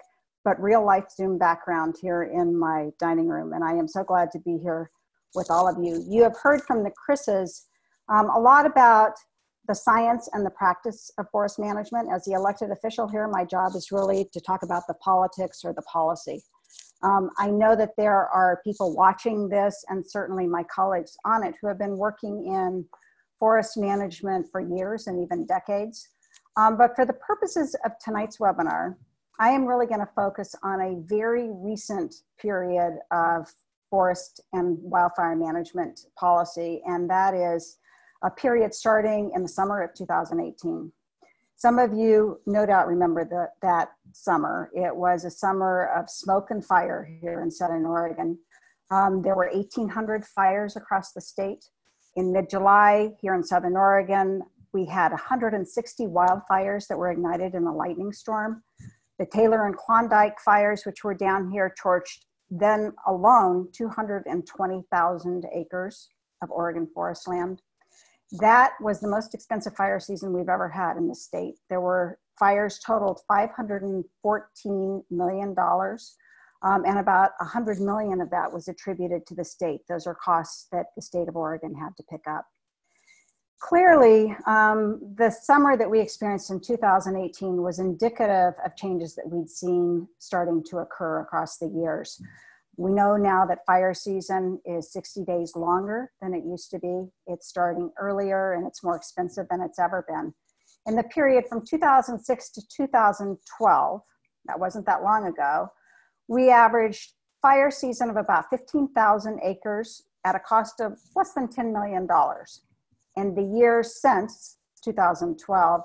but 0.45 0.61
real 0.61 0.85
life 0.85 1.05
Zoom 1.11 1.39
background 1.39 1.97
here 2.01 2.25
in 2.25 2.57
my 2.57 2.91
dining 2.99 3.29
room. 3.29 3.53
And 3.53 3.63
I 3.63 3.73
am 3.73 3.87
so 3.87 4.03
glad 4.03 4.31
to 4.33 4.39
be 4.41 4.59
here 4.59 4.91
with 5.35 5.51
all 5.51 5.69
of 5.69 5.83
you. 5.83 6.05
You 6.09 6.23
have 6.23 6.37
heard 6.43 6.63
from 6.63 6.83
the 6.83 6.91
Chris's 6.91 7.67
um, 8.09 8.29
a 8.31 8.39
lot 8.39 8.67
about 8.67 9.13
the 9.69 9.75
science 9.75 10.29
and 10.33 10.45
the 10.45 10.51
practice 10.51 11.11
of 11.19 11.27
forest 11.31 11.59
management. 11.59 12.09
As 12.13 12.25
the 12.25 12.33
elected 12.33 12.71
official 12.71 13.09
here, 13.09 13.29
my 13.29 13.45
job 13.45 13.77
is 13.77 13.93
really 13.93 14.29
to 14.33 14.41
talk 14.41 14.63
about 14.65 14.83
the 14.89 14.95
politics 14.95 15.61
or 15.65 15.73
the 15.73 15.83
policy. 15.83 16.43
Um, 17.03 17.31
I 17.39 17.51
know 17.51 17.75
that 17.75 17.97
there 17.97 18.29
are 18.29 18.61
people 18.65 18.95
watching 18.95 19.49
this 19.49 19.85
and 19.89 20.05
certainly 20.09 20.47
my 20.47 20.63
colleagues 20.65 21.17
on 21.25 21.45
it 21.45 21.55
who 21.61 21.67
have 21.67 21.79
been 21.79 21.97
working 21.97 22.47
in 22.47 22.85
forest 23.39 23.77
management 23.77 24.47
for 24.53 24.61
years 24.61 25.09
and 25.09 25.21
even 25.21 25.47
decades. 25.47 26.09
Um, 26.57 26.77
but 26.77 26.95
for 26.95 27.05
the 27.05 27.15
purposes 27.15 27.75
of 27.85 27.93
tonight's 28.05 28.39
webinar, 28.39 28.95
I 29.41 29.51
am 29.51 29.67
really 29.67 29.87
going 29.87 30.01
to 30.01 30.09
focus 30.15 30.55
on 30.63 30.81
a 30.81 31.01
very 31.07 31.49
recent 31.51 32.15
period 32.41 32.99
of 33.11 33.49
forest 33.91 34.41
and 34.53 34.79
wildfire 34.81 35.35
management 35.35 36.07
policy, 36.17 36.83
and 36.87 37.11
that 37.11 37.35
is 37.35 37.79
a 38.23 38.31
period 38.31 38.73
starting 38.73 39.33
in 39.35 39.43
the 39.43 39.49
summer 39.49 39.83
of 39.83 39.93
2018. 39.95 40.93
Some 41.63 41.79
of 41.79 41.95
you 41.95 42.41
no 42.45 42.67
doubt 42.67 42.89
remember 42.89 43.25
the, 43.25 43.49
that 43.65 43.93
summer. 44.11 44.69
It 44.75 44.97
was 44.97 45.25
a 45.25 45.31
summer 45.31 45.93
of 45.97 46.11
smoke 46.11 46.51
and 46.51 46.65
fire 46.65 47.09
here 47.21 47.41
in 47.41 47.53
Southern 47.53 47.87
Oregon. 47.87 48.37
Um, 48.91 49.23
there 49.23 49.37
were 49.37 49.49
1,800 49.55 50.25
fires 50.25 50.75
across 50.75 51.13
the 51.13 51.21
state. 51.21 51.65
In 52.17 52.33
mid 52.33 52.51
July, 52.51 53.13
here 53.21 53.37
in 53.37 53.45
Southern 53.45 53.77
Oregon, 53.77 54.43
we 54.73 54.87
had 54.87 55.13
160 55.13 56.07
wildfires 56.07 56.89
that 56.89 56.99
were 56.99 57.13
ignited 57.13 57.55
in 57.55 57.63
a 57.63 57.73
lightning 57.73 58.13
storm. 58.13 58.65
The 59.21 59.27
Taylor 59.27 59.65
and 59.65 59.77
Klondike 59.77 60.41
fires, 60.41 60.85
which 60.85 61.05
were 61.05 61.15
down 61.15 61.49
here, 61.53 61.73
torched 61.81 62.25
then 62.51 62.93
alone 63.07 63.69
220,000 63.73 65.47
acres 65.55 66.09
of 66.43 66.51
Oregon 66.51 66.89
forest 66.93 67.29
land. 67.29 67.63
That 68.41 68.73
was 68.81 69.01
the 69.01 69.09
most 69.09 69.35
expensive 69.35 69.77
fire 69.77 70.01
season 70.01 70.33
we've 70.33 70.49
ever 70.49 70.69
had 70.69 70.97
in 70.97 71.09
the 71.09 71.15
state. 71.15 71.55
There 71.69 71.81
were 71.81 72.19
fires 72.39 72.79
totaled 72.79 73.21
$514 73.31 74.05
million, 75.11 75.55
um, 75.59 76.85
and 76.87 76.99
about 76.99 77.31
100 77.39 77.81
million 77.81 78.21
of 78.21 78.31
that 78.31 78.53
was 78.53 78.69
attributed 78.69 79.27
to 79.27 79.35
the 79.35 79.45
state. 79.45 79.81
Those 79.89 80.07
are 80.07 80.15
costs 80.15 80.69
that 80.73 80.87
the 80.97 81.03
state 81.03 81.29
of 81.29 81.37
Oregon 81.37 81.75
had 81.75 81.97
to 81.97 82.03
pick 82.11 82.23
up 82.27 82.47
clearly, 83.63 84.37
um, 84.47 85.01
the 85.17 85.31
summer 85.31 85.77
that 85.77 85.89
we 85.89 86.01
experienced 86.01 86.51
in 86.51 86.61
2018 86.61 87.63
was 87.63 87.79
indicative 87.79 88.55
of 88.65 88.77
changes 88.77 89.15
that 89.15 89.29
we'd 89.31 89.49
seen 89.49 90.07
starting 90.19 90.63
to 90.65 90.79
occur 90.79 91.21
across 91.21 91.59
the 91.59 91.69
years. 91.69 92.21
We 92.77 92.93
know 92.93 93.17
now 93.17 93.45
that 93.47 93.67
fire 93.67 93.93
season 93.93 94.61
is 94.65 94.93
60 94.93 95.25
days 95.25 95.55
longer 95.55 96.11
than 96.21 96.35
it 96.35 96.45
used 96.45 96.71
to 96.71 96.79
be. 96.79 97.07
It's 97.27 97.49
starting 97.49 97.91
earlier 97.99 98.55
and 98.55 98.67
it's 98.67 98.83
more 98.83 98.97
expensive 98.97 99.47
than 99.51 99.61
it's 99.61 99.79
ever 99.79 100.05
been. 100.09 100.33
In 100.87 100.97
the 100.97 101.05
period 101.05 101.45
from 101.49 101.65
2006 101.65 102.51
to 102.51 102.63
2012, 102.75 104.01
that 104.47 104.59
wasn't 104.59 104.87
that 104.87 105.03
long 105.03 105.27
ago, 105.27 105.69
we 106.29 106.51
averaged 106.51 107.13
fire 107.43 107.71
season 107.71 108.09
of 108.09 108.17
about 108.17 108.49
15,000 108.51 109.41
acres 109.45 110.03
at 110.25 110.35
a 110.35 110.41
cost 110.41 110.81
of 110.81 110.99
less 111.15 111.33
than 111.35 111.49
$10 111.49 111.73
million. 111.73 112.09
In 113.17 113.35
the 113.35 113.59
years 113.59 114.01
since 114.01 114.57
2012, 114.83 115.83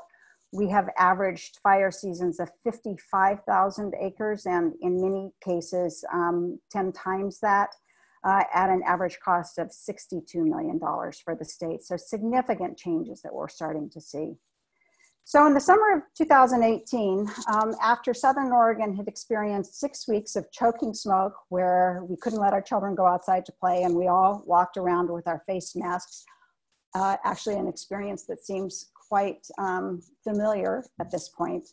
we 0.52 0.70
have 0.70 0.90
averaged 0.98 1.60
fire 1.62 1.92
seasons 1.92 2.40
of 2.40 2.50
55,000 2.64 3.94
acres 4.02 4.46
and 4.46 4.74
in 4.82 5.02
many 5.02 5.32
cases 5.44 6.04
um, 6.14 6.60
10 6.72 6.94
times 6.94 7.40
that 7.42 7.70
uh, 8.24 8.44
at 8.54 8.70
an 8.70 8.82
average 8.86 9.20
cost 9.24 9.58
of 9.58 9.70
$62 9.70 10.24
million 10.36 10.80
for 10.80 11.36
the 11.36 11.46
state. 11.46 11.84
So 11.84 11.98
significant 11.98 12.78
changes 12.78 13.22
that 13.22 13.34
we're 13.34 13.50
starting 13.50 13.90
to 13.92 14.02
see. 14.02 14.36
So 15.24 15.46
in 15.46 15.54
the 15.54 15.60
summer 15.60 15.98
of 15.98 16.04
2018, 16.18 17.30
um, 17.54 17.76
after 17.84 18.14
Southern 18.14 18.54
Oregon 18.54 18.96
had 18.96 19.10
experienced 19.10 19.78
six 19.78 20.08
weeks 20.08 20.38
of 20.38 20.50
choking 20.54 20.94
smoke 20.94 21.34
where 21.50 22.04
we 22.08 22.16
couldn't 22.16 22.40
let 22.40 22.54
our 22.54 22.62
children 22.62 22.96
go 22.96 23.06
outside 23.06 23.46
to 23.48 23.52
play 23.52 23.84
and 23.84 23.94
we 23.94 24.08
all 24.08 24.42
walked 24.46 24.78
around 24.78 25.12
with 25.12 25.28
our 25.28 25.44
face 25.46 25.76
masks 25.76 26.24
uh, 26.96 27.18
actually 27.26 27.56
an 27.56 27.68
experience 27.68 28.26
that 28.26 28.46
seems 28.46 28.90
quite 29.08 29.46
um, 29.58 30.02
familiar 30.24 30.84
at 31.00 31.12
this 31.12 31.30
point. 31.30 31.68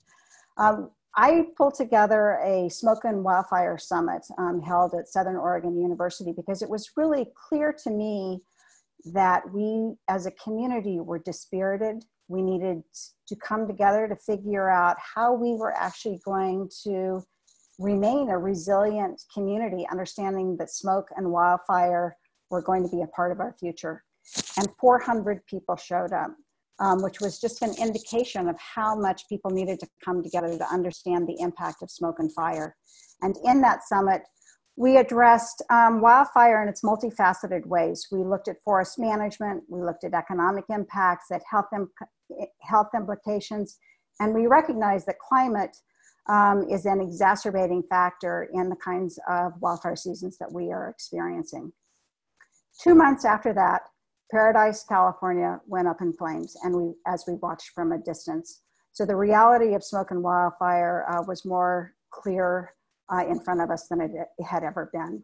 Um, 0.57 0.91
I 1.17 1.47
pulled 1.57 1.75
together 1.75 2.41
a 2.45 2.69
smoke 2.69 3.05
and 3.05 3.23
wildfire 3.23 3.79
summit 3.79 4.27
um, 4.37 4.61
held 4.61 4.95
at 4.95 5.09
Southern 5.09 5.37
Oregon 5.37 5.81
University 5.81 6.33
because 6.33 6.61
it 6.61 6.69
was 6.69 6.91
really 6.97 7.27
clear 7.49 7.75
to 7.85 7.91
me 7.91 8.41
that 9.13 9.43
we 9.53 9.95
as 10.09 10.27
a 10.27 10.33
community 10.33 10.99
were 10.99 11.19
dispirited. 11.19 12.05
We 12.27 12.43
needed 12.43 12.83
to 13.29 13.37
come 13.37 13.69
together 13.69 14.09
to 14.09 14.17
figure 14.17 14.69
out 14.71 14.97
how 14.99 15.35
we 15.35 15.55
were 15.55 15.73
actually 15.73 16.21
going 16.25 16.71
to 16.83 17.23
remain 17.79 18.31
a 18.31 18.39
resilient 18.39 19.23
community, 19.33 19.87
understanding 19.91 20.57
that 20.57 20.71
smoke 20.71 21.09
and 21.17 21.31
wildfire 21.31 22.17
were 22.51 22.63
going 22.63 22.83
to 22.83 22.89
be 22.89 23.03
a 23.03 23.07
part 23.09 23.31
of 23.31 23.41
our 23.41 23.55
future 23.59 24.03
and 24.57 24.69
400 24.81 25.45
people 25.47 25.77
showed 25.77 26.13
up, 26.13 26.35
um, 26.81 27.03
which 27.03 27.21
was 27.21 27.41
just 27.41 27.63
an 27.63 27.75
indication 27.81 28.49
of 28.49 28.57
how 28.59 28.97
much 28.97 29.29
people 29.29 29.51
needed 29.51 29.79
to 29.81 29.89
come 30.05 30.23
together 30.23 30.57
to 30.57 30.67
understand 30.73 31.27
the 31.27 31.37
impact 31.41 31.83
of 31.83 31.91
smoke 31.91 32.17
and 32.19 32.33
fire. 32.33 32.77
And 33.23 33.37
in 33.45 33.61
that 33.63 33.85
summit, 33.85 34.23
we 34.77 34.97
addressed 34.97 35.63
um, 35.71 36.01
wildfire 36.01 36.63
in 36.63 36.69
its 36.69 36.83
multifaceted 36.83 37.65
ways. 37.67 38.09
We 38.11 38.25
looked 38.25 38.49
at 38.49 38.57
forest 38.65 38.99
management, 38.99 39.63
we 39.69 39.83
looked 39.83 40.05
at 40.05 40.15
economic 40.15 40.65
impacts, 40.69 41.31
at 41.31 41.43
health, 41.49 41.67
health 42.61 42.89
implications, 42.95 43.79
and 44.21 44.35
we 44.35 44.47
recognized 44.47 45.07
that 45.07 45.19
climate 45.19 45.77
um, 46.29 46.67
is 46.71 46.87
an 46.87 47.01
exacerbating 47.01 47.83
factor 47.89 48.49
in 48.53 48.69
the 48.69 48.77
kinds 48.77 49.19
of 49.29 49.53
wildfire 49.61 49.97
seasons 49.97 50.39
that 50.39 50.51
we 50.51 50.73
are 50.73 50.89
experiencing. 50.89 51.73
Two 52.83 52.95
months 52.95 53.25
after 53.25 53.53
that, 53.53 53.83
Paradise, 54.31 54.85
California 54.85 55.61
went 55.67 55.89
up 55.89 56.01
in 56.01 56.13
flames, 56.13 56.57
and 56.63 56.75
we, 56.75 56.95
as 57.07 57.25
we 57.27 57.35
watched 57.35 57.71
from 57.75 57.93
a 57.93 57.99
distance. 57.99 58.63
So 58.93 59.05
the 59.05 59.17
reality 59.17 59.75
of 59.75 59.85
smoke 59.85 60.11
and 60.11 60.23
wildfire 60.23 61.05
uh, 61.09 61.23
was 61.27 61.45
more 61.45 61.95
clear 62.11 62.75
uh, 63.13 63.27
in 63.29 63.41
front 63.41 63.61
of 63.61 63.71
us 63.71 63.89
than 63.89 64.01
it, 64.01 64.11
had 64.47 64.63
ever 64.63 64.91
been. 64.93 65.23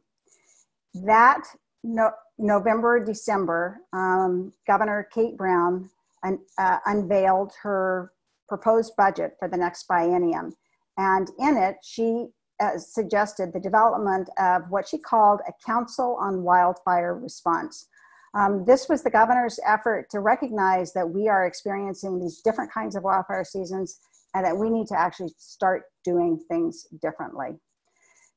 That 1.07 1.44
no, 1.82 2.11
November, 2.38 3.03
December, 3.03 3.78
um, 3.92 4.53
Governor 4.66 5.09
Kate 5.14 5.36
Brown 5.36 5.88
un, 6.24 6.38
uh, 6.59 6.78
unveiled 6.86 7.53
her 7.62 8.12
proposed 8.48 8.94
budget 8.96 9.36
for 9.38 9.48
the 9.48 9.57
next 9.57 9.86
biennium. 9.88 10.53
And 10.98 11.30
in 11.38 11.57
it, 11.57 11.76
she 11.82 12.26
uh, 12.61 12.76
suggested 12.76 13.53
the 13.53 13.61
development 13.61 14.28
of 14.38 14.62
what 14.68 14.86
she 14.86 14.98
called 14.98 15.40
a 15.48 15.53
Council 15.64 16.18
on 16.20 16.42
Wildfire 16.42 17.14
Response. 17.14 17.88
Um, 18.34 18.64
this 18.64 18.88
was 18.88 19.02
the 19.02 19.10
governor's 19.10 19.58
effort 19.66 20.08
to 20.10 20.20
recognize 20.20 20.92
that 20.92 21.08
we 21.08 21.28
are 21.28 21.46
experiencing 21.46 22.20
these 22.20 22.40
different 22.40 22.72
kinds 22.72 22.94
of 22.94 23.02
wildfire 23.02 23.44
seasons 23.44 23.98
and 24.34 24.44
that 24.44 24.56
we 24.56 24.70
need 24.70 24.86
to 24.88 24.98
actually 24.98 25.32
start 25.36 25.84
doing 26.04 26.38
things 26.48 26.86
differently. 27.02 27.58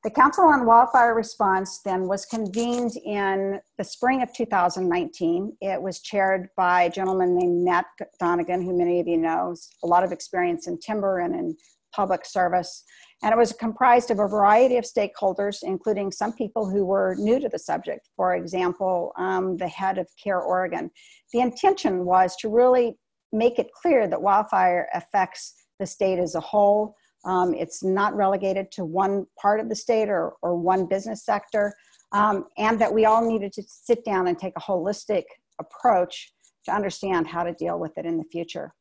The 0.03 0.09
Council 0.09 0.43
on 0.43 0.65
Wildfire 0.65 1.15
Response 1.15 1.79
then 1.85 2.09
was 2.09 2.25
convened 2.25 2.91
in 3.05 3.61
the 3.77 3.85
spring 3.85 4.21
of 4.21 4.33
2019. 4.33 5.55
It 5.61 5.81
was 5.81 6.01
chaired 6.01 6.49
by 6.57 6.83
a 6.83 6.89
gentleman 6.89 7.37
named 7.37 7.63
Matt 7.63 7.85
Donegan, 8.19 8.63
who 8.63 8.77
many 8.77 8.99
of 8.99 9.07
you 9.07 9.17
know, 9.17 9.55
a 9.81 9.87
lot 9.87 10.03
of 10.03 10.11
experience 10.11 10.67
in 10.67 10.77
timber 10.79 11.19
and 11.19 11.33
in 11.33 11.55
public 11.95 12.25
service. 12.25 12.83
And 13.23 13.31
it 13.31 13.37
was 13.37 13.53
comprised 13.53 14.11
of 14.11 14.19
a 14.19 14.27
variety 14.27 14.75
of 14.75 14.83
stakeholders, 14.83 15.59
including 15.63 16.11
some 16.11 16.33
people 16.33 16.69
who 16.69 16.83
were 16.83 17.15
new 17.17 17.39
to 17.39 17.47
the 17.47 17.57
subject. 17.57 18.09
For 18.17 18.35
example, 18.35 19.13
um, 19.17 19.55
the 19.55 19.67
head 19.67 19.97
of 19.97 20.09
CARE 20.21 20.41
Oregon. 20.41 20.91
The 21.31 21.39
intention 21.39 22.03
was 22.03 22.35
to 22.37 22.49
really 22.49 22.97
make 23.31 23.59
it 23.59 23.71
clear 23.81 24.07
that 24.07 24.21
wildfire 24.21 24.89
affects 24.93 25.53
the 25.79 25.85
state 25.85 26.19
as 26.19 26.35
a 26.35 26.41
whole. 26.41 26.95
Um, 27.23 27.53
it's 27.53 27.81
not 27.81 28.13
relegated 28.13 28.71
to 28.73 28.83
one 28.83 29.25
part 29.41 29.61
of 29.61 29.69
the 29.69 29.75
state 29.75 30.09
or, 30.09 30.33
or 30.41 30.57
one 30.57 30.85
business 30.85 31.23
sector, 31.23 31.73
um, 32.11 32.47
and 32.57 32.77
that 32.81 32.93
we 32.93 33.05
all 33.05 33.25
needed 33.25 33.53
to 33.53 33.63
sit 33.65 34.03
down 34.03 34.27
and 34.27 34.37
take 34.37 34.53
a 34.57 34.61
holistic 34.61 35.23
approach 35.59 36.33
to 36.65 36.73
understand 36.73 37.27
how 37.27 37.43
to 37.43 37.53
deal 37.53 37.79
with 37.79 37.97
it 37.97 38.05
in 38.05 38.17
the 38.17 38.25
future. 38.25 38.73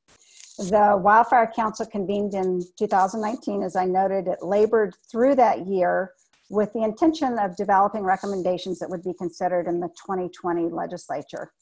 The 0.58 1.00
Wildfire 1.02 1.50
Council 1.54 1.86
convened 1.86 2.34
in 2.34 2.62
2019. 2.78 3.62
As 3.62 3.76
I 3.76 3.84
noted, 3.84 4.26
it 4.28 4.42
labored 4.42 4.94
through 5.10 5.36
that 5.36 5.66
year 5.66 6.12
with 6.50 6.72
the 6.74 6.82
intention 6.82 7.38
of 7.38 7.56
developing 7.56 8.02
recommendations 8.02 8.78
that 8.78 8.90
would 8.90 9.02
be 9.02 9.14
considered 9.14 9.66
in 9.66 9.80
the 9.80 9.88
2020 9.88 10.68
legislature. 10.68 11.52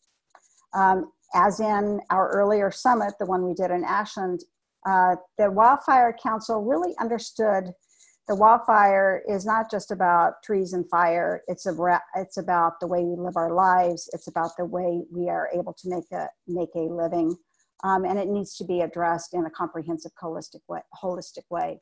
Um, 0.74 1.12
as 1.34 1.60
in 1.60 2.00
our 2.10 2.28
earlier 2.30 2.72
summit, 2.72 3.14
the 3.20 3.26
one 3.26 3.46
we 3.46 3.54
did 3.54 3.70
in 3.70 3.84
Ashland, 3.84 4.40
uh, 4.84 5.14
the 5.38 5.50
Wildfire 5.50 6.16
Council 6.20 6.64
really 6.64 6.94
understood 6.98 7.72
the 8.30 8.36
wildfire 8.36 9.24
is 9.28 9.44
not 9.44 9.68
just 9.68 9.90
about 9.90 10.40
trees 10.44 10.72
and 10.72 10.88
fire. 10.88 11.42
It's 11.48 11.66
a, 11.66 12.00
it's 12.14 12.36
about 12.36 12.78
the 12.78 12.86
way 12.86 13.02
we 13.02 13.16
live 13.16 13.36
our 13.36 13.52
lives. 13.52 14.08
It's 14.12 14.28
about 14.28 14.56
the 14.56 14.66
way 14.66 15.02
we 15.10 15.28
are 15.28 15.48
able 15.52 15.72
to 15.72 15.88
make 15.88 16.04
a 16.12 16.28
make 16.46 16.68
a 16.76 16.92
living, 16.94 17.36
um, 17.82 18.04
and 18.04 18.18
it 18.18 18.28
needs 18.28 18.56
to 18.56 18.64
be 18.64 18.80
addressed 18.80 19.34
in 19.34 19.46
a 19.46 19.50
comprehensive, 19.50 20.12
holistic 20.22 20.60
way. 20.68 20.80
Holistic 21.02 21.44
way. 21.50 21.80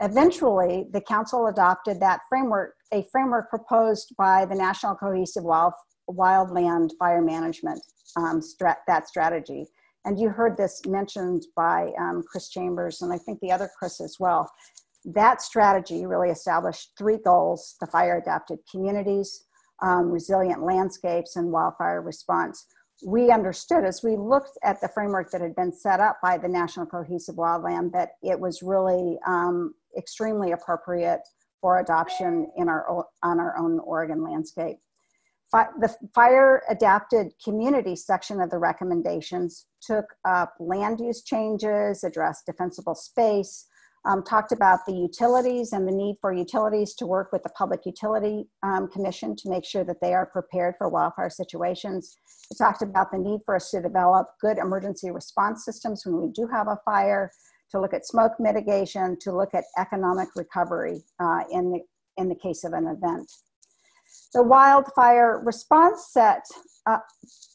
Eventually, 0.00 0.86
the 0.92 1.00
council 1.00 1.46
adopted 1.46 2.00
that 2.00 2.20
framework, 2.28 2.74
a 2.92 3.06
framework 3.12 3.50
proposed 3.50 4.14
by 4.16 4.44
the 4.44 4.54
National 4.54 4.94
Cohesive 4.94 5.44
Wild, 5.44 5.74
Wildland 6.10 6.90
Fire 6.98 7.22
Management, 7.22 7.80
um, 8.16 8.40
strat, 8.40 8.76
that 8.86 9.06
strategy. 9.06 9.66
And 10.04 10.18
you 10.18 10.30
heard 10.30 10.56
this 10.56 10.82
mentioned 10.86 11.46
by 11.54 11.92
um, 12.00 12.24
Chris 12.28 12.48
Chambers 12.48 13.02
and 13.02 13.12
I 13.12 13.18
think 13.18 13.38
the 13.40 13.52
other 13.52 13.70
Chris 13.78 14.00
as 14.00 14.16
well. 14.18 14.50
That 15.04 15.42
strategy 15.42 16.06
really 16.06 16.30
established 16.30 16.92
three 16.98 17.18
goals 17.24 17.76
the 17.80 17.86
fire 17.86 18.18
adapted 18.18 18.58
communities, 18.70 19.44
um, 19.82 20.10
resilient 20.10 20.62
landscapes, 20.62 21.36
and 21.36 21.52
wildfire 21.52 22.02
response. 22.02 22.66
We 23.04 23.30
understood 23.30 23.84
as 23.84 24.02
we 24.02 24.16
looked 24.16 24.58
at 24.62 24.80
the 24.80 24.88
framework 24.88 25.30
that 25.32 25.40
had 25.40 25.56
been 25.56 25.72
set 25.72 26.00
up 26.00 26.18
by 26.22 26.38
the 26.38 26.48
National 26.48 26.86
Cohesive 26.86 27.36
Wildland 27.36 27.92
that 27.92 28.16
it 28.22 28.38
was 28.38 28.62
really 28.62 29.18
um, 29.26 29.74
extremely 29.96 30.52
appropriate 30.52 31.20
for 31.60 31.78
adoption 31.78 32.50
in 32.56 32.68
our, 32.68 33.06
on 33.22 33.40
our 33.40 33.56
own 33.56 33.78
Oregon 33.80 34.22
landscape. 34.22 34.78
The 35.52 35.94
fire 36.14 36.62
adapted 36.70 37.32
community 37.44 37.94
section 37.94 38.40
of 38.40 38.50
the 38.50 38.58
recommendations 38.58 39.66
took 39.82 40.06
up 40.24 40.54
land 40.58 40.98
use 40.98 41.22
changes, 41.22 42.04
addressed 42.04 42.46
defensible 42.46 42.94
space, 42.94 43.66
um, 44.04 44.22
talked 44.24 44.52
about 44.52 44.80
the 44.86 44.94
utilities 44.94 45.72
and 45.72 45.86
the 45.86 45.92
need 45.92 46.16
for 46.20 46.32
utilities 46.32 46.94
to 46.94 47.06
work 47.06 47.30
with 47.32 47.42
the 47.42 47.48
Public 47.50 47.86
Utility 47.86 48.48
um, 48.62 48.88
Commission 48.88 49.36
to 49.36 49.48
make 49.48 49.64
sure 49.64 49.84
that 49.84 50.00
they 50.00 50.12
are 50.12 50.26
prepared 50.26 50.74
for 50.76 50.88
wildfire 50.88 51.30
situations. 51.30 52.16
It 52.50 52.56
talked 52.58 52.82
about 52.82 53.12
the 53.12 53.18
need 53.18 53.40
for 53.46 53.54
us 53.54 53.70
to 53.70 53.80
develop 53.80 54.28
good 54.40 54.58
emergency 54.58 55.10
response 55.10 55.64
systems 55.64 56.02
when 56.04 56.20
we 56.20 56.32
do 56.32 56.48
have 56.52 56.66
a 56.66 56.78
fire, 56.84 57.30
to 57.70 57.80
look 57.80 57.94
at 57.94 58.06
smoke 58.06 58.32
mitigation, 58.38 59.16
to 59.20 59.34
look 59.34 59.54
at 59.54 59.64
economic 59.78 60.28
recovery 60.36 61.02
uh, 61.20 61.40
in, 61.50 61.70
the, 61.70 61.80
in 62.16 62.28
the 62.28 62.34
case 62.34 62.64
of 62.64 62.72
an 62.72 62.86
event. 62.86 63.30
The 64.34 64.42
wildfire 64.42 65.40
response 65.44 66.08
set, 66.10 66.44
uh, 66.86 66.98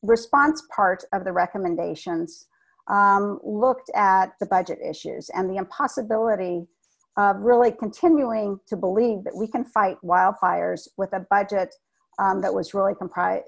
response 0.02 0.64
part 0.76 1.04
of 1.14 1.24
the 1.24 1.34
recommendations 1.34 2.48
um, 2.90 3.40
looked 3.44 3.90
at 3.96 4.34
the 4.40 4.46
budget 4.46 4.80
issues 4.88 5.30
and 5.34 5.50
the 5.50 5.58
impossibility 5.58 6.66
of 7.18 7.38
really 7.38 7.72
continuing 7.72 8.60
to 8.68 8.78
believe 8.78 9.24
that 9.24 9.36
we 9.36 9.48
can 9.48 9.66
fight 9.66 9.98
wildfires 10.04 10.88
with 10.98 11.12
a 11.14 11.26
budget 11.30 11.74
um, 12.20 12.42
that 12.42 12.54
was 12.54 12.74
really 12.74 12.94
compri- 12.94 13.44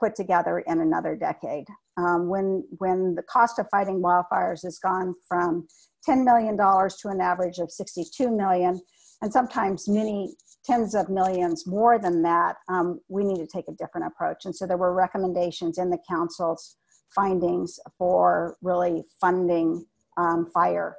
put 0.00 0.14
together 0.14 0.60
in 0.60 0.80
another 0.80 1.16
decade. 1.16 1.66
Um, 1.96 2.28
when, 2.28 2.64
when 2.78 3.14
the 3.14 3.22
cost 3.22 3.58
of 3.58 3.66
fighting 3.70 4.02
wildfires 4.02 4.62
has 4.64 4.78
gone 4.78 5.14
from 5.28 5.66
$10 6.08 6.24
million 6.24 6.56
to 6.56 7.08
an 7.08 7.20
average 7.20 7.58
of 7.58 7.70
62 7.70 8.30
million, 8.30 8.80
and 9.22 9.32
sometimes 9.32 9.88
many 9.88 10.34
tens 10.64 10.94
of 10.94 11.08
millions 11.08 11.66
more 11.66 11.98
than 11.98 12.22
that, 12.22 12.56
um, 12.68 13.00
we 13.08 13.24
need 13.24 13.38
to 13.38 13.46
take 13.46 13.68
a 13.68 13.72
different 13.72 14.06
approach. 14.06 14.44
And 14.44 14.56
so 14.56 14.66
there 14.66 14.76
were 14.76 14.94
recommendations 14.94 15.78
in 15.78 15.90
the 15.90 15.98
council's 16.08 16.76
findings 17.14 17.78
for 17.98 18.56
really 18.62 19.04
funding 19.20 19.84
um, 20.16 20.50
fire. 20.52 20.96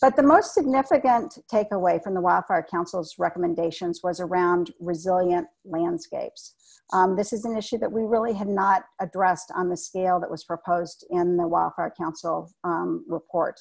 But 0.00 0.16
the 0.16 0.22
most 0.22 0.54
significant 0.54 1.38
takeaway 1.50 2.02
from 2.02 2.14
the 2.14 2.20
Wildfire 2.20 2.66
Council's 2.68 3.14
recommendations 3.18 4.00
was 4.02 4.20
around 4.20 4.72
resilient 4.80 5.46
landscapes. 5.64 6.54
Um, 6.92 7.16
this 7.16 7.32
is 7.32 7.44
an 7.44 7.56
issue 7.56 7.78
that 7.78 7.90
we 7.90 8.02
really 8.02 8.34
had 8.34 8.48
not 8.48 8.84
addressed 9.00 9.50
on 9.54 9.68
the 9.68 9.76
scale 9.76 10.20
that 10.20 10.30
was 10.30 10.44
proposed 10.44 11.06
in 11.10 11.36
the 11.36 11.46
Wildfire 11.46 11.92
Council 11.96 12.52
um, 12.64 13.04
report. 13.08 13.58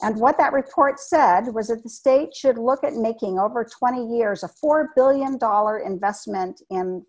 And 0.00 0.18
what 0.20 0.38
that 0.38 0.52
report 0.52 0.98
said 1.00 1.48
was 1.52 1.68
that 1.68 1.82
the 1.82 1.88
state 1.88 2.34
should 2.34 2.58
look 2.58 2.84
at 2.84 2.94
making 2.94 3.38
over 3.38 3.64
20 3.64 4.16
years 4.16 4.42
a 4.42 4.50
$4 4.64 4.86
billion 4.94 5.38
investment 5.84 6.60
in 6.70 7.04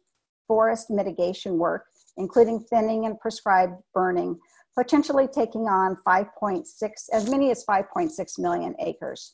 forest 0.47 0.89
mitigation 0.89 1.58
work 1.58 1.86
including 2.20 2.59
thinning 2.59 3.05
and 3.05 3.20
prescribed 3.20 3.74
burning, 3.93 4.38
potentially 4.78 5.28
taking 5.28 5.63
on 5.63 5.97
5.6, 6.07 6.65
as 7.11 7.30
many 7.30 7.49
as 7.49 7.65
5.6 7.65 8.11
million 8.38 8.76
acres. 8.80 9.34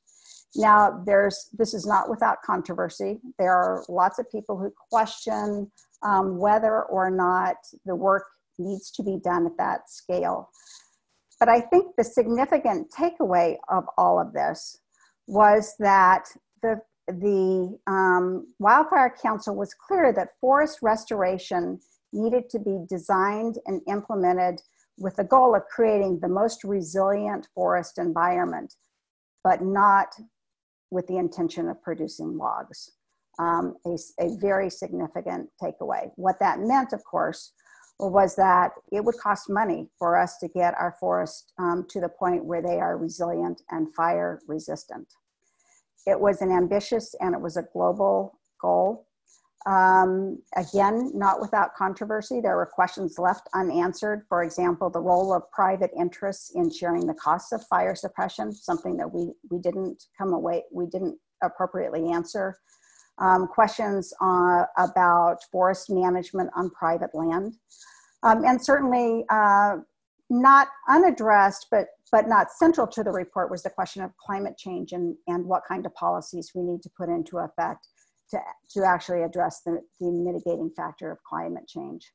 Now, 0.56 1.04
there's, 1.06 1.50
this 1.58 1.74
is 1.74 1.86
not 1.86 2.10
without 2.10 2.42
controversy. 2.46 3.20
There 3.38 3.52
are 3.52 3.84
lots 3.90 4.20
of 4.20 4.32
people 4.32 4.58
who 4.58 4.72
question 4.90 5.70
um, 6.04 6.38
whether 6.38 6.84
or 6.84 7.12
not 7.12 7.58
the 7.86 7.96
work 7.96 8.24
needs 8.58 8.92
to 8.92 9.04
be 9.04 9.20
done 9.22 9.46
at 9.46 9.58
that 9.58 9.90
scale. 9.90 10.50
But 11.40 11.50
I 11.50 11.60
think 11.60 11.96
the 11.98 12.04
significant 12.04 12.92
takeaway 12.98 13.58
of 13.68 13.84
all 13.98 14.22
of 14.22 14.32
this 14.32 14.78
was 15.28 15.76
that 15.80 16.26
the, 16.62 16.80
the 17.08 17.78
um, 17.88 18.48
Wildfire 18.60 19.14
Council 19.22 19.56
was 19.56 19.74
clear 19.74 20.14
that 20.14 20.30
forest 20.40 20.80
restoration 20.82 21.80
needed 22.16 22.50
to 22.50 22.60
be 22.60 22.86
designed 22.90 23.60
and 23.68 23.82
implemented 23.88 24.62
with 24.98 25.16
the 25.18 25.24
goal 25.24 25.56
of 25.56 25.64
creating 25.68 26.20
the 26.20 26.30
most 26.30 26.64
resilient 26.64 27.48
forest 27.54 27.98
environment, 27.98 28.76
but 29.44 29.62
not 29.62 30.08
with 30.92 31.06
the 31.08 31.18
intention 31.18 31.68
of 31.68 31.82
producing 31.82 32.38
logs. 32.38 32.92
Um, 33.38 33.76
a, 33.86 33.98
a 34.20 34.38
very 34.38 34.70
significant 34.70 35.50
takeaway. 35.62 36.10
What 36.16 36.40
that 36.40 36.60
meant, 36.62 36.94
of 36.94 37.04
course, 37.04 37.52
was 38.00 38.36
that 38.36 38.72
it 38.92 39.04
would 39.04 39.18
cost 39.18 39.50
money 39.50 39.90
for 39.98 40.18
us 40.18 40.38
to 40.38 40.48
get 40.48 40.74
our 40.76 40.96
forests 41.00 41.52
um, 41.58 41.86
to 41.90 42.00
the 42.00 42.10
point 42.10 42.46
where 42.46 42.62
they 42.62 42.80
are 42.80 42.98
resilient 42.98 43.62
and 43.72 43.94
fire 43.94 44.40
resistant. 44.48 45.08
It 46.06 46.20
was 46.20 46.42
an 46.42 46.52
ambitious 46.52 47.16
and 47.20 47.34
it 47.34 47.42
was 47.42 47.58
a 47.58 47.68
global 47.74 48.40
goal. 48.62 49.08
Um, 49.66 50.44
again, 50.56 51.12
not 51.16 51.42
without 51.42 51.74
controversy, 51.74 52.40
there 52.40 52.56
were 52.56 52.68
questions 52.68 53.18
left 53.18 53.50
unanswered. 53.56 54.24
For 54.30 54.44
example, 54.44 54.92
the 54.92 55.02
role 55.02 55.34
of 55.34 55.50
private 55.52 55.90
interests 55.98 56.52
in 56.54 56.70
sharing 56.70 57.08
the 57.08 57.16
costs 57.16 57.52
of 57.52 57.66
fire 57.66 57.96
suppression, 57.96 58.54
something 58.54 58.96
that 58.98 59.12
we, 59.12 59.34
we 59.50 59.58
didn't 59.60 60.04
come 60.18 60.34
away, 60.34 60.64
we 60.72 60.86
didn't 60.86 61.18
appropriately 61.44 62.12
answer. 62.12 62.60
Um, 63.18 63.48
questions 63.48 64.14
uh, 64.22 64.66
about 64.78 65.38
forest 65.52 65.90
management 65.90 66.52
on 66.56 66.70
private 66.70 67.16
land. 67.16 67.56
Um, 68.24 68.44
and 68.44 68.64
certainly 68.64 69.26
uh, 69.30 69.78
not 70.30 70.68
unaddressed, 70.90 71.68
but, 71.72 71.88
but 72.12 72.28
not 72.28 72.52
central 72.52 72.86
to 72.88 73.04
the 73.04 73.12
report 73.12 73.50
was 73.50 73.64
the 73.64 73.70
question 73.70 74.04
of 74.04 74.12
climate 74.18 74.58
change 74.58 74.92
and, 74.92 75.16
and 75.28 75.46
what 75.46 75.64
kind 75.68 75.86
of 75.86 75.94
policies 75.96 76.52
we 76.54 76.62
need 76.62 76.84
to 76.84 76.90
put 76.98 77.10
into 77.10 77.38
effect 77.38 77.88
to, 78.32 78.40
to 78.72 78.86
actually 78.86 79.24
address 79.24 79.62
the, 79.66 79.82
the 80.00 80.12
mitigating 80.12 80.72
factor 80.76 81.12
of 81.12 81.24
climate 81.24 81.68
change. 81.68 82.12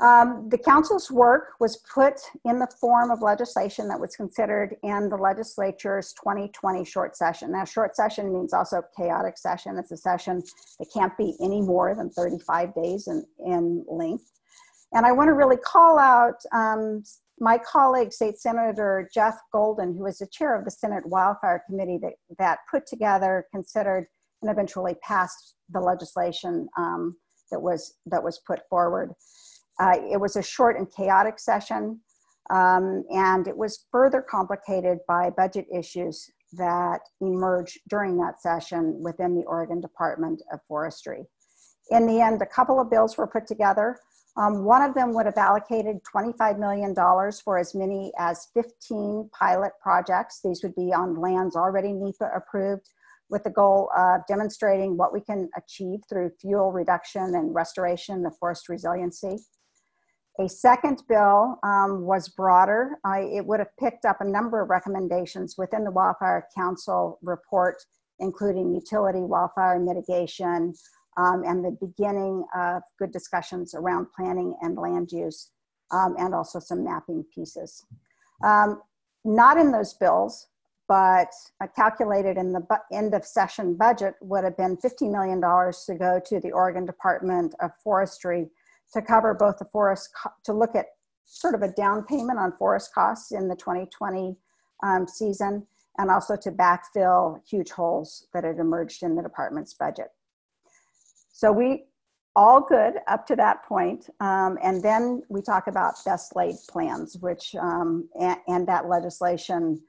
Um, 0.00 0.48
the 0.48 0.58
council's 0.58 1.10
work 1.10 1.52
was 1.60 1.76
put 1.92 2.14
in 2.44 2.58
the 2.58 2.66
form 2.80 3.12
of 3.12 3.22
legislation 3.22 3.86
that 3.88 4.00
was 4.00 4.16
considered 4.16 4.74
in 4.82 5.08
the 5.08 5.16
legislature's 5.16 6.12
2020 6.14 6.84
short 6.84 7.16
session. 7.16 7.52
Now, 7.52 7.64
short 7.64 7.94
session 7.94 8.32
means 8.32 8.52
also 8.52 8.82
chaotic 8.96 9.38
session. 9.38 9.78
It's 9.78 9.92
a 9.92 9.96
session 9.96 10.42
that 10.80 10.88
can't 10.92 11.16
be 11.16 11.36
any 11.40 11.60
more 11.60 11.94
than 11.94 12.10
35 12.10 12.74
days 12.74 13.06
in, 13.06 13.24
in 13.46 13.84
length. 13.88 14.32
And 14.92 15.06
I 15.06 15.12
want 15.12 15.28
to 15.28 15.34
really 15.34 15.56
call 15.56 15.98
out 15.98 16.42
um, 16.52 17.04
my 17.38 17.58
colleague, 17.58 18.12
State 18.12 18.38
Senator 18.38 19.08
Jeff 19.12 19.38
Golden, 19.52 19.96
who 19.96 20.06
is 20.06 20.18
the 20.18 20.26
chair 20.26 20.56
of 20.56 20.64
the 20.64 20.70
Senate 20.70 21.06
Wildfire 21.06 21.62
Committee 21.66 21.98
that, 22.02 22.14
that 22.38 22.58
put 22.70 22.86
together, 22.86 23.46
considered, 23.52 24.06
and 24.44 24.52
eventually 24.52 24.94
passed 25.02 25.56
the 25.70 25.80
legislation 25.80 26.68
um, 26.78 27.16
that 27.50 27.60
was 27.60 27.94
that 28.06 28.22
was 28.22 28.40
put 28.46 28.60
forward. 28.68 29.12
Uh, 29.80 29.96
it 30.12 30.20
was 30.20 30.36
a 30.36 30.42
short 30.42 30.76
and 30.76 30.86
chaotic 30.94 31.38
session, 31.38 31.98
um, 32.50 33.04
and 33.10 33.48
it 33.48 33.56
was 33.56 33.86
further 33.90 34.20
complicated 34.20 34.98
by 35.08 35.30
budget 35.30 35.66
issues 35.74 36.30
that 36.52 37.00
emerged 37.20 37.80
during 37.88 38.16
that 38.18 38.40
session 38.40 39.02
within 39.02 39.34
the 39.34 39.44
Oregon 39.44 39.80
Department 39.80 40.42
of 40.52 40.60
Forestry. 40.68 41.24
In 41.90 42.06
the 42.06 42.20
end, 42.20 42.40
a 42.42 42.46
couple 42.46 42.78
of 42.80 42.90
bills 42.90 43.16
were 43.16 43.26
put 43.26 43.46
together. 43.46 43.98
Um, 44.36 44.64
one 44.64 44.82
of 44.82 44.94
them 44.94 45.14
would 45.14 45.26
have 45.26 45.36
allocated 45.36 45.98
$25 46.14 46.58
million 46.58 46.94
for 47.44 47.58
as 47.58 47.74
many 47.74 48.12
as 48.18 48.48
15 48.54 49.30
pilot 49.38 49.72
projects. 49.80 50.40
These 50.44 50.62
would 50.62 50.74
be 50.74 50.92
on 50.92 51.20
lands 51.20 51.56
already 51.56 51.92
NEPA 51.92 52.30
approved 52.34 52.88
with 53.30 53.44
the 53.44 53.50
goal 53.50 53.90
of 53.96 54.20
demonstrating 54.28 54.96
what 54.96 55.12
we 55.12 55.20
can 55.20 55.48
achieve 55.56 56.00
through 56.08 56.30
fuel 56.40 56.72
reduction 56.72 57.34
and 57.34 57.54
restoration 57.54 58.24
of 58.26 58.36
forest 58.38 58.68
resiliency. 58.68 59.38
A 60.40 60.48
second 60.48 61.02
bill 61.08 61.58
um, 61.62 62.02
was 62.02 62.28
broader. 62.28 62.98
it 63.06 63.46
would 63.46 63.60
have 63.60 63.76
picked 63.78 64.04
up 64.04 64.20
a 64.20 64.28
number 64.28 64.60
of 64.60 64.68
recommendations 64.68 65.54
within 65.56 65.84
the 65.84 65.90
Wildfire 65.90 66.46
Council 66.56 67.18
report 67.22 67.76
including 68.20 68.74
utility 68.74 69.20
wildfire 69.20 69.78
mitigation 69.78 70.74
um, 71.16 71.42
and 71.44 71.64
the 71.64 71.76
beginning 71.80 72.44
of 72.56 72.82
good 72.98 73.12
discussions 73.12 73.74
around 73.74 74.06
planning 74.16 74.56
and 74.62 74.76
land 74.76 75.10
use, 75.12 75.50
um, 75.92 76.16
and 76.18 76.34
also 76.34 76.58
some 76.58 76.84
mapping 76.84 77.24
pieces. 77.34 77.84
Um, 78.42 78.82
not 79.24 79.56
in 79.56 79.70
those 79.70 79.94
bills, 79.94 80.48
but 80.88 81.28
calculated 81.74 82.36
in 82.36 82.52
the 82.52 82.60
bu- 82.60 82.96
end 82.96 83.14
of 83.14 83.24
session 83.24 83.74
budget 83.74 84.14
would 84.20 84.44
have 84.44 84.56
been 84.56 84.76
$50 84.76 85.10
million 85.10 85.40
to 85.40 85.94
go 85.98 86.20
to 86.24 86.40
the 86.40 86.52
Oregon 86.52 86.84
Department 86.84 87.54
of 87.60 87.70
Forestry 87.82 88.50
to 88.92 89.02
cover 89.02 89.34
both 89.34 89.58
the 89.58 89.64
forest, 89.66 90.10
co- 90.20 90.30
to 90.44 90.52
look 90.52 90.74
at 90.74 90.86
sort 91.24 91.54
of 91.54 91.62
a 91.62 91.72
down 91.72 92.04
payment 92.04 92.38
on 92.38 92.52
forest 92.58 92.92
costs 92.94 93.32
in 93.32 93.48
the 93.48 93.56
2020 93.56 94.36
um, 94.82 95.06
season, 95.08 95.66
and 95.98 96.10
also 96.10 96.36
to 96.36 96.50
backfill 96.50 97.40
huge 97.48 97.70
holes 97.70 98.26
that 98.34 98.44
had 98.44 98.58
emerged 98.58 99.02
in 99.02 99.14
the 99.14 99.22
department's 99.22 99.74
budget. 99.74 100.08
So 101.32 101.50
we 101.50 101.84
all 102.36 102.60
good 102.60 102.94
up 103.06 103.26
to 103.26 103.36
that 103.36 103.64
point. 103.64 104.08
Um, 104.20 104.58
and 104.62 104.82
then 104.82 105.22
we 105.28 105.40
talk 105.40 105.66
about 105.68 105.94
best 106.04 106.34
laid 106.34 106.56
plans, 106.68 107.16
which, 107.18 107.54
um, 107.54 108.08
and, 108.20 108.38
and, 108.48 108.68
that 108.68 108.88
legislation 108.88 109.80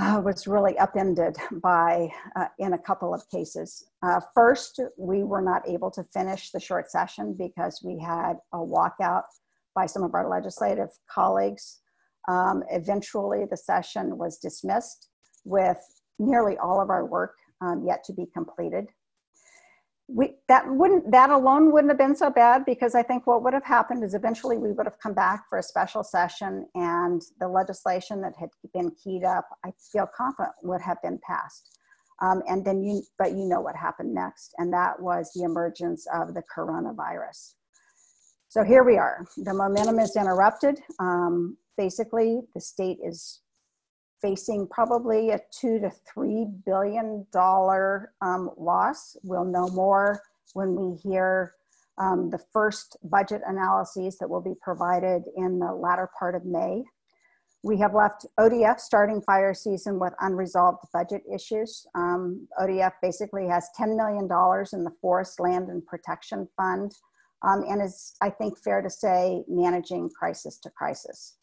uh, 0.00 0.20
was 0.24 0.46
really 0.46 0.76
upended 0.78 1.36
by, 1.62 2.08
uh, 2.36 2.46
in 2.58 2.72
a 2.72 2.78
couple 2.78 3.14
of 3.14 3.28
cases. 3.30 3.84
Uh, 4.02 4.20
first, 4.34 4.80
we 4.98 5.22
were 5.22 5.42
not 5.42 5.68
able 5.68 5.90
to 5.90 6.04
finish 6.12 6.50
the 6.50 6.60
short 6.60 6.90
session 6.90 7.34
because 7.38 7.80
we 7.84 7.98
had 7.98 8.34
a 8.52 8.58
walkout 8.58 9.22
by 9.74 9.86
some 9.86 10.02
of 10.02 10.14
our 10.14 10.28
legislative 10.28 10.88
colleagues. 11.10 11.80
Um, 12.28 12.62
eventually, 12.70 13.44
the 13.48 13.56
session 13.56 14.18
was 14.18 14.38
dismissed 14.38 15.08
with 15.44 15.78
nearly 16.18 16.56
all 16.58 16.80
of 16.80 16.90
our 16.90 17.04
work 17.04 17.34
um, 17.60 17.84
yet 17.86 18.02
to 18.04 18.12
be 18.12 18.26
completed 18.32 18.86
we 20.06 20.34
that 20.48 20.64
wouldn't 20.68 21.10
that 21.10 21.30
alone 21.30 21.72
wouldn't 21.72 21.90
have 21.90 21.98
been 21.98 22.16
so 22.16 22.28
bad 22.28 22.64
because 22.66 22.94
I 22.94 23.02
think 23.02 23.26
what 23.26 23.42
would 23.42 23.54
have 23.54 23.64
happened 23.64 24.04
is 24.04 24.14
eventually 24.14 24.58
we 24.58 24.72
would 24.72 24.86
have 24.86 24.98
come 24.98 25.14
back 25.14 25.48
for 25.48 25.58
a 25.58 25.62
special 25.62 26.04
session 26.04 26.66
and 26.74 27.22
the 27.40 27.48
legislation 27.48 28.20
that 28.20 28.34
had 28.38 28.50
been 28.74 28.90
keyed 29.02 29.24
up, 29.24 29.48
I 29.64 29.72
feel 29.92 30.06
confident 30.14 30.52
would 30.62 30.82
have 30.82 31.00
been 31.02 31.18
passed. 31.26 31.78
Um, 32.22 32.42
and 32.46 32.64
then 32.64 32.84
you, 32.84 33.02
but 33.18 33.32
you 33.32 33.46
know 33.48 33.60
what 33.60 33.74
happened 33.74 34.14
next, 34.14 34.54
and 34.58 34.72
that 34.72 35.00
was 35.00 35.32
the 35.34 35.42
emergence 35.42 36.06
of 36.14 36.34
the 36.34 36.42
coronavirus. 36.54 37.54
So 38.48 38.62
here 38.62 38.84
we 38.84 38.98
are. 38.98 39.26
The 39.36 39.52
momentum 39.52 39.98
is 39.98 40.14
interrupted. 40.16 40.78
Um, 41.00 41.56
basically, 41.76 42.42
the 42.54 42.60
state 42.60 42.98
is 43.04 43.40
facing 44.24 44.66
probably 44.68 45.30
a 45.30 45.40
two 45.50 45.78
to 45.78 45.90
three 45.90 46.46
billion 46.64 47.26
dollar 47.30 48.14
um, 48.22 48.50
loss. 48.56 49.18
We'll 49.22 49.44
know 49.44 49.68
more 49.68 50.22
when 50.54 50.74
we 50.74 50.96
hear 50.96 51.52
um, 51.98 52.30
the 52.30 52.40
first 52.52 52.96
budget 53.04 53.42
analyses 53.46 54.16
that 54.18 54.28
will 54.30 54.40
be 54.40 54.54
provided 54.62 55.24
in 55.36 55.58
the 55.58 55.72
latter 55.72 56.08
part 56.18 56.34
of 56.34 56.46
May. 56.46 56.84
We 57.62 57.78
have 57.78 57.94
left 57.94 58.26
ODF 58.40 58.80
starting 58.80 59.20
fire 59.20 59.52
season 59.52 59.98
with 59.98 60.14
unresolved 60.20 60.86
budget 60.92 61.22
issues. 61.32 61.86
Um, 61.94 62.48
ODF 62.58 62.92
basically 63.02 63.46
has 63.48 63.68
$10 63.78 63.94
million 63.94 64.24
in 64.24 64.84
the 64.84 64.92
Forest 65.02 65.38
Land 65.38 65.68
and 65.68 65.84
Protection 65.84 66.48
Fund 66.56 66.92
um, 67.42 67.62
and 67.68 67.82
is, 67.82 68.16
I 68.22 68.30
think, 68.30 68.58
fair 68.58 68.80
to 68.80 68.90
say, 68.90 69.44
managing 69.48 70.08
crisis 70.18 70.58
to 70.60 70.70
crisis. 70.70 71.36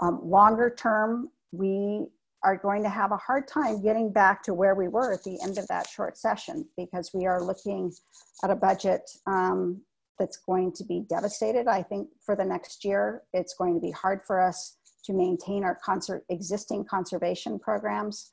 Um, 0.00 0.20
longer 0.22 0.74
term, 0.76 1.30
we 1.52 2.06
are 2.44 2.56
going 2.56 2.82
to 2.82 2.88
have 2.88 3.10
a 3.12 3.16
hard 3.16 3.48
time 3.48 3.82
getting 3.82 4.12
back 4.12 4.42
to 4.44 4.54
where 4.54 4.74
we 4.74 4.88
were 4.88 5.12
at 5.12 5.24
the 5.24 5.38
end 5.42 5.58
of 5.58 5.66
that 5.68 5.88
short 5.88 6.16
session 6.16 6.66
because 6.76 7.10
we 7.12 7.26
are 7.26 7.42
looking 7.42 7.92
at 8.44 8.50
a 8.50 8.54
budget 8.54 9.10
um, 9.26 9.80
that's 10.18 10.36
going 10.36 10.72
to 10.72 10.84
be 10.84 11.04
devastated. 11.08 11.66
I 11.66 11.82
think 11.82 12.08
for 12.24 12.36
the 12.36 12.44
next 12.44 12.84
year, 12.84 13.22
it's 13.32 13.54
going 13.54 13.74
to 13.74 13.80
be 13.80 13.90
hard 13.90 14.20
for 14.26 14.40
us 14.40 14.76
to 15.04 15.12
maintain 15.12 15.64
our 15.64 15.78
conser- 15.86 16.22
existing 16.28 16.84
conservation 16.84 17.58
programs. 17.58 18.30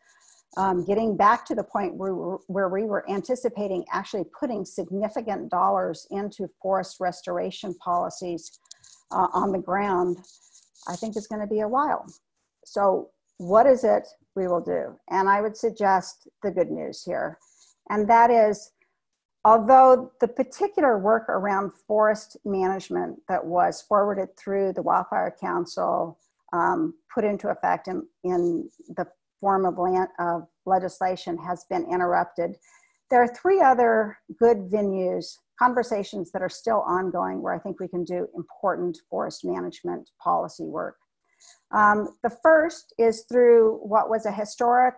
Um, 0.57 0.85
getting 0.85 1.17
back 1.17 1.45
to 1.47 1.55
the 1.55 1.63
point 1.63 1.95
where, 1.95 2.13
where 2.47 2.69
we 2.69 2.83
were 2.83 3.09
anticipating 3.09 3.83
actually 3.91 4.23
putting 4.39 4.63
significant 4.65 5.49
dollars 5.49 6.07
into 6.11 6.47
forest 6.61 6.97
restoration 6.99 7.73
policies 7.75 8.59
uh, 9.11 9.27
on 9.33 9.51
the 9.51 9.59
ground, 9.59 10.17
I 10.87 10.95
think 10.95 11.17
is 11.17 11.27
going 11.27 11.41
to 11.41 11.47
be 11.47 11.59
a 11.59 11.67
while. 11.67 12.05
So 12.65 13.11
what 13.37 13.65
is 13.65 13.83
it 13.83 14.07
we 14.35 14.47
will 14.47 14.61
do? 14.61 14.99
And 15.09 15.29
I 15.29 15.41
would 15.41 15.55
suggest 15.55 16.27
the 16.43 16.51
good 16.51 16.69
news 16.69 17.03
here. 17.03 17.39
And 17.89 18.09
that 18.09 18.29
is, 18.29 18.71
although 19.45 20.11
the 20.19 20.27
particular 20.27 20.97
work 20.97 21.29
around 21.29 21.71
forest 21.87 22.35
management 22.43 23.19
that 23.29 23.45
was 23.45 23.81
forwarded 23.81 24.35
through 24.35 24.73
the 24.73 24.81
Wildfire 24.81 25.35
Council, 25.39 26.19
um, 26.51 26.95
put 27.13 27.23
into 27.23 27.49
effect 27.49 27.87
in, 27.87 28.05
in 28.23 28.69
the 28.97 29.05
form 29.39 29.65
of, 29.65 29.77
land, 29.77 30.09
of 30.19 30.47
legislation, 30.65 31.37
has 31.37 31.65
been 31.69 31.85
interrupted. 31.91 32.55
There 33.11 33.21
are 33.21 33.27
three 33.27 33.61
other 33.61 34.17
good 34.39 34.69
venues, 34.69 35.37
conversations 35.59 36.31
that 36.31 36.41
are 36.41 36.49
still 36.49 36.81
ongoing 36.87 37.41
where 37.41 37.53
I 37.53 37.59
think 37.59 37.79
we 37.79 37.87
can 37.87 38.03
do 38.03 38.27
important 38.35 38.97
forest 39.09 39.45
management 39.45 40.09
policy 40.19 40.65
work. 40.65 40.97
Um, 41.75 42.15
the 42.23 42.35
first 42.41 42.93
is 42.97 43.25
through 43.29 43.79
what 43.83 44.09
was 44.09 44.25
a 44.25 44.31
historic 44.31 44.95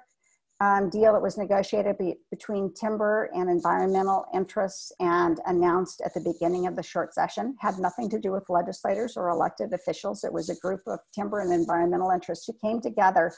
um, 0.60 0.90
deal 0.90 1.12
that 1.14 1.22
was 1.22 1.38
negotiated 1.38 1.98
be, 1.98 2.16
between 2.32 2.74
timber 2.74 3.30
and 3.34 3.50
environmental 3.50 4.26
interests 4.34 4.92
and 5.00 5.40
announced 5.46 6.02
at 6.06 6.14
the 6.14 6.22
beginning 6.22 6.68
of 6.68 6.76
the 6.76 6.84
short 6.84 7.14
session. 7.14 7.56
Had 7.60 7.80
nothing 7.80 8.10
to 8.10 8.20
do 8.20 8.32
with 8.32 8.50
legislators 8.50 9.18
or 9.18 9.30
elected 9.30 9.74
officials. 9.74 10.24
It 10.24 10.34
was 10.34 10.50
a 10.50 10.56
group 10.56 10.82
of 10.88 11.00
timber 11.14 11.42
and 11.42 11.52
environmental 11.52 12.12
interests 12.12 12.46
who 12.48 12.54
came 12.68 12.80
together 12.80 13.34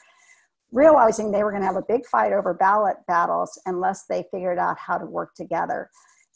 realizing 0.72 1.30
they 1.30 1.42
were 1.42 1.50
going 1.50 1.62
to 1.62 1.66
have 1.66 1.76
a 1.76 1.84
big 1.88 2.06
fight 2.06 2.32
over 2.32 2.54
ballot 2.54 2.96
battles 3.08 3.60
unless 3.66 4.04
they 4.06 4.24
figured 4.30 4.58
out 4.58 4.78
how 4.78 4.96
to 4.96 5.06
work 5.06 5.34
together. 5.34 5.90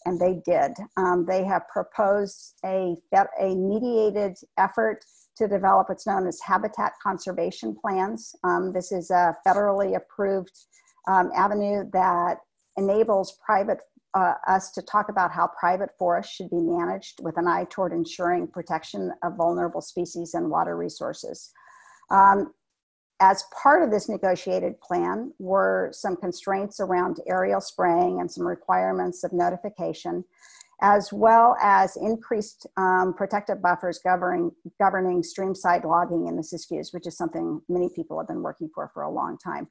And 0.06 0.20
they 0.20 0.42
did. 0.44 0.72
Um, 0.96 1.24
they 1.26 1.44
have 1.44 1.68
proposed 1.68 2.54
a, 2.64 2.96
a 3.40 3.54
mediated 3.54 4.36
effort 4.58 5.04
to 5.36 5.48
develop 5.48 5.88
what's 5.88 6.06
known 6.06 6.26
as 6.26 6.40
habitat 6.40 6.92
conservation 7.02 7.76
plans. 7.80 8.34
Um, 8.44 8.72
this 8.72 8.92
is 8.92 9.10
a 9.10 9.36
federally 9.46 9.96
approved 9.96 10.56
um, 11.08 11.30
avenue 11.34 11.84
that 11.92 12.38
enables 12.76 13.38
private 13.44 13.80
uh, 14.14 14.34
us 14.46 14.70
to 14.70 14.82
talk 14.82 15.08
about 15.08 15.32
how 15.32 15.50
private 15.58 15.90
forests 15.98 16.32
should 16.32 16.48
be 16.48 16.60
managed 16.60 17.18
with 17.20 17.36
an 17.36 17.48
eye 17.48 17.66
toward 17.68 17.92
ensuring 17.92 18.46
protection 18.46 19.10
of 19.24 19.36
vulnerable 19.36 19.80
species 19.80 20.34
and 20.34 20.48
water 20.48 20.76
resources. 20.76 21.50
Um, 22.10 22.52
as 23.20 23.44
part 23.62 23.82
of 23.82 23.90
this 23.90 24.08
negotiated 24.08 24.80
plan 24.80 25.32
were 25.38 25.90
some 25.92 26.16
constraints 26.16 26.80
around 26.80 27.18
aerial 27.28 27.60
spraying 27.60 28.20
and 28.20 28.30
some 28.30 28.46
requirements 28.46 29.24
of 29.24 29.32
notification 29.32 30.24
as 30.84 31.10
well 31.14 31.56
as 31.62 31.96
increased 31.96 32.66
um, 32.76 33.14
protective 33.16 33.62
buffers 33.62 34.00
governing, 34.04 34.52
governing 34.78 35.22
streamside 35.22 35.82
logging 35.82 36.26
in 36.26 36.36
the 36.36 36.42
Siskiyous, 36.42 36.92
which 36.92 37.06
is 37.06 37.16
something 37.16 37.62
many 37.70 37.88
people 37.88 38.18
have 38.18 38.28
been 38.28 38.42
working 38.42 38.68
for 38.74 38.90
for 38.92 39.02
a 39.02 39.10
long 39.10 39.38
time. 39.38 39.66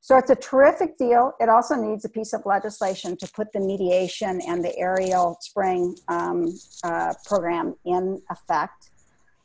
So 0.00 0.16
it's 0.16 0.30
a 0.30 0.36
terrific 0.36 0.96
deal. 0.96 1.32
It 1.40 1.48
also 1.48 1.74
needs 1.74 2.04
a 2.04 2.08
piece 2.08 2.32
of 2.32 2.46
legislation 2.46 3.16
to 3.16 3.28
put 3.34 3.52
the 3.52 3.58
mediation 3.58 4.40
and 4.46 4.64
the 4.64 4.76
aerial 4.78 5.36
spraying 5.40 5.96
um, 6.06 6.56
uh, 6.84 7.14
program 7.26 7.74
in 7.84 8.22
effect. 8.30 8.90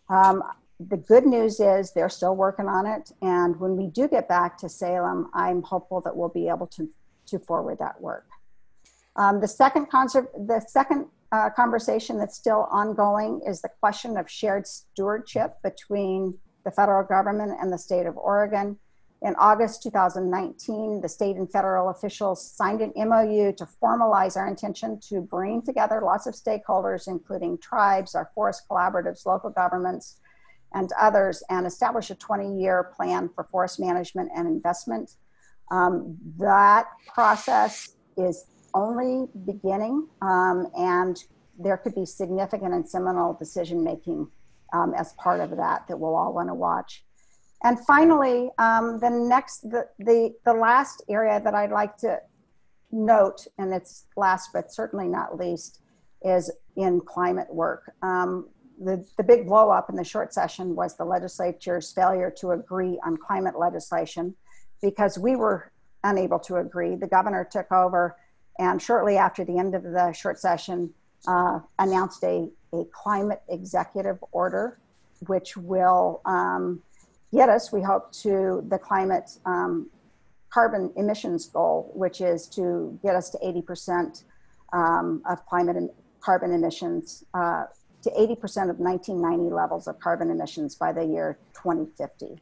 Um, 0.10 0.44
the 0.80 0.98
good 0.98 1.26
news 1.26 1.60
is 1.60 1.94
they're 1.94 2.10
still 2.10 2.36
working 2.36 2.68
on 2.68 2.86
it. 2.86 3.12
And 3.24 3.60
when 3.60 3.76
we 3.76 3.88
do 3.88 4.08
get 4.08 4.30
back 4.30 4.56
to 4.60 4.70
Salem, 4.70 5.32
I'm 5.34 5.64
hopeful 5.64 6.00
that 6.02 6.16
we'll 6.16 6.30
be 6.30 6.48
able 6.48 6.68
to, 6.68 6.88
to 7.26 7.40
forward 7.40 7.80
that 7.80 8.00
work. 8.00 8.27
Um, 9.18 9.42
the 9.42 9.48
second, 9.48 9.90
conser- 9.90 10.32
the 10.48 10.64
second 10.68 11.08
uh, 11.32 11.50
conversation 11.50 12.18
that's 12.18 12.36
still 12.36 12.68
ongoing 12.72 13.42
is 13.46 13.62
the 13.62 13.70
question 13.80 14.18
of 14.18 14.30
shared 14.30 14.68
stewardship 14.68 15.56
between 15.64 16.38
the 16.64 16.72
federal 16.72 17.04
government 17.04 17.58
and 17.60 17.72
the 17.72 17.78
state 17.78 18.06
of 18.06 18.18
Oregon. 18.18 18.78
In 19.24 19.36
August 19.40 19.82
2019, 19.82 21.02
the 21.02 21.10
state 21.10 21.38
and 21.38 21.52
federal 21.52 21.90
officials 21.90 22.52
signed 22.52 22.82
an 22.82 22.94
MOU 22.96 23.52
to 23.54 23.68
formalize 23.82 24.38
our 24.38 24.48
intention 24.48 25.00
to 25.10 25.22
bring 25.22 25.64
together 25.64 26.02
lots 26.04 26.28
of 26.28 26.36
stakeholders, 26.36 27.08
including 27.08 27.58
tribes, 27.58 28.14
our 28.14 28.30
forest 28.36 28.64
collaboratives, 28.70 29.26
local 29.26 29.50
governments, 29.50 30.20
and 30.74 30.92
others, 31.00 31.42
and 31.50 31.66
establish 31.66 32.12
a 32.12 32.16
20 32.16 32.62
year 32.62 32.92
plan 32.96 33.30
for 33.34 33.46
forest 33.46 33.80
management 33.80 34.30
and 34.36 34.48
investment. 34.48 35.16
Um, 35.72 36.16
that 36.38 36.86
process 37.12 37.96
is 38.18 38.46
only 38.78 39.28
beginning, 39.46 40.08
um, 40.22 40.68
and 40.78 41.18
there 41.60 41.78
could 41.78 41.96
be 41.96 42.06
significant 42.06 42.74
and 42.74 42.88
seminal 42.88 43.34
decision 43.34 43.84
making 43.84 44.28
um, 44.74 44.94
as 44.94 45.14
part 45.14 45.40
of 45.40 45.50
that 45.58 45.88
that 45.88 46.00
we'll 46.00 46.16
all 46.16 46.34
want 46.34 46.50
to 46.50 46.54
watch. 46.54 47.04
And 47.64 47.80
finally, 47.86 48.52
um, 48.60 49.00
the 49.00 49.10
next, 49.10 49.62
the, 49.62 49.88
the, 49.98 50.34
the 50.46 50.54
last 50.54 51.04
area 51.10 51.42
that 51.44 51.56
I'd 51.56 51.72
like 51.72 51.98
to 51.98 52.20
note, 52.92 53.48
and 53.58 53.74
it's 53.74 54.06
last 54.16 54.52
but 54.54 54.72
certainly 54.72 55.08
not 55.08 55.38
least, 55.38 55.82
is 56.24 56.52
in 56.76 57.02
climate 57.02 57.52
work. 57.52 57.92
Um, 58.04 58.50
the, 58.80 59.04
the 59.18 59.24
big 59.24 59.48
blow 59.48 59.72
up 59.72 59.90
in 59.90 59.96
the 59.96 60.04
short 60.04 60.34
session 60.34 60.76
was 60.76 60.96
the 60.96 61.06
legislature's 61.06 61.92
failure 61.92 62.32
to 62.38 62.52
agree 62.52 63.00
on 63.04 63.18
climate 63.18 63.58
legislation 63.58 64.36
because 64.82 65.18
we 65.18 65.36
were 65.36 65.72
unable 66.04 66.38
to 66.40 66.58
agree. 66.58 66.96
The 66.96 67.08
governor 67.08 67.48
took 67.50 67.72
over 67.72 68.16
and 68.60 68.82
shortly 68.82 69.18
after 69.18 69.44
the 69.44 69.58
end 69.58 69.76
of 69.76 69.84
the 69.84 70.12
short 70.14 70.40
session 70.40 70.94
uh, 71.28 71.60
announced 71.80 72.24
a, 72.24 72.48
a 72.74 72.86
climate 72.92 73.42
executive 73.50 74.24
order, 74.32 74.80
which 75.28 75.58
will 75.58 76.22
um, 76.26 76.82
get 77.34 77.50
us, 77.50 77.72
we 77.72 77.82
hope, 77.82 78.12
to 78.12 78.64
the 78.70 78.78
climate 78.78 79.32
um, 79.46 79.90
carbon 80.50 80.92
emissions 80.96 81.46
goal, 81.48 81.92
which 81.94 82.22
is 82.22 82.48
to 82.48 82.98
get 83.04 83.16
us 83.16 83.30
to 83.30 83.38
80% 83.40 84.24
um, 84.74 85.22
of 85.30 85.46
climate 85.46 85.76
and 85.76 85.90
carbon 86.20 86.52
emissions, 86.52 87.24
uh, 87.34 87.66
to 88.04 88.10
80% 88.10 88.70
of 88.70 88.80
1990 88.80 89.54
levels 89.54 89.88
of 89.88 90.00
carbon 90.00 90.30
emissions 90.30 90.76
by 90.76 90.92
the 90.92 91.04
year 91.04 91.38
2050. 91.54 92.40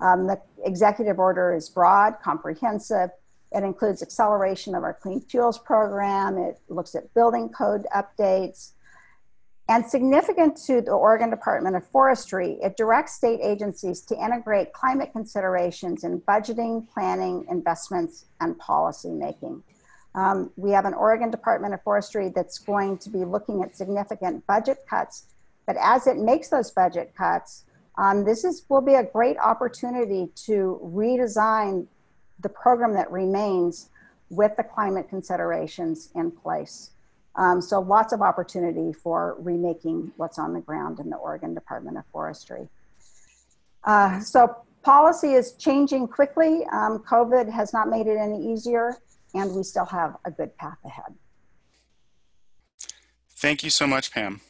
Um, 0.00 0.26
the 0.26 0.40
executive 0.64 1.18
order 1.18 1.54
is 1.54 1.68
broad, 1.68 2.16
comprehensive. 2.22 3.10
It 3.52 3.64
includes 3.64 4.02
acceleration 4.02 4.74
of 4.74 4.82
our 4.82 4.94
clean 4.94 5.20
fuels 5.20 5.58
program. 5.58 6.38
It 6.38 6.60
looks 6.68 6.94
at 6.94 7.12
building 7.14 7.48
code 7.48 7.86
updates. 7.94 8.72
And 9.70 9.84
significant 9.84 10.56
to 10.66 10.80
the 10.80 10.92
Oregon 10.92 11.28
Department 11.28 11.76
of 11.76 11.86
Forestry, 11.86 12.58
it 12.62 12.76
directs 12.76 13.14
state 13.14 13.40
agencies 13.42 14.00
to 14.02 14.14
integrate 14.14 14.72
climate 14.72 15.10
considerations 15.12 16.04
in 16.04 16.20
budgeting, 16.22 16.88
planning, 16.88 17.44
investments, 17.50 18.24
and 18.40 18.58
policy 18.58 19.10
making. 19.10 19.62
Um, 20.14 20.50
we 20.56 20.70
have 20.70 20.86
an 20.86 20.94
Oregon 20.94 21.30
Department 21.30 21.74
of 21.74 21.82
Forestry 21.82 22.32
that's 22.34 22.58
going 22.58 22.96
to 22.98 23.10
be 23.10 23.24
looking 23.24 23.62
at 23.62 23.76
significant 23.76 24.46
budget 24.46 24.78
cuts. 24.88 25.26
But 25.66 25.76
as 25.78 26.06
it 26.06 26.16
makes 26.16 26.48
those 26.48 26.70
budget 26.70 27.14
cuts, 27.14 27.64
um, 27.98 28.24
this 28.24 28.44
is, 28.44 28.64
will 28.70 28.80
be 28.80 28.94
a 28.94 29.04
great 29.04 29.36
opportunity 29.38 30.30
to 30.46 30.80
redesign 30.82 31.86
the 32.40 32.48
program 32.48 32.94
that 32.94 33.10
remains 33.10 33.90
with 34.30 34.56
the 34.56 34.62
climate 34.62 35.08
considerations 35.08 36.10
in 36.14 36.30
place. 36.30 36.90
Um, 37.36 37.60
so 37.60 37.80
lots 37.80 38.12
of 38.12 38.20
opportunity 38.20 38.92
for 38.92 39.36
remaking 39.38 40.12
what's 40.16 40.38
on 40.38 40.52
the 40.52 40.60
ground 40.60 40.98
in 40.98 41.08
the 41.08 41.16
Oregon 41.16 41.54
Department 41.54 41.96
of 41.96 42.04
Forestry. 42.12 42.68
Uh, 43.84 44.20
so 44.20 44.56
policy 44.82 45.34
is 45.34 45.52
changing 45.52 46.08
quickly. 46.08 46.64
Um, 46.72 46.98
COVID 46.98 47.50
has 47.50 47.72
not 47.72 47.88
made 47.88 48.06
it 48.06 48.16
any 48.16 48.52
easier, 48.52 48.96
and 49.34 49.54
we 49.54 49.62
still 49.62 49.86
have 49.86 50.16
a 50.24 50.30
good 50.30 50.56
path 50.56 50.78
ahead. 50.84 51.14
Thank 53.36 53.62
you 53.62 53.70
so 53.70 53.86
much, 53.86 54.12
Pam. 54.12 54.40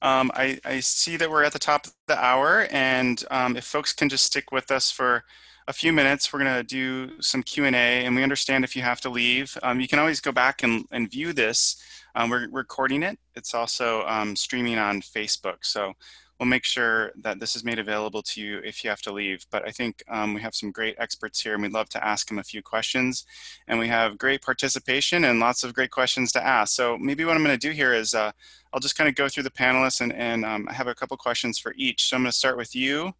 Um, 0.00 0.30
I, 0.34 0.60
I, 0.64 0.80
see 0.80 1.16
that 1.16 1.28
we're 1.28 1.42
at 1.42 1.52
the 1.52 1.58
top 1.58 1.86
of 1.86 1.92
the 2.06 2.16
hour, 2.16 2.68
and 2.70 3.22
um, 3.32 3.56
if 3.56 3.64
folks 3.64 3.92
can 3.92 4.08
just 4.08 4.24
stick 4.24 4.52
with 4.52 4.70
us 4.70 4.92
for 4.92 5.24
a 5.68 5.72
few 5.72 5.92
minutes. 5.92 6.32
We're 6.32 6.40
going 6.40 6.54
to 6.56 6.62
do 6.62 7.20
some 7.20 7.42
Q&A, 7.42 7.68
and 7.76 8.16
we 8.16 8.22
understand 8.22 8.64
if 8.64 8.74
you 8.74 8.80
have 8.80 9.02
to 9.02 9.10
leave. 9.10 9.56
Um, 9.62 9.80
you 9.80 9.86
can 9.86 9.98
always 9.98 10.18
go 10.18 10.32
back 10.32 10.62
and, 10.62 10.86
and 10.90 11.10
view 11.10 11.34
this. 11.34 11.76
Um, 12.14 12.30
we're 12.30 12.48
recording 12.48 13.02
it. 13.02 13.18
It's 13.36 13.52
also 13.52 14.02
um, 14.06 14.34
streaming 14.34 14.78
on 14.78 15.02
Facebook. 15.02 15.58
So 15.60 15.92
we'll 16.40 16.48
make 16.48 16.64
sure 16.64 17.12
that 17.20 17.38
this 17.38 17.54
is 17.54 17.64
made 17.64 17.78
available 17.78 18.22
to 18.22 18.40
you 18.40 18.60
if 18.64 18.82
you 18.82 18.88
have 18.88 19.02
to 19.02 19.12
leave. 19.12 19.44
But 19.50 19.68
I 19.68 19.70
think 19.70 20.02
um, 20.08 20.32
we 20.32 20.40
have 20.40 20.54
some 20.54 20.72
great 20.72 20.96
experts 20.98 21.42
here, 21.42 21.52
and 21.52 21.62
we'd 21.62 21.72
love 21.72 21.90
to 21.90 22.04
ask 22.04 22.28
them 22.28 22.38
a 22.38 22.44
few 22.44 22.62
questions. 22.62 23.26
And 23.68 23.78
we 23.78 23.88
have 23.88 24.16
great 24.16 24.40
participation 24.40 25.24
and 25.24 25.38
lots 25.38 25.64
of 25.64 25.74
great 25.74 25.90
questions 25.90 26.32
to 26.32 26.44
ask. 26.44 26.74
So 26.74 26.96
maybe 26.96 27.26
what 27.26 27.36
I'm 27.36 27.44
going 27.44 27.58
to 27.58 27.68
do 27.68 27.74
here 27.74 27.92
is 27.92 28.14
uh, 28.14 28.32
I'll 28.72 28.80
just 28.80 28.96
kind 28.96 29.08
of 29.08 29.16
go 29.16 29.28
through 29.28 29.42
the 29.42 29.50
panelists 29.50 30.00
and, 30.00 30.14
and 30.14 30.46
um, 30.46 30.66
I 30.70 30.72
have 30.72 30.86
a 30.86 30.94
couple 30.94 31.18
questions 31.18 31.58
for 31.58 31.74
each. 31.76 32.06
So 32.06 32.16
I'm 32.16 32.22
going 32.22 32.32
to 32.32 32.36
start 32.38 32.56
with 32.56 32.74
you, 32.74 33.12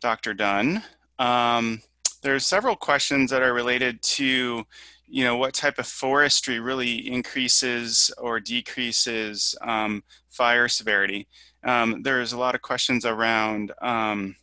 Dr. 0.00 0.34
Dunn. 0.34 0.82
Um, 1.22 1.80
there 2.22 2.34
are 2.34 2.40
several 2.40 2.74
questions 2.74 3.30
that 3.30 3.42
are 3.42 3.54
related 3.54 4.02
to, 4.02 4.64
you 5.06 5.24
know, 5.24 5.36
what 5.36 5.54
type 5.54 5.78
of 5.78 5.86
forestry 5.86 6.58
really 6.58 7.08
increases 7.08 8.10
or 8.18 8.40
decreases 8.40 9.54
um, 9.62 10.02
fire 10.30 10.66
severity. 10.66 11.28
Um, 11.62 12.02
there's 12.02 12.32
a 12.32 12.38
lot 12.38 12.56
of 12.56 12.62
questions 12.62 13.04
around 13.04 13.70
um, 13.82 14.34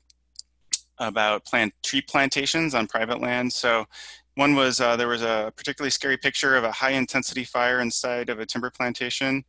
about 1.00 1.44
plant 1.44 1.74
tree 1.84 2.02
plantations 2.02 2.74
on 2.74 2.88
private 2.88 3.20
land. 3.20 3.52
So 3.52 3.86
one 4.36 4.56
was 4.56 4.80
uh, 4.80 4.96
there 4.96 5.10
was 5.10 5.22
a 5.22 5.52
particularly 5.58 5.92
scary 5.92 6.16
picture 6.16 6.56
of 6.56 6.64
a 6.64 6.72
high 6.72 6.92
intensity 6.92 7.44
fire 7.44 7.82
inside 7.82 8.30
of 8.30 8.40
a 8.40 8.46
timber 8.46 8.70
plantation. 8.70 9.44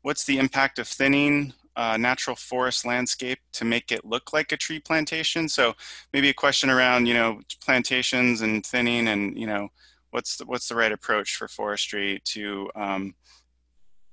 What's 0.00 0.24
the 0.24 0.38
impact 0.38 0.78
of 0.78 0.88
thinning 0.88 1.52
uh, 1.76 1.96
natural 1.96 2.36
forest 2.36 2.84
landscape 2.84 3.38
to 3.52 3.64
make 3.64 3.92
it 3.92 4.04
look 4.04 4.32
like 4.32 4.52
a 4.52 4.56
tree 4.56 4.80
plantation. 4.80 5.48
So 5.48 5.74
maybe 6.12 6.28
a 6.28 6.34
question 6.34 6.70
around, 6.70 7.06
you 7.06 7.14
know, 7.14 7.40
plantations 7.64 8.40
and 8.40 8.64
thinning 8.64 9.08
and, 9.08 9.38
you 9.38 9.46
know, 9.46 9.68
what's 10.10 10.36
the, 10.36 10.44
what's 10.46 10.68
the 10.68 10.74
right 10.74 10.92
approach 10.92 11.36
for 11.36 11.48
forestry 11.48 12.20
to, 12.24 12.70
um, 12.74 13.14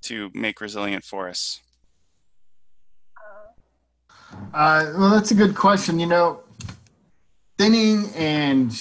to 0.03 0.29
make 0.33 0.61
resilient 0.61 1.03
forests? 1.03 1.61
Uh, 4.53 4.93
well, 4.97 5.09
that's 5.09 5.31
a 5.31 5.35
good 5.35 5.55
question. 5.55 5.99
You 5.99 6.05
know, 6.05 6.41
thinning 7.57 8.09
and 8.15 8.71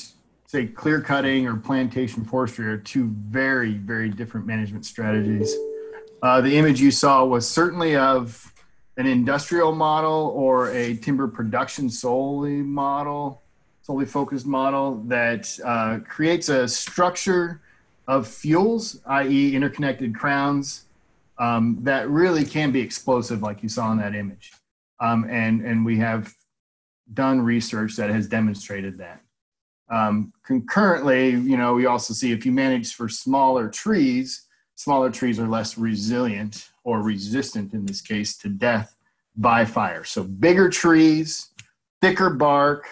say 0.46 0.66
clear 0.66 1.00
cutting 1.00 1.46
or 1.46 1.56
plantation 1.56 2.24
forestry 2.24 2.66
are 2.66 2.76
two 2.76 3.08
very, 3.28 3.74
very 3.74 4.08
different 4.08 4.46
management 4.46 4.84
strategies. 4.84 5.54
Uh, 6.22 6.40
the 6.40 6.56
image 6.56 6.80
you 6.80 6.90
saw 6.90 7.24
was 7.24 7.48
certainly 7.48 7.96
of 7.96 8.52
an 8.96 9.06
industrial 9.06 9.72
model 9.72 10.32
or 10.34 10.70
a 10.70 10.96
timber 10.96 11.28
production 11.28 11.90
solely 11.90 12.62
model, 12.62 13.42
solely 13.82 14.06
focused 14.06 14.46
model 14.46 15.02
that 15.06 15.58
uh, 15.64 15.98
creates 16.08 16.48
a 16.48 16.66
structure 16.66 17.60
of 18.08 18.26
fuels, 18.26 19.00
i.e., 19.06 19.54
interconnected 19.54 20.14
crowns, 20.14 20.84
um, 21.38 21.78
that 21.82 22.08
really 22.08 22.44
can 22.44 22.72
be 22.72 22.80
explosive, 22.80 23.42
like 23.42 23.62
you 23.62 23.68
saw 23.68 23.92
in 23.92 23.98
that 23.98 24.14
image. 24.14 24.52
Um, 25.00 25.26
and, 25.28 25.60
and 25.60 25.84
we 25.84 25.98
have 25.98 26.32
done 27.12 27.40
research 27.40 27.96
that 27.96 28.10
has 28.10 28.26
demonstrated 28.26 28.98
that. 28.98 29.20
Um, 29.90 30.32
concurrently, 30.44 31.30
you 31.30 31.56
know, 31.56 31.74
we 31.74 31.86
also 31.86 32.14
see 32.14 32.32
if 32.32 32.46
you 32.46 32.52
manage 32.52 32.94
for 32.94 33.08
smaller 33.08 33.68
trees, 33.68 34.46
smaller 34.74 35.10
trees 35.10 35.38
are 35.38 35.46
less 35.46 35.76
resilient 35.78 36.70
or 36.86 37.02
resistant 37.02 37.74
in 37.74 37.84
this 37.84 38.00
case 38.00 38.38
to 38.38 38.48
death 38.48 38.96
by 39.36 39.64
fire. 39.64 40.04
So 40.04 40.22
bigger 40.22 40.70
trees, 40.70 41.50
thicker 42.00 42.30
bark, 42.30 42.86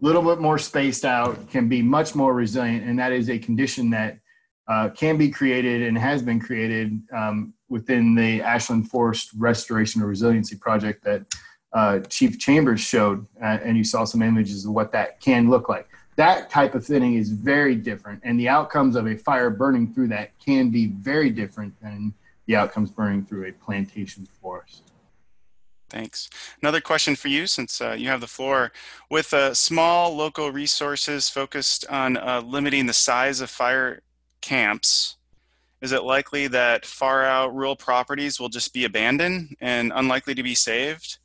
a 0.00 0.04
little 0.04 0.22
bit 0.22 0.38
more 0.38 0.58
spaced 0.58 1.04
out 1.04 1.50
can 1.50 1.68
be 1.68 1.82
much 1.82 2.14
more 2.14 2.32
resilient. 2.34 2.86
And 2.86 2.98
that 3.00 3.12
is 3.12 3.28
a 3.28 3.38
condition 3.38 3.90
that 3.90 4.18
uh, 4.68 4.90
can 4.90 5.18
be 5.18 5.28
created 5.28 5.82
and 5.82 5.98
has 5.98 6.22
been 6.22 6.38
created 6.38 7.02
um, 7.12 7.52
within 7.68 8.14
the 8.14 8.42
Ashland 8.42 8.88
Forest 8.90 9.30
Restoration 9.36 10.02
or 10.02 10.06
Resiliency 10.06 10.56
Project 10.56 11.02
that 11.04 11.26
uh, 11.72 11.98
Chief 12.08 12.38
Chambers 12.38 12.80
showed. 12.80 13.26
Uh, 13.42 13.58
and 13.64 13.76
you 13.76 13.84
saw 13.84 14.04
some 14.04 14.22
images 14.22 14.64
of 14.64 14.72
what 14.72 14.92
that 14.92 15.20
can 15.20 15.50
look 15.50 15.68
like. 15.68 15.88
That 16.14 16.48
type 16.48 16.76
of 16.76 16.86
thinning 16.86 17.14
is 17.14 17.30
very 17.30 17.74
different. 17.74 18.20
And 18.22 18.38
the 18.38 18.48
outcomes 18.48 18.94
of 18.94 19.08
a 19.08 19.16
fire 19.16 19.50
burning 19.50 19.92
through 19.92 20.08
that 20.08 20.38
can 20.38 20.70
be 20.70 20.86
very 20.86 21.30
different 21.30 21.74
than 21.82 22.14
the 22.46 22.56
outcomes 22.56 22.90
burning 22.90 23.24
through 23.24 23.46
a 23.46 23.52
plantation 23.52 24.26
forest. 24.40 24.92
Thanks. 25.88 26.28
Another 26.62 26.80
question 26.80 27.14
for 27.14 27.28
you, 27.28 27.46
since 27.46 27.80
uh, 27.80 27.92
you 27.92 28.08
have 28.08 28.20
the 28.20 28.26
floor. 28.26 28.72
With 29.10 29.32
uh, 29.32 29.54
small 29.54 30.14
local 30.16 30.50
resources 30.50 31.28
focused 31.28 31.86
on 31.88 32.16
uh, 32.16 32.42
limiting 32.44 32.86
the 32.86 32.92
size 32.92 33.40
of 33.40 33.50
fire 33.50 34.02
camps, 34.40 35.16
is 35.80 35.92
it 35.92 36.02
likely 36.02 36.48
that 36.48 36.84
far 36.84 37.24
out 37.24 37.54
rural 37.54 37.76
properties 37.76 38.40
will 38.40 38.48
just 38.48 38.72
be 38.72 38.84
abandoned 38.84 39.56
and 39.60 39.92
unlikely 39.94 40.34
to 40.34 40.42
be 40.42 40.54
saved? 40.54 41.18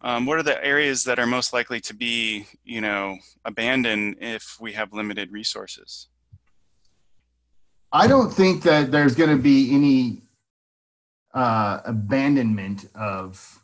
Um, 0.00 0.26
what 0.26 0.38
are 0.38 0.42
the 0.42 0.64
areas 0.64 1.04
that 1.04 1.18
are 1.18 1.26
most 1.26 1.52
likely 1.52 1.80
to 1.82 1.94
be, 1.94 2.46
you 2.64 2.80
know, 2.80 3.18
abandoned 3.44 4.16
if 4.20 4.56
we 4.60 4.72
have 4.72 4.92
limited 4.92 5.30
resources? 5.30 6.08
I 7.92 8.06
don't 8.06 8.32
think 8.32 8.62
that 8.62 8.90
there's 8.90 9.14
going 9.14 9.30
to 9.36 9.40
be 9.40 9.74
any 9.74 10.22
uh, 11.34 11.80
abandonment 11.84 12.88
of 12.94 13.62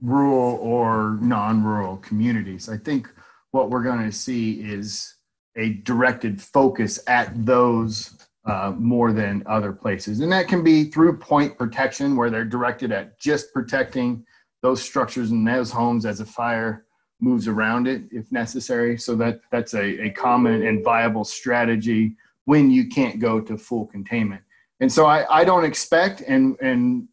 rural 0.00 0.56
or 0.56 1.18
non-rural 1.20 1.96
communities. 1.98 2.68
I 2.68 2.76
think 2.76 3.10
what 3.50 3.70
we're 3.70 3.82
going 3.82 4.04
to 4.04 4.12
see 4.12 4.60
is 4.60 5.16
a 5.56 5.70
directed 5.70 6.40
focus 6.40 7.00
at 7.08 7.44
those 7.44 8.14
uh, 8.44 8.72
more 8.76 9.12
than 9.12 9.42
other 9.46 9.72
places. 9.72 10.20
And 10.20 10.32
that 10.32 10.48
can 10.48 10.62
be 10.62 10.84
through 10.84 11.18
point 11.18 11.58
protection, 11.58 12.16
where 12.16 12.30
they're 12.30 12.44
directed 12.44 12.92
at 12.92 13.18
just 13.18 13.52
protecting 13.52 14.24
those 14.62 14.80
structures 14.80 15.30
and 15.30 15.46
those 15.46 15.70
homes 15.70 16.06
as 16.06 16.20
a 16.20 16.24
fire 16.24 16.86
moves 17.20 17.48
around 17.48 17.88
it 17.88 18.04
if 18.10 18.30
necessary. 18.30 18.96
So 18.96 19.16
that 19.16 19.40
that's 19.50 19.74
a, 19.74 20.06
a 20.06 20.10
common 20.10 20.66
and 20.66 20.84
viable 20.84 21.24
strategy 21.24 22.16
when 22.44 22.70
you 22.70 22.88
can't 22.88 23.18
go 23.18 23.40
to 23.40 23.58
full 23.58 23.86
containment. 23.86 24.42
And 24.80 24.92
so 24.92 25.06
I, 25.06 25.40
I 25.40 25.44
don't 25.44 25.64
expect 25.64 26.22
and 26.22 26.56
and 26.60 27.08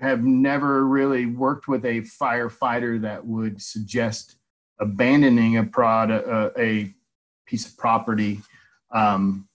have 0.00 0.22
never 0.22 0.86
really 0.86 1.26
worked 1.26 1.66
with 1.66 1.84
a 1.84 2.02
firefighter 2.02 3.00
that 3.02 3.26
would 3.26 3.60
suggest 3.60 4.36
abandoning 4.80 5.56
a 5.56 5.64
product, 5.64 6.28
a 6.56 6.94
piece 7.46 7.66
of 7.66 7.76
property, 7.76 8.40
um, 8.92 9.48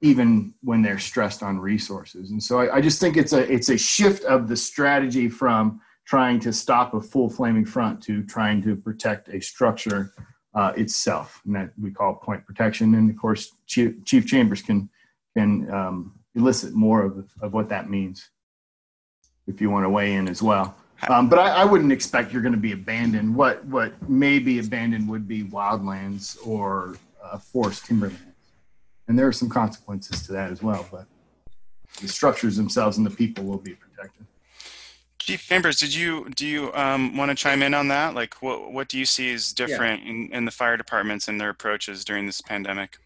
even 0.00 0.54
when 0.62 0.82
they're 0.82 0.98
stressed 0.98 1.42
on 1.42 1.58
resources. 1.58 2.30
And 2.30 2.42
so 2.42 2.60
I, 2.60 2.76
I, 2.76 2.80
just 2.80 3.00
think 3.00 3.16
it's 3.16 3.32
a 3.32 3.50
it's 3.50 3.68
a 3.68 3.78
shift 3.78 4.24
of 4.24 4.48
the 4.48 4.56
strategy 4.56 5.28
from 5.28 5.80
trying 6.04 6.40
to 6.40 6.52
stop 6.52 6.94
a 6.94 7.00
full 7.00 7.30
flaming 7.30 7.64
front 7.64 8.02
to 8.02 8.24
trying 8.24 8.62
to 8.62 8.76
protect 8.76 9.28
a 9.28 9.40
structure 9.40 10.12
uh, 10.54 10.72
itself, 10.76 11.40
and 11.46 11.54
that 11.54 11.70
we 11.80 11.90
call 11.90 12.14
point 12.14 12.44
protection. 12.44 12.94
And 12.94 13.10
of 13.10 13.16
course, 13.16 13.50
Chief, 13.66 14.04
Chief 14.04 14.26
Chambers 14.26 14.62
can 14.62 14.90
can 15.36 15.70
um, 15.70 16.18
elicit 16.36 16.74
more 16.74 17.02
of, 17.02 17.28
of 17.40 17.52
what 17.52 17.68
that 17.70 17.90
means 17.90 18.30
if 19.46 19.60
you 19.60 19.70
want 19.70 19.84
to 19.84 19.90
weigh 19.90 20.14
in 20.14 20.28
as 20.28 20.42
well. 20.42 20.76
Um, 21.08 21.28
but 21.28 21.38
I, 21.38 21.62
I, 21.62 21.64
wouldn't 21.64 21.92
expect 21.92 22.32
you're 22.32 22.42
going 22.42 22.54
to 22.54 22.60
be 22.60 22.72
abandoned. 22.72 23.34
What 23.34 23.64
what 23.66 24.08
may 24.08 24.38
be 24.38 24.58
abandoned 24.60 25.08
would 25.10 25.28
be 25.28 25.44
wildlands 25.44 26.38
or 26.46 26.96
uh, 27.22 27.38
forest 27.38 27.84
timberlands, 27.84 28.22
and 29.06 29.18
there 29.18 29.26
are 29.26 29.32
some 29.32 29.50
consequences 29.50 30.22
to 30.26 30.32
that 30.32 30.50
as 30.50 30.62
well. 30.62 30.86
But 30.90 31.06
the 32.00 32.08
structures 32.08 32.56
themselves 32.56 32.96
and 32.96 33.04
the 33.04 33.10
people 33.10 33.44
will 33.44 33.58
be 33.58 33.74
protected. 33.74 34.26
Chief 35.18 35.46
Chambers, 35.46 35.78
did 35.78 35.94
you 35.94 36.30
do 36.30 36.46
you 36.46 36.72
um, 36.72 37.14
want 37.14 37.30
to 37.30 37.34
chime 37.34 37.62
in 37.62 37.74
on 37.74 37.88
that? 37.88 38.14
Like, 38.14 38.40
what 38.40 38.72
what 38.72 38.88
do 38.88 38.98
you 38.98 39.04
see 39.04 39.34
as 39.34 39.52
different 39.52 40.02
yeah. 40.02 40.10
in, 40.10 40.28
in 40.32 40.44
the 40.46 40.50
fire 40.50 40.78
departments 40.78 41.28
and 41.28 41.38
their 41.38 41.50
approaches 41.50 42.06
during 42.06 42.24
this 42.24 42.40
pandemic? 42.40 42.98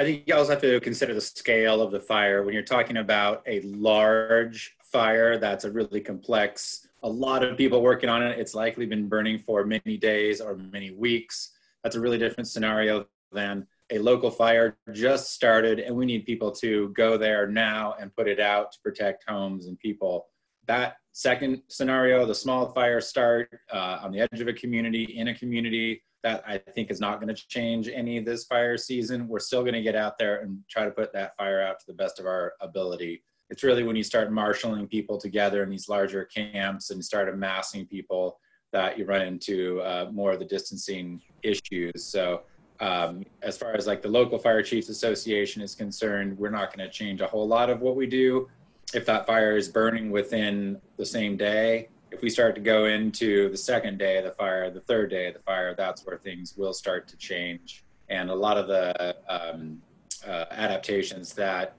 I 0.00 0.04
think 0.04 0.22
you 0.24 0.34
also 0.34 0.52
have 0.52 0.62
to 0.62 0.80
consider 0.80 1.12
the 1.12 1.20
scale 1.20 1.82
of 1.82 1.92
the 1.92 2.00
fire. 2.00 2.42
When 2.42 2.54
you're 2.54 2.62
talking 2.62 2.96
about 2.96 3.42
a 3.46 3.60
large 3.60 4.74
fire 4.82 5.36
that's 5.36 5.64
a 5.64 5.70
really 5.70 6.00
complex, 6.00 6.88
a 7.02 7.08
lot 7.08 7.44
of 7.44 7.58
people 7.58 7.82
working 7.82 8.08
on 8.08 8.22
it, 8.22 8.38
it's 8.38 8.54
likely 8.54 8.86
been 8.86 9.08
burning 9.08 9.38
for 9.38 9.62
many 9.66 9.98
days 9.98 10.40
or 10.40 10.56
many 10.56 10.90
weeks. 10.90 11.50
That's 11.84 11.96
a 11.96 12.00
really 12.00 12.16
different 12.16 12.48
scenario 12.48 13.08
than 13.30 13.66
a 13.90 13.98
local 13.98 14.30
fire 14.30 14.78
just 14.90 15.34
started 15.34 15.80
and 15.80 15.94
we 15.94 16.06
need 16.06 16.24
people 16.24 16.50
to 16.52 16.88
go 16.96 17.18
there 17.18 17.46
now 17.46 17.94
and 18.00 18.16
put 18.16 18.26
it 18.26 18.40
out 18.40 18.72
to 18.72 18.78
protect 18.80 19.28
homes 19.28 19.66
and 19.66 19.78
people. 19.78 20.28
That 20.66 20.96
second 21.12 21.60
scenario, 21.68 22.24
the 22.24 22.34
small 22.34 22.72
fire 22.72 23.02
start 23.02 23.50
uh, 23.70 23.98
on 24.02 24.12
the 24.12 24.20
edge 24.20 24.40
of 24.40 24.48
a 24.48 24.54
community, 24.54 25.18
in 25.18 25.28
a 25.28 25.34
community, 25.34 26.02
that 26.22 26.42
I 26.46 26.58
think 26.58 26.90
is 26.90 27.00
not 27.00 27.20
going 27.20 27.34
to 27.34 27.48
change 27.48 27.88
any 27.88 28.18
of 28.18 28.24
this 28.24 28.44
fire 28.44 28.76
season. 28.76 29.26
We're 29.26 29.38
still 29.38 29.62
going 29.62 29.74
to 29.74 29.82
get 29.82 29.96
out 29.96 30.18
there 30.18 30.40
and 30.40 30.58
try 30.68 30.84
to 30.84 30.90
put 30.90 31.12
that 31.12 31.36
fire 31.36 31.62
out 31.62 31.80
to 31.80 31.86
the 31.86 31.94
best 31.94 32.18
of 32.18 32.26
our 32.26 32.54
ability. 32.60 33.22
It's 33.48 33.62
really 33.62 33.82
when 33.82 33.96
you 33.96 34.02
start 34.02 34.30
marshaling 34.30 34.86
people 34.86 35.18
together 35.18 35.62
in 35.62 35.70
these 35.70 35.88
larger 35.88 36.24
camps 36.24 36.90
and 36.90 37.04
start 37.04 37.28
amassing 37.28 37.86
people 37.86 38.38
that 38.72 38.98
you 38.98 39.04
run 39.04 39.22
into 39.22 39.80
uh, 39.80 40.08
more 40.12 40.32
of 40.32 40.38
the 40.38 40.44
distancing 40.44 41.20
issues. 41.42 42.04
So, 42.04 42.42
um, 42.78 43.24
as 43.42 43.58
far 43.58 43.74
as 43.74 43.86
like 43.86 44.00
the 44.00 44.08
local 44.08 44.38
fire 44.38 44.62
chiefs 44.62 44.88
association 44.88 45.60
is 45.60 45.74
concerned, 45.74 46.38
we're 46.38 46.50
not 46.50 46.74
going 46.74 46.88
to 46.88 46.92
change 46.92 47.20
a 47.20 47.26
whole 47.26 47.46
lot 47.46 47.68
of 47.68 47.80
what 47.80 47.94
we 47.94 48.06
do. 48.06 48.48
If 48.94 49.04
that 49.06 49.26
fire 49.26 49.56
is 49.56 49.68
burning 49.68 50.10
within 50.10 50.80
the 50.96 51.04
same 51.04 51.36
day, 51.36 51.88
if 52.10 52.22
we 52.22 52.30
start 52.30 52.54
to 52.56 52.60
go 52.60 52.86
into 52.86 53.48
the 53.50 53.56
second 53.56 53.98
day 53.98 54.18
of 54.18 54.24
the 54.24 54.32
fire, 54.32 54.70
the 54.70 54.80
third 54.80 55.10
day 55.10 55.28
of 55.28 55.34
the 55.34 55.40
fire, 55.40 55.74
that's 55.74 56.04
where 56.04 56.18
things 56.18 56.56
will 56.56 56.72
start 56.72 57.08
to 57.08 57.16
change. 57.16 57.84
And 58.08 58.30
a 58.30 58.34
lot 58.34 58.58
of 58.58 58.66
the 58.66 59.16
um, 59.28 59.80
uh, 60.26 60.46
adaptations 60.50 61.32
that 61.34 61.76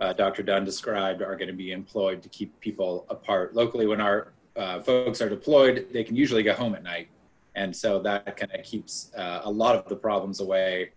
uh, 0.00 0.12
Dr. 0.12 0.42
Dunn 0.42 0.64
described 0.64 1.22
are 1.22 1.36
going 1.36 1.48
to 1.48 1.54
be 1.54 1.72
employed 1.72 2.22
to 2.22 2.28
keep 2.28 2.58
people 2.60 3.06
apart. 3.10 3.54
Locally, 3.54 3.86
when 3.86 4.00
our 4.00 4.32
uh, 4.56 4.80
folks 4.80 5.20
are 5.20 5.28
deployed, 5.28 5.86
they 5.92 6.02
can 6.02 6.16
usually 6.16 6.42
go 6.42 6.54
home 6.54 6.74
at 6.74 6.82
night. 6.82 7.08
And 7.54 7.74
so 7.74 8.00
that 8.00 8.36
kind 8.36 8.52
of 8.54 8.64
keeps 8.64 9.12
uh, 9.16 9.42
a 9.44 9.50
lot 9.50 9.76
of 9.76 9.88
the 9.88 9.96
problems 9.96 10.40
away 10.40 10.90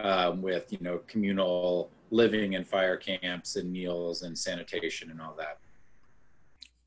um, 0.00 0.42
with, 0.42 0.72
you 0.72 0.78
know, 0.80 1.00
communal 1.06 1.90
living 2.10 2.54
in 2.54 2.64
fire 2.64 2.96
camps 2.96 3.56
and 3.56 3.70
meals 3.70 4.22
and 4.22 4.36
sanitation 4.36 5.10
and 5.10 5.20
all 5.20 5.34
that. 5.36 5.58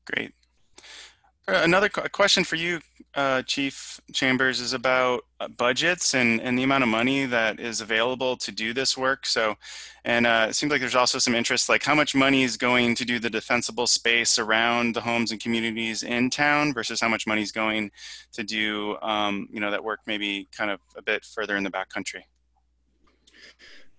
Great. 0.06 0.32
Uh, 1.48 1.62
another 1.64 1.88
question 1.88 2.44
for 2.44 2.56
you, 2.56 2.80
uh, 3.14 3.42
Chief 3.42 4.00
Chambers, 4.12 4.60
is 4.60 4.72
about 4.72 5.24
uh, 5.40 5.48
budgets 5.48 6.14
and, 6.14 6.40
and 6.42 6.56
the 6.56 6.62
amount 6.62 6.84
of 6.84 6.88
money 6.88 7.26
that 7.26 7.58
is 7.58 7.80
available 7.80 8.36
to 8.36 8.52
do 8.52 8.72
this 8.72 8.96
work. 8.96 9.26
So, 9.26 9.56
and 10.04 10.26
uh, 10.26 10.46
it 10.50 10.54
seems 10.54 10.70
like 10.70 10.80
there's 10.80 10.94
also 10.94 11.18
some 11.18 11.34
interest, 11.34 11.68
like 11.68 11.82
how 11.82 11.94
much 11.94 12.14
money 12.14 12.44
is 12.44 12.56
going 12.56 12.94
to 12.94 13.04
do 13.04 13.18
the 13.18 13.30
defensible 13.30 13.86
space 13.86 14.38
around 14.38 14.94
the 14.94 15.00
homes 15.00 15.32
and 15.32 15.40
communities 15.40 16.02
in 16.02 16.30
town 16.30 16.72
versus 16.72 17.00
how 17.00 17.08
much 17.08 17.26
money 17.26 17.42
is 17.42 17.52
going 17.52 17.90
to 18.32 18.44
do, 18.44 18.96
um, 19.02 19.48
you 19.50 19.60
know, 19.60 19.70
that 19.70 19.82
work 19.82 20.00
maybe 20.06 20.46
kind 20.56 20.70
of 20.70 20.78
a 20.94 21.02
bit 21.02 21.24
further 21.24 21.56
in 21.56 21.64
the 21.64 21.70
backcountry. 21.70 22.22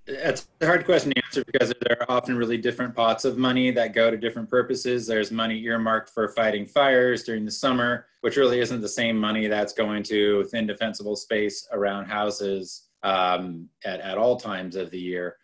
It's 0.07 0.47
a 0.61 0.65
hard 0.65 0.85
question 0.85 1.11
to 1.11 1.23
answer 1.23 1.43
because 1.45 1.73
there 1.81 2.01
are 2.01 2.11
often 2.11 2.35
really 2.35 2.57
different 2.57 2.95
pots 2.95 3.23
of 3.23 3.37
money 3.37 3.69
that 3.71 3.93
go 3.93 4.09
to 4.09 4.17
different 4.17 4.49
purposes. 4.49 5.05
There's 5.05 5.31
money 5.31 5.61
earmarked 5.63 6.09
for 6.09 6.29
fighting 6.29 6.65
fires 6.65 7.23
during 7.23 7.45
the 7.45 7.51
summer, 7.51 8.07
which 8.21 8.35
really 8.35 8.59
isn't 8.59 8.81
the 8.81 8.89
same 8.89 9.17
money 9.17 9.47
that's 9.47 9.73
going 9.73 10.03
to 10.03 10.43
thin 10.45 10.65
defensible 10.65 11.15
space 11.15 11.67
around 11.71 12.05
houses 12.05 12.87
um, 13.03 13.69
at, 13.85 13.99
at 13.99 14.17
all 14.17 14.37
times 14.37 14.75
of 14.75 14.89
the 14.89 14.99
year. 14.99 15.37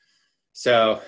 So 0.54 1.02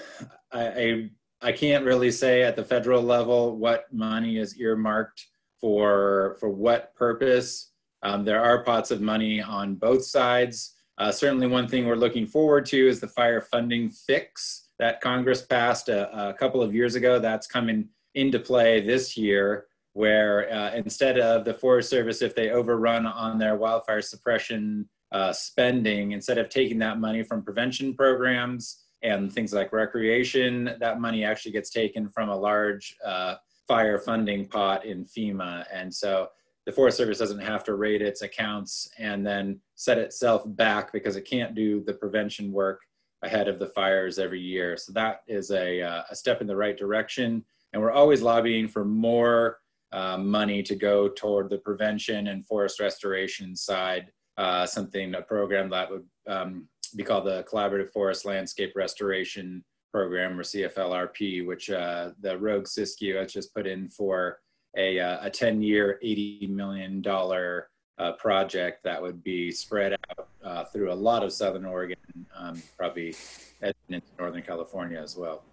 I, 0.52 0.68
I, 0.68 1.10
I 1.41 1.52
can't 1.52 1.86
really 1.86 2.12
say 2.12 2.43
at 2.43 2.56
the 2.56 2.64
federal 2.64 3.02
level 3.02 3.58
what 3.58 3.91
money 3.91 4.38
is 4.38 4.60
earmarked 4.60 5.26
for 5.60 6.38
for 6.39 6.50
what 6.50 6.95
purpose. 6.95 7.72
Um, 8.04 8.24
there 8.24 8.43
are 8.43 8.64
pots 8.64 8.91
of 8.91 9.02
money 9.02 9.41
on 9.41 9.76
both 9.76 10.06
sides. 10.06 10.76
Uh, 11.00 11.12
certainly, 11.12 11.47
one 11.47 11.68
thing 11.68 11.88
we're 11.88 11.95
looking 11.95 12.28
forward 12.28 12.66
to 12.66 12.88
is 12.88 13.00
the 13.00 13.08
fire 13.08 13.39
funding 13.39 13.89
fix 13.89 14.68
that 14.80 15.00
Congress 15.00 15.41
passed 15.41 15.88
a, 15.88 16.30
a 16.30 16.34
couple 16.34 16.62
of 16.62 16.76
years 16.76 16.95
ago. 16.95 17.20
That's 17.20 17.47
coming 17.47 17.88
into 18.16 18.38
play 18.38 18.82
this 18.82 19.16
year, 19.16 19.68
where 19.93 20.52
uh, 20.52 20.72
instead 20.76 21.18
of 21.18 21.45
the 21.45 21.54
Forest 21.54 21.89
Service, 21.89 22.22
if 22.22 22.36
they 22.36 22.50
overrun 22.50 23.06
on 23.06 23.39
their 23.39 23.56
wildfire 23.56 24.02
suppression 24.02 24.89
uh, 25.14 25.32
spending, 25.32 26.12
instead 26.12 26.38
of 26.38 26.50
taking 26.50 26.80
that 26.80 27.00
money 27.00 27.24
from 27.24 27.43
prevention 27.43 27.93
programs 27.93 28.84
and 29.02 29.32
things 29.32 29.54
like 29.54 29.72
recreation, 29.72 30.76
that 30.82 31.00
money 31.00 31.24
actually 31.24 31.54
gets 31.54 31.70
taken 31.70 32.10
from 32.10 32.28
a 32.28 32.36
large 32.36 32.97
uh, 33.06 33.36
fire 33.70 33.97
funding 33.97 34.45
pot 34.45 34.84
in 34.84 35.06
FEMA. 35.06 35.64
And 35.74 35.93
so 35.93 36.28
the 36.70 36.76
Forest 36.76 36.97
Service 36.97 37.17
doesn't 37.17 37.39
have 37.39 37.63
to 37.63 37.74
rate 37.74 38.03
its 38.03 38.22
accounts 38.22 38.91
and 38.99 39.26
then 39.26 39.59
set 39.74 39.97
itself 39.97 40.43
back 40.45 40.93
because 40.93 41.15
it 41.15 41.24
can't 41.24 41.55
do 41.55 41.84
the 41.84 41.95
prevention 41.95 42.51
work 42.51 42.82
ahead 43.24 43.47
of 43.47 43.57
the 43.57 43.65
fires 43.65 44.20
every 44.20 44.39
year. 44.39 44.78
So 44.78 44.91
that 44.91 45.22
is 45.28 45.49
a, 45.49 45.82
uh, 45.82 46.03
a 46.11 46.15
step 46.15 46.41
in 46.41 46.47
the 46.47 46.55
right 46.55 46.78
direction. 46.78 47.43
And 47.74 47.82
we're 47.82 47.91
always 47.91 48.22
lobbying 48.22 48.67
for 48.67 48.86
more 48.86 49.57
uh, 49.91 50.20
money 50.20 50.61
to 50.61 50.76
go 50.76 51.09
toward 51.09 51.49
the 51.49 51.57
prevention 51.57 52.28
and 52.28 52.45
forest 52.45 52.80
restoration 52.80 53.55
side. 53.55 54.11
Uh, 54.38 54.67
something, 54.67 55.15
a 55.15 55.24
program 55.24 55.72
that 55.72 55.89
would 55.89 56.05
um, 56.28 56.67
be 56.95 57.03
called 57.03 57.26
the 57.26 57.43
Collaborative 57.51 57.89
Forest 57.91 58.26
Landscape 58.26 58.74
Restoration 58.76 59.65
Program 59.91 60.39
or 60.39 60.43
CFLRP, 60.43 61.47
which 61.47 61.72
uh, 61.72 62.11
the 62.22 62.38
Rogue 62.38 62.65
Siskiyou 62.65 63.17
has 63.20 63.34
just 63.34 63.55
put 63.55 63.65
in 63.65 63.89
for 63.89 64.38
a, 64.80 64.99
uh, 64.99 65.17
a 65.21 65.30
10 65.30 65.61
year, 65.61 65.99
$80 66.03 66.49
million 66.49 67.03
uh, 67.05 68.13
project 68.13 68.84
that 68.84 69.01
would 69.01 69.23
be 69.23 69.51
spread 69.51 69.93
out 69.93 70.27
uh, 70.43 70.63
through 70.65 70.91
a 70.91 70.95
lot 70.95 71.23
of 71.23 71.34
Southern 71.34 71.65
Oregon, 71.65 71.97
um, 72.36 72.61
probably 72.77 73.13
into 73.61 74.01
Northern 74.17 74.41
California 74.41 74.99
as 74.99 75.17
well. 75.17 75.43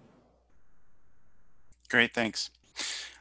Great, 1.88 2.14
thanks. 2.14 2.50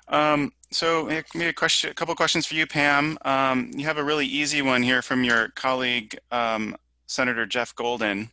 Um, 0.07 0.51
so 0.71 1.05
maybe 1.33 1.47
a 1.47 1.53
question, 1.53 1.89
a 1.89 1.93
couple 1.95 2.13
questions 2.13 2.45
for 2.45 2.53
you, 2.53 2.67
Pam. 2.67 3.17
Um, 3.25 3.71
you 3.75 3.85
have 3.85 3.97
a 3.97 4.03
really 4.03 4.27
easy 4.27 4.61
one 4.61 4.83
here 4.83 5.01
from 5.01 5.23
your 5.23 5.49
colleague, 5.49 6.17
um, 6.31 6.75
Senator 7.07 7.47
Jeff 7.47 7.73
Golden. 7.75 8.29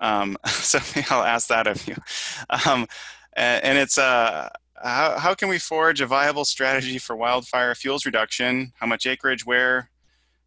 Um, 0.00 0.36
so 0.46 0.78
I'll 1.08 1.24
ask 1.24 1.48
that 1.48 1.66
of 1.66 1.86
you. 1.88 1.96
Um, 2.66 2.86
and, 3.34 3.78
it's 3.78 3.96
uh, 3.96 4.50
how, 4.82 5.18
how 5.18 5.34
can 5.34 5.48
we 5.48 5.58
forge 5.58 6.00
a 6.00 6.06
viable 6.06 6.44
strategy 6.44 6.98
for 6.98 7.16
wildfire 7.16 7.74
fuels 7.74 8.04
reduction? 8.04 8.72
How 8.78 8.86
much 8.86 9.06
acreage, 9.06 9.46
where, 9.46 9.90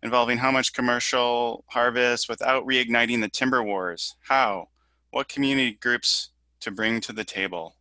involving 0.03 0.37
how 0.37 0.51
much 0.51 0.73
commercial 0.73 1.63
harvest 1.69 2.27
without 2.27 2.65
reigniting 2.65 3.21
the 3.21 3.29
timber 3.29 3.63
wars? 3.63 4.15
How? 4.21 4.69
What 5.11 5.29
community 5.29 5.77
groups 5.81 6.31
to 6.61 6.71
bring 6.71 6.99
to 7.01 7.13
the 7.13 7.23
table? 7.23 7.75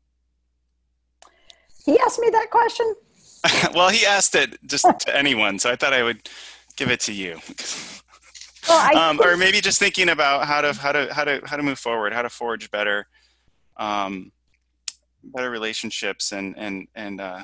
He 1.85 1.99
asked 1.99 2.21
me 2.21 2.31
that 2.31 2.51
question. 2.51 2.95
well, 3.75 3.89
he 3.89 4.07
asked 4.07 4.35
it 4.35 4.57
just 4.67 4.87
to 5.01 5.17
anyone, 5.17 5.59
so 5.59 5.71
I 5.71 5.77
thought 5.77 5.93
I 5.93 6.03
would 6.03 6.29
give 6.77 6.91
it 6.91 7.01
to 7.01 7.13
you. 7.13 7.39
well, 8.69 8.97
um, 8.97 9.21
or 9.21 9.37
maybe 9.37 9.61
just 9.61 9.79
thinking 9.79 10.09
about 10.09 10.47
how 10.47 10.61
to 10.61 10.73
how 10.73 10.93
to 10.93 11.13
how 11.13 11.25
to 11.25 11.43
how 11.45 11.57
to 11.57 11.63
move 11.63 11.79
forward, 11.79 12.13
how 12.13 12.23
to 12.23 12.31
forge 12.31 12.71
better, 12.71 13.07
um, 13.77 14.33
better 15.33 15.51
relationships, 15.51 16.33
and 16.33 16.55
and 16.59 16.87
and 16.95 17.21
uh, 17.21 17.43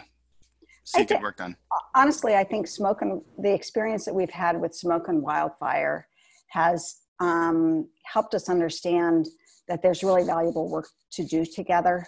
see 0.84 1.04
good 1.04 1.22
work 1.22 1.38
done. 1.38 1.56
Honestly, 1.94 2.34
I 2.34 2.44
think 2.44 2.66
smoke 2.66 3.02
and 3.02 3.22
the 3.38 3.52
experience 3.52 4.04
that 4.04 4.14
we've 4.14 4.30
had 4.30 4.60
with 4.60 4.74
smoke 4.74 5.08
and 5.08 5.22
wildfire 5.22 6.06
has 6.48 6.96
um, 7.20 7.88
helped 8.04 8.34
us 8.34 8.48
understand 8.48 9.28
that 9.68 9.82
there's 9.82 10.02
really 10.02 10.24
valuable 10.24 10.68
work 10.68 10.88
to 11.12 11.24
do 11.24 11.44
together. 11.44 12.06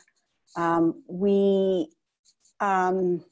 Um, 0.56 1.02
we 1.08 1.88
um, 2.60 3.24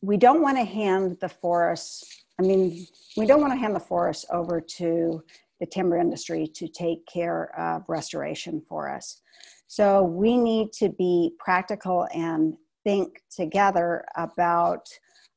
we 0.00 0.16
don't 0.16 0.42
want 0.42 0.56
to 0.58 0.64
hand 0.64 1.18
the 1.20 1.28
forest, 1.28 2.06
I 2.38 2.42
mean, 2.42 2.86
we 3.16 3.26
don't 3.26 3.40
want 3.40 3.52
to 3.52 3.58
hand 3.58 3.74
the 3.74 3.80
forest 3.80 4.26
over 4.32 4.60
to 4.60 5.22
the 5.60 5.66
timber 5.66 5.98
industry 5.98 6.46
to 6.54 6.68
take 6.68 7.06
care 7.06 7.58
of 7.58 7.82
restoration 7.88 8.62
for 8.68 8.88
us. 8.88 9.20
So 9.66 10.02
we 10.02 10.36
need 10.36 10.72
to 10.74 10.88
be 10.88 11.32
practical 11.38 12.08
and 12.14 12.54
think 12.84 13.22
together 13.30 14.04
about 14.16 14.88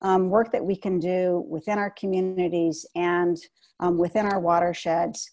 um, 0.02 0.30
work 0.30 0.52
that 0.52 0.64
we 0.64 0.76
can 0.76 1.00
do 1.00 1.46
within 1.50 1.78
our 1.78 1.92
communities 1.92 2.86
and 2.96 3.38
um, 3.80 3.98
within 3.98 4.26
our 4.26 4.40
watersheds 4.40 5.30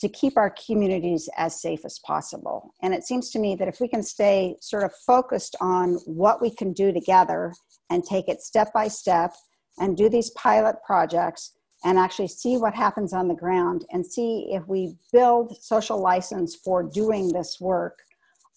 to 0.00 0.08
keep 0.08 0.36
our 0.36 0.54
communities 0.66 1.28
as 1.36 1.60
safe 1.60 1.84
as 1.84 2.00
possible. 2.00 2.74
And 2.82 2.92
it 2.92 3.04
seems 3.04 3.30
to 3.30 3.38
me 3.38 3.54
that 3.56 3.68
if 3.68 3.80
we 3.80 3.88
can 3.88 4.02
stay 4.02 4.56
sort 4.60 4.82
of 4.82 4.92
focused 5.06 5.54
on 5.60 5.94
what 6.06 6.42
we 6.42 6.50
can 6.50 6.72
do 6.72 6.92
together 6.92 7.52
and 7.90 8.02
take 8.02 8.28
it 8.28 8.40
step 8.40 8.72
by 8.72 8.88
step 8.88 9.32
and 9.78 9.96
do 9.96 10.08
these 10.08 10.30
pilot 10.30 10.76
projects 10.84 11.52
and 11.84 11.98
actually 11.98 12.28
see 12.28 12.56
what 12.56 12.74
happens 12.74 13.12
on 13.12 13.28
the 13.28 13.34
ground 13.34 13.84
and 13.90 14.04
see 14.04 14.48
if 14.50 14.66
we 14.68 14.94
build 15.12 15.56
social 15.62 16.00
license 16.00 16.54
for 16.54 16.82
doing 16.82 17.32
this 17.32 17.58
work, 17.60 17.98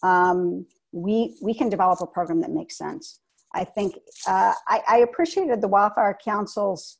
um, 0.03 0.65
we, 0.91 1.35
we 1.41 1.53
can 1.53 1.69
develop 1.69 1.99
a 2.01 2.07
program 2.07 2.41
that 2.41 2.51
makes 2.51 2.77
sense. 2.77 3.19
I 3.53 3.63
think 3.63 3.95
uh, 4.27 4.53
I, 4.67 4.81
I, 4.87 4.97
appreciated 4.99 5.61
the 5.61 5.67
Wildfire 5.67 6.17
Council's 6.23 6.97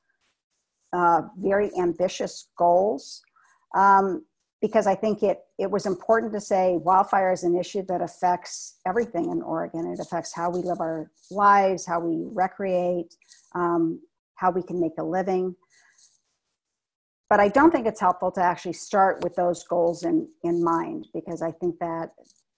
uh, 0.94 1.24
very 1.38 1.70
ambitious 1.78 2.48
goals. 2.58 3.22
Um, 3.76 4.24
because 4.62 4.88
I 4.88 4.96
think 4.96 5.22
it, 5.22 5.42
it 5.60 5.70
was 5.70 5.86
important 5.86 6.34
to 6.34 6.42
say 6.42 6.78
wildfire 6.78 7.32
is 7.32 7.44
an 7.44 7.56
issue 7.56 7.84
that 7.88 8.02
affects 8.02 8.80
everything 8.88 9.30
in 9.30 9.44
Oregon. 9.44 9.86
It 9.86 10.00
affects 10.00 10.34
how 10.34 10.50
we 10.50 10.64
live 10.64 10.80
our 10.80 11.12
lives, 11.30 11.86
how 11.86 12.00
we 12.00 12.26
recreate, 12.34 13.16
um, 13.54 14.02
how 14.36 14.50
we 14.50 14.64
can 14.64 14.80
make 14.80 14.94
a 14.98 15.04
living. 15.04 15.56
But 17.30 17.40
I 17.40 17.48
don't 17.48 17.72
think 17.72 17.88
it's 17.88 18.00
helpful 18.00 18.32
to 18.32 18.42
actually 18.42 18.74
start 18.74 19.24
with 19.24 19.36
those 19.36 19.64
goals 19.64 20.04
in, 20.04 20.28
in 20.44 20.64
mind 20.64 21.08
because 21.14 21.42
I 21.42 21.52
think 21.52 21.80
that 21.80 22.12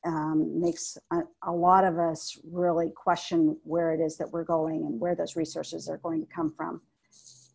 um, 0.05 0.59
makes 0.59 0.97
a, 1.11 1.19
a 1.43 1.51
lot 1.51 1.83
of 1.83 1.97
us 1.97 2.37
really 2.49 2.91
question 2.95 3.57
where 3.63 3.93
it 3.93 3.99
is 4.01 4.17
that 4.17 4.31
we're 4.31 4.43
going 4.43 4.85
and 4.85 4.99
where 4.99 5.15
those 5.15 5.35
resources 5.35 5.89
are 5.89 5.97
going 5.97 6.21
to 6.21 6.27
come 6.33 6.53
from. 6.55 6.81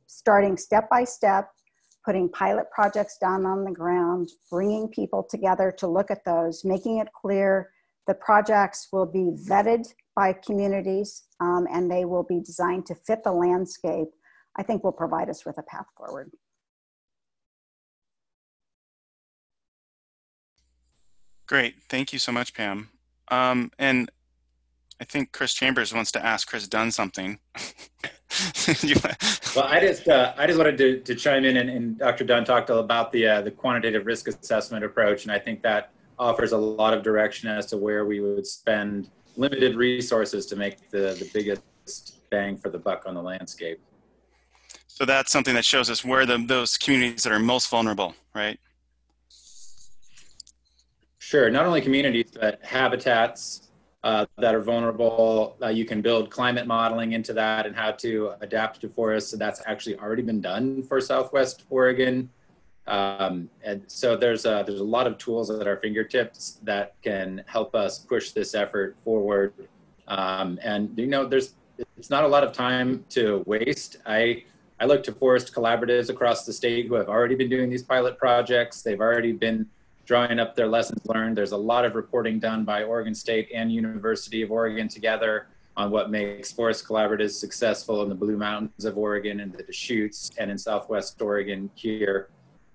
Starting 0.07 0.57
step 0.57 0.89
by 0.89 1.05
step, 1.05 1.51
putting 2.05 2.29
pilot 2.29 2.71
projects 2.71 3.19
down 3.19 3.47
on 3.47 3.65
the 3.65 3.71
ground, 3.71 4.31
bringing 4.51 4.89
people 4.89 5.23
together 5.23 5.73
to 5.79 5.87
look 5.87 6.11
at 6.11 6.25
those, 6.25 6.65
making 6.65 6.99
it 6.99 7.09
clear 7.13 7.71
the 8.07 8.15
projects 8.15 8.89
will 8.93 9.07
be 9.07 9.31
vetted 9.49 9.87
by 10.17 10.33
communities 10.33 11.25
um, 11.41 11.67
and 11.71 11.91
they 11.91 12.05
will 12.05 12.25
be 12.25 12.41
designed 12.41 12.85
to 12.87 12.95
fit 12.95 13.23
the 13.23 13.33
landscape, 13.33 14.09
I 14.57 14.63
think 14.63 14.83
will 14.83 14.93
provide 14.93 15.31
us 15.31 15.47
with 15.47 15.59
a 15.59 15.63
path 15.63 15.87
forward. 15.97 16.31
Great. 21.53 21.75
Thank 21.91 22.15
you 22.15 22.19
so 22.19 22.33
much, 22.33 22.55
Pam. 22.55 22.89
Um, 23.29 23.73
and 23.79 24.11
I 24.99 25.05
think 25.05 25.33
Chris 25.33 25.53
Chambers 25.53 25.93
wants 25.93 26.11
to 26.13 26.25
ask 26.25 26.49
Chris 26.49 26.67
Dunn 26.67 26.91
something. 26.91 27.41
well, 29.55 29.67
I 29.67 29.79
just 29.79 30.09
uh, 30.09 30.33
I 30.39 30.47
just 30.47 30.57
wanted 30.57 30.79
to, 30.79 31.01
to 31.01 31.15
chime 31.15 31.45
in, 31.45 31.59
and, 31.59 31.69
and 31.69 31.99
Dr. 31.99 32.25
Dunn 32.25 32.47
talked 32.47 32.71
about 32.71 33.13
the 33.13 33.27
uh, 33.27 33.43
the 33.43 33.51
quantitative 33.51 34.07
risk 34.07 34.29
assessment 34.29 34.83
approach, 34.83 35.25
and 35.25 35.31
I 35.31 35.39
think 35.39 35.61
that 35.63 35.93
offers 36.19 36.53
a 36.53 36.57
lot 36.57 36.95
of 36.95 37.03
direction 37.03 37.51
as 37.51 37.67
to 37.67 37.77
where 37.77 38.07
we 38.07 38.21
would 38.21 38.47
spend 38.47 39.11
limited 39.37 39.77
resources 39.77 40.47
to 40.47 40.57
make 40.57 40.89
the, 40.89 41.15
the 41.19 41.31
biggest 41.35 42.31
bang 42.31 42.57
for 42.57 42.71
the 42.71 42.79
buck 42.79 43.03
on 43.05 43.13
the 43.13 43.23
landscape. 43.23 43.79
So 44.87 45.05
that's 45.05 45.31
something 45.31 45.55
that 45.55 45.67
shows 45.67 45.91
us 45.91 46.03
where 46.03 46.25
the, 46.25 46.39
those 46.39 46.79
communities 46.79 47.25
that 47.25 47.33
are 47.33 47.39
most 47.39 47.69
vulnerable, 47.69 48.15
right? 48.35 48.59
Sure, 51.33 51.49
not 51.49 51.65
only 51.65 51.81
communities, 51.81 52.31
but 52.39 52.63
habitats, 52.63 53.71
uh, 54.05 54.27
that 54.37 54.55
are 54.55 54.61
vulnerable. 54.61 55.57
Uh, 55.63 55.69
you 55.69 55.87
can 55.87 56.03
build 56.03 56.29
climate 56.29 56.67
modeling 56.67 57.13
into 57.13 57.33
that 57.33 57.65
and 57.65 57.75
how 57.75 57.91
to 57.91 58.33
adapt 58.43 58.83
to 58.83 58.89
forests. 58.91 59.31
So 59.31 59.39
that's 59.39 59.63
actually 59.65 59.99
already 59.99 60.21
been 60.21 60.43
done 60.43 60.83
for 60.83 61.01
Southwest 61.01 61.65
Oregon. 61.71 62.29
Um, 62.87 63.49
and 63.65 63.83
so 63.87 64.15
there's 64.15 64.45
a, 64.45 64.63
there's 64.67 64.81
a 64.81 64.85
lot 64.85 65.07
of 65.07 65.17
tools 65.17 65.49
at 65.49 65.67
our 65.67 65.79
fingertips 65.79 66.59
that 66.65 66.97
can 67.03 67.43
help 67.47 67.75
us 67.75 68.01
push 68.01 68.33
this 68.33 68.55
effort 68.55 68.95
forward. 69.03 69.55
Um, 70.09 70.59
and 70.63 70.91
you 70.99 71.07
know, 71.07 71.25
there's 71.27 71.55
it's 71.97 72.11
not 72.11 72.25
a 72.25 72.29
lot 72.29 72.45
of 72.45 72.53
time 72.53 73.07
to 73.09 73.43
waste. 73.47 73.97
I 74.05 74.45
I 74.79 74.85
look 74.85 75.03
to 75.05 75.13
forest 75.13 75.55
collaboratives 75.55 76.11
across 76.11 76.45
the 76.45 76.53
state 76.53 76.89
who 76.89 76.95
have 76.97 77.09
already 77.09 77.37
been 77.37 77.49
doing 77.49 77.71
these 77.71 77.83
pilot 77.83 78.19
projects. 78.19 78.83
They've 78.83 79.01
already 79.01 79.33
been 79.33 79.67
drawing 80.05 80.39
up 80.39 80.55
their 80.55 80.67
lessons 80.67 81.01
learned. 81.07 81.37
There's 81.37 81.53
a 81.53 81.57
lot 81.57 81.85
of 81.85 81.95
reporting 81.95 82.39
done 82.39 82.65
by 82.65 82.83
Oregon 82.83 83.15
State 83.15 83.49
and 83.55 83.73
University 83.73 84.43
of 84.43 84.51
Oregon 84.51 84.89
together 84.89 85.47
on 85.77 85.91
what 85.91 86.11
makes 86.11 86.53
forest 86.53 86.87
collaboratives 86.87 87.33
successful 87.33 88.03
in 88.03 88.09
the 88.09 88.15
Blue 88.15 88.37
Mountains 88.37 88.85
of 88.85 88.99
Oregon 88.99 89.41
and 89.41 89.53
the 89.53 89.63
Deschutes 89.63 90.31
and 90.39 90.51
in 90.51 90.59
Southwest 90.59 91.21
Oregon 91.23 91.71
here. 91.75 92.29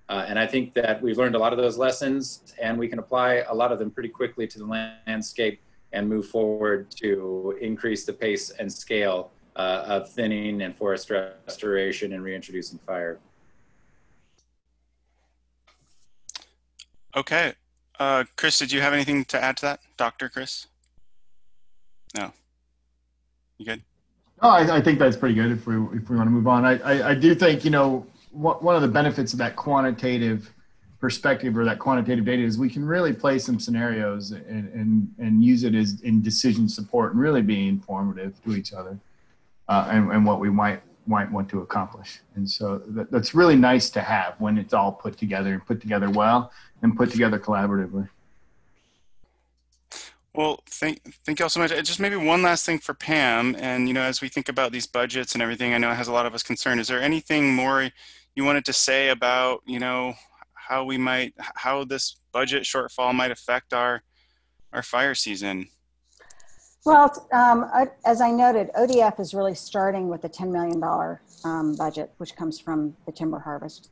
Uh, 0.09 0.25
and 0.27 0.39
I 0.39 0.47
think 0.47 0.73
that 0.73 1.01
we've 1.01 1.17
learned 1.17 1.35
a 1.35 1.39
lot 1.39 1.51
of 1.51 1.57
those 1.57 1.77
lessons 1.77 2.53
and 2.61 2.77
we 2.77 2.87
can 2.87 2.97
apply 2.97 3.43
a 3.49 3.53
lot 3.53 3.71
of 3.71 3.79
them 3.79 3.91
pretty 3.91 4.09
quickly 4.09 4.47
to 4.47 4.57
the 4.57 4.65
landscape 5.05 5.59
and 5.91 6.07
move 6.07 6.27
forward 6.27 6.89
to 6.91 7.57
increase 7.61 8.05
the 8.05 8.13
pace 8.13 8.49
and 8.51 8.71
scale 8.71 9.31
uh, 9.57 9.83
of 9.85 10.09
thinning 10.09 10.61
and 10.61 10.75
forest 10.75 11.09
restoration 11.09 12.13
and 12.13 12.23
reintroducing 12.23 12.79
fire. 12.79 13.19
Okay. 17.15 17.53
Uh, 17.99 18.25
Chris, 18.35 18.59
did 18.59 18.71
you 18.71 18.81
have 18.81 18.93
anything 18.93 19.25
to 19.25 19.43
add 19.43 19.57
to 19.57 19.61
that? 19.63 19.79
Dr. 19.97 20.29
Chris? 20.29 20.67
No. 22.15 22.31
You 23.57 23.65
good? 23.65 23.81
No, 24.41 24.49
I, 24.49 24.77
I 24.77 24.81
think 24.81 24.99
that's 24.99 25.17
pretty 25.17 25.35
good 25.35 25.51
if 25.51 25.65
we, 25.65 25.75
if 25.97 26.09
we 26.09 26.15
want 26.15 26.27
to 26.27 26.31
move 26.31 26.47
on. 26.47 26.63
I, 26.63 26.77
I, 26.79 27.09
I 27.09 27.13
do 27.15 27.33
think, 27.33 27.65
you 27.65 27.71
know, 27.71 28.05
one 28.31 28.75
of 28.75 28.83
the 28.83 28.87
benefits 28.87 29.33
of 29.33 29.39
that 29.39 29.55
quantitative 29.55 30.53
perspective 30.99 31.57
or 31.57 31.65
that 31.65 31.79
quantitative 31.79 32.25
data 32.25 32.43
is 32.43 32.57
we 32.57 32.69
can 32.69 32.85
really 32.85 33.13
play 33.13 33.39
some 33.39 33.59
scenarios 33.59 34.31
and, 34.31 34.71
and, 34.73 35.11
and 35.17 35.43
use 35.43 35.63
it 35.63 35.73
as 35.73 36.01
in 36.01 36.21
decision 36.21 36.69
support 36.69 37.13
and 37.13 37.21
really 37.21 37.41
be 37.41 37.67
informative 37.67 38.33
to 38.43 38.55
each 38.55 38.73
other 38.73 38.99
uh, 39.69 39.87
and, 39.89 40.11
and 40.11 40.25
what 40.25 40.39
we 40.39 40.49
might 40.49 40.81
might 41.07 41.31
want 41.31 41.47
to 41.47 41.61
accomplish. 41.61 42.19
And 42.35 42.49
so 42.49 42.79
that, 42.87 43.09
that's 43.09 43.33
really 43.33 43.55
nice 43.55 43.89
to 43.91 44.01
have 44.01 44.35
when 44.39 44.57
it's 44.57 44.73
all 44.73 44.91
put 44.91 45.17
together 45.17 45.53
and 45.53 45.65
put 45.65 45.79
together 45.79 46.09
well 46.09 46.51
and 46.81 46.95
put 46.95 47.11
together 47.11 47.39
collaboratively. 47.39 48.09
Well, 50.33 50.59
thank 50.69 51.01
thank 51.25 51.39
you 51.39 51.45
all 51.45 51.49
so 51.49 51.59
much. 51.59 51.71
Just 51.71 51.99
maybe 51.99 52.15
one 52.15 52.43
last 52.43 52.63
thing 52.63 52.77
for 52.77 52.93
Pam, 52.93 53.55
and 53.57 53.87
you 53.87 53.93
know, 53.93 54.03
as 54.03 54.21
we 54.21 54.29
think 54.29 54.49
about 54.49 54.71
these 54.71 54.85
budgets 54.85 55.33
and 55.33 55.41
everything, 55.41 55.73
I 55.73 55.79
know 55.79 55.89
it 55.89 55.95
has 55.95 56.07
a 56.07 56.13
lot 56.13 56.27
of 56.27 56.35
us 56.35 56.43
concerned. 56.43 56.79
Is 56.79 56.87
there 56.87 57.01
anything 57.01 57.55
more 57.55 57.89
you 58.35 58.43
wanted 58.43 58.63
to 58.65 58.73
say 58.73 59.09
about 59.09 59.63
you 59.65 59.79
know 59.79 60.13
how 60.53 60.83
we 60.83 60.97
might 60.97 61.33
how 61.37 61.83
this 61.85 62.17
budget 62.31 62.63
shortfall 62.63 63.15
might 63.15 63.31
affect 63.31 63.73
our 63.73 64.03
our 64.73 64.83
fire 64.83 65.15
season? 65.15 65.69
Well, 66.85 67.27
um, 67.33 67.69
as 68.05 68.21
I 68.21 68.31
noted, 68.31 68.69
ODF 68.77 69.19
is 69.19 69.33
really 69.33 69.55
starting 69.55 70.07
with 70.07 70.23
a 70.23 70.29
$10 70.29 70.51
million 70.51 70.81
um, 71.43 71.75
budget, 71.75 72.13
which 72.15 72.33
comes 72.37 72.61
from 72.61 72.95
the 73.05 73.11
timber 73.11 73.39
harvest. 73.39 73.89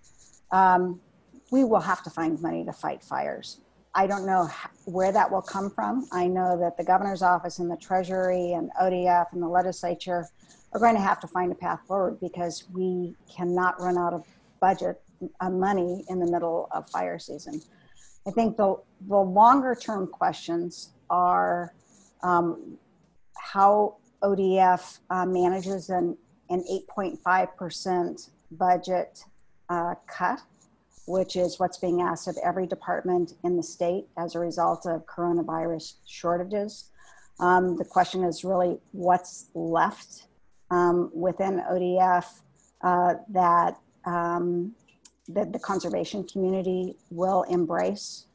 Um, 0.52 1.02
we 1.51 1.63
will 1.63 1.80
have 1.80 2.03
to 2.03 2.09
find 2.09 2.41
money 2.41 2.65
to 2.65 2.73
fight 2.73 3.03
fires. 3.03 3.59
I 3.93 4.07
don't 4.07 4.26
know 4.26 4.49
where 4.85 5.11
that 5.11 5.31
will 5.31 5.41
come 5.41 5.69
from. 5.69 6.07
I 6.11 6.27
know 6.27 6.59
that 6.59 6.76
the 6.77 6.84
governor's 6.84 7.22
office 7.22 7.59
and 7.59 7.72
the 7.72 7.77
treasury 7.77 8.51
and 8.51 8.69
ODF 8.81 9.27
and 9.31 9.41
the 9.41 9.47
legislature 9.47 10.27
are 10.73 10.80
going 10.80 10.95
to 10.95 11.01
have 11.01 11.22
to 11.22 11.27
find 11.27 11.51
a 11.51 11.55
path 11.55 11.80
forward 11.88 12.19
because 12.19 12.65
we 12.73 13.15
cannot 13.34 13.80
run 13.80 13.97
out 13.97 14.13
of 14.13 14.26
budget 14.59 15.01
uh, 15.39 15.49
money 15.49 16.03
in 16.09 16.19
the 16.19 16.30
middle 16.30 16.67
of 16.72 16.89
fire 16.89 17.17
season. 17.17 17.61
I 18.27 18.31
think 18.31 18.57
the, 18.57 18.76
the 19.07 19.17
longer 19.17 19.76
term 19.76 20.07
questions 20.07 20.89
are 21.09 21.73
um, 22.23 22.77
how 23.38 23.97
ODF 24.22 24.99
uh, 25.09 25.26
manages 25.26 25.89
and 25.89 26.17
an 26.49 26.63
8.5% 26.97 28.30
budget 28.51 29.23
uh, 29.69 29.95
cut, 30.07 30.41
which 31.06 31.36
is 31.36 31.60
what's 31.60 31.77
being 31.77 32.02
asked 32.02 32.27
of 32.27 32.38
every 32.44 32.65
department 32.65 33.34
in 33.44 33.57
the 33.57 33.64
state 33.64 34.06
as 34.18 34.36
a 34.36 34.40
result 34.40 34.86
of 34.86 35.06
coronavirus 35.06 35.95
shortages. 36.06 36.90
Um, 37.40 37.77
the 37.77 37.86
question 37.86 38.23
is 38.23 38.44
really 38.44 38.77
what's 38.91 39.48
left 39.53 40.27
um, 40.72 41.11
within 41.14 41.61
ODF 41.69 42.26
uh, 42.82 43.15
that, 43.30 43.77
um, 44.06 44.73
that 45.27 45.53
the 45.53 45.60
conservation 45.60 46.23
community 46.23 46.95
will 47.10 47.44
embrace. 47.44 48.26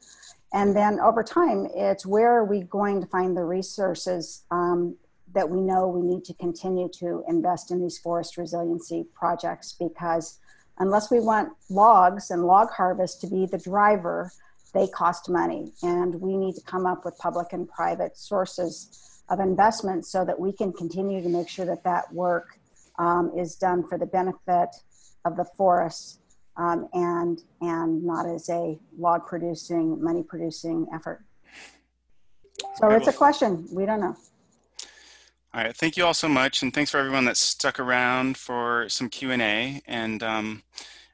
And 0.53 0.75
then 0.75 0.99
over 0.99 1.23
time, 1.23 1.67
it's 1.73 2.05
where 2.05 2.31
are 2.31 2.45
we 2.45 2.61
going 2.61 3.01
to 3.01 3.07
find 3.07 3.35
the 3.35 3.43
resources 3.43 4.43
um, 4.51 4.97
that 5.33 5.49
we 5.49 5.61
know 5.61 5.87
we 5.87 6.01
need 6.01 6.25
to 6.25 6.33
continue 6.33 6.89
to 6.99 7.23
invest 7.27 7.71
in 7.71 7.81
these 7.81 7.97
forest 7.97 8.37
resiliency 8.37 9.05
projects 9.15 9.75
because 9.79 10.39
unless 10.79 11.11
we 11.11 11.19
want 11.19 11.53
logs 11.69 12.31
and 12.31 12.45
log 12.45 12.69
harvest 12.71 13.21
to 13.21 13.27
be 13.27 13.45
the 13.45 13.57
driver, 13.57 14.31
they 14.73 14.87
cost 14.87 15.29
money. 15.29 15.73
And 15.83 16.15
we 16.15 16.37
need 16.37 16.55
to 16.55 16.61
come 16.61 16.85
up 16.85 17.05
with 17.05 17.17
public 17.17 17.53
and 17.53 17.69
private 17.69 18.17
sources 18.17 19.23
of 19.29 19.39
investment 19.39 20.05
so 20.05 20.25
that 20.25 20.39
we 20.39 20.51
can 20.51 20.73
continue 20.73 21.21
to 21.21 21.29
make 21.29 21.49
sure 21.49 21.65
that 21.65 21.83
that 21.83 22.11
work 22.13 22.59
um, 22.99 23.31
is 23.37 23.55
done 23.55 23.87
for 23.87 23.97
the 23.97 24.05
benefit 24.05 24.69
of 25.25 25.37
the 25.37 25.45
forests 25.57 26.19
um, 26.57 26.87
and 26.93 27.41
and 27.61 28.03
not 28.03 28.25
as 28.25 28.49
a 28.49 28.77
log 28.97 29.25
producing, 29.25 30.03
money 30.03 30.23
producing 30.23 30.87
effort. 30.93 31.23
So 32.75 32.89
it's 32.89 33.07
a 33.07 33.13
question. 33.13 33.67
We 33.71 33.85
don't 33.85 34.01
know. 34.01 34.15
All 35.53 35.61
right, 35.61 35.75
thank 35.75 35.97
you 35.97 36.05
all 36.05 36.13
so 36.13 36.29
much, 36.29 36.63
and 36.63 36.73
thanks 36.73 36.91
for 36.91 36.97
everyone 36.97 37.25
that 37.25 37.35
stuck 37.35 37.77
around 37.77 38.37
for 38.37 38.87
some 38.87 39.09
Q 39.09 39.31
and 39.31 39.41
A. 39.41 39.81
And 39.85 40.23
um, 40.23 40.63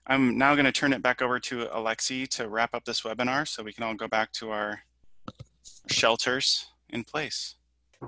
I'm 0.06 0.38
now 0.38 0.54
going 0.54 0.66
to 0.66 0.72
turn 0.72 0.94
it 0.94 1.02
back 1.02 1.24
over 1.24 1.40
to 1.40 1.66
Alexi 1.66 2.28
to 2.28 2.48
wrap 2.48 2.76
up 2.76 2.86
this 2.86 3.02
webinar, 3.02 3.48
so 3.48 3.64
we 3.64 3.74
can 3.74 3.84
all 3.84 3.96
go 3.96 4.08
back 4.08 4.32
to 4.34 4.52
our 4.52 4.82
shelters 5.90 6.68
in 6.90 7.04
place. 7.04 7.56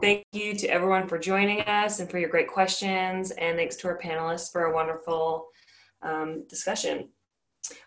Thank 0.01 0.23
you 0.31 0.53
to 0.53 0.68
everyone 0.68 1.07
for 1.07 1.18
joining 1.18 1.61
us 1.61 1.99
and 1.99 2.07
for 2.07 2.19
your 2.19 2.30
great 2.30 2.47
questions, 2.47 3.31
and 3.31 3.57
thanks 3.57 3.76
to 3.77 3.88
our 3.88 3.97
panelists 3.97 4.51
for 4.51 4.65
a 4.65 4.73
wonderful 4.73 5.47
um, 6.03 6.45
discussion. 6.47 7.10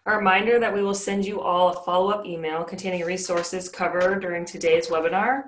A 0.05 0.17
reminder 0.17 0.59
that 0.59 0.75
we 0.75 0.83
will 0.83 0.97
send 0.97 1.25
you 1.25 1.41
all 1.41 1.69
a 1.69 1.85
follow-up 1.85 2.27
email 2.27 2.65
containing 2.65 3.05
resources 3.05 3.69
covered 3.69 4.21
during 4.21 4.45
today's 4.45 4.89
webinar. 4.89 5.45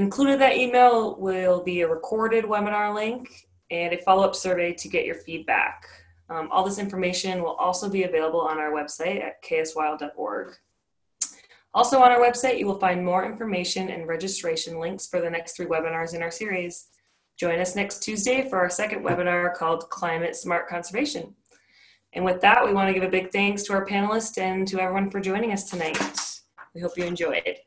Included 0.00 0.32
in 0.32 0.38
that 0.38 0.56
email 0.56 1.14
will 1.16 1.62
be 1.62 1.82
a 1.82 1.86
recorded 1.88 2.46
webinar 2.46 2.94
link 2.94 3.46
and 3.70 3.92
a 3.92 3.98
follow-up 3.98 4.34
survey 4.34 4.72
to 4.72 4.88
get 4.88 5.04
your 5.04 5.14
feedback. 5.14 5.86
Um, 6.30 6.48
all 6.50 6.64
this 6.64 6.78
information 6.78 7.42
will 7.42 7.56
also 7.56 7.86
be 7.86 8.04
available 8.04 8.40
on 8.40 8.56
our 8.56 8.72
website 8.72 9.22
at 9.22 9.44
kswild.org. 9.44 10.54
Also 11.74 12.00
on 12.00 12.10
our 12.10 12.18
website, 12.18 12.58
you 12.58 12.66
will 12.66 12.78
find 12.78 13.04
more 13.04 13.26
information 13.26 13.90
and 13.90 14.08
registration 14.08 14.80
links 14.80 15.06
for 15.06 15.20
the 15.20 15.28
next 15.28 15.54
three 15.54 15.66
webinars 15.66 16.14
in 16.14 16.22
our 16.22 16.30
series. 16.30 16.86
Join 17.38 17.60
us 17.60 17.76
next 17.76 18.02
Tuesday 18.02 18.48
for 18.48 18.58
our 18.58 18.70
second 18.70 19.04
webinar 19.04 19.54
called 19.54 19.90
Climate 19.90 20.34
Smart 20.34 20.66
Conservation. 20.66 21.34
And 22.14 22.24
with 22.24 22.40
that, 22.40 22.64
we 22.64 22.72
want 22.72 22.88
to 22.88 22.94
give 22.94 23.06
a 23.06 23.12
big 23.12 23.32
thanks 23.32 23.64
to 23.64 23.74
our 23.74 23.84
panelists 23.84 24.38
and 24.38 24.66
to 24.68 24.80
everyone 24.80 25.10
for 25.10 25.20
joining 25.20 25.52
us 25.52 25.68
tonight. 25.68 26.00
We 26.74 26.80
hope 26.80 26.96
you 26.96 27.04
enjoyed. 27.04 27.58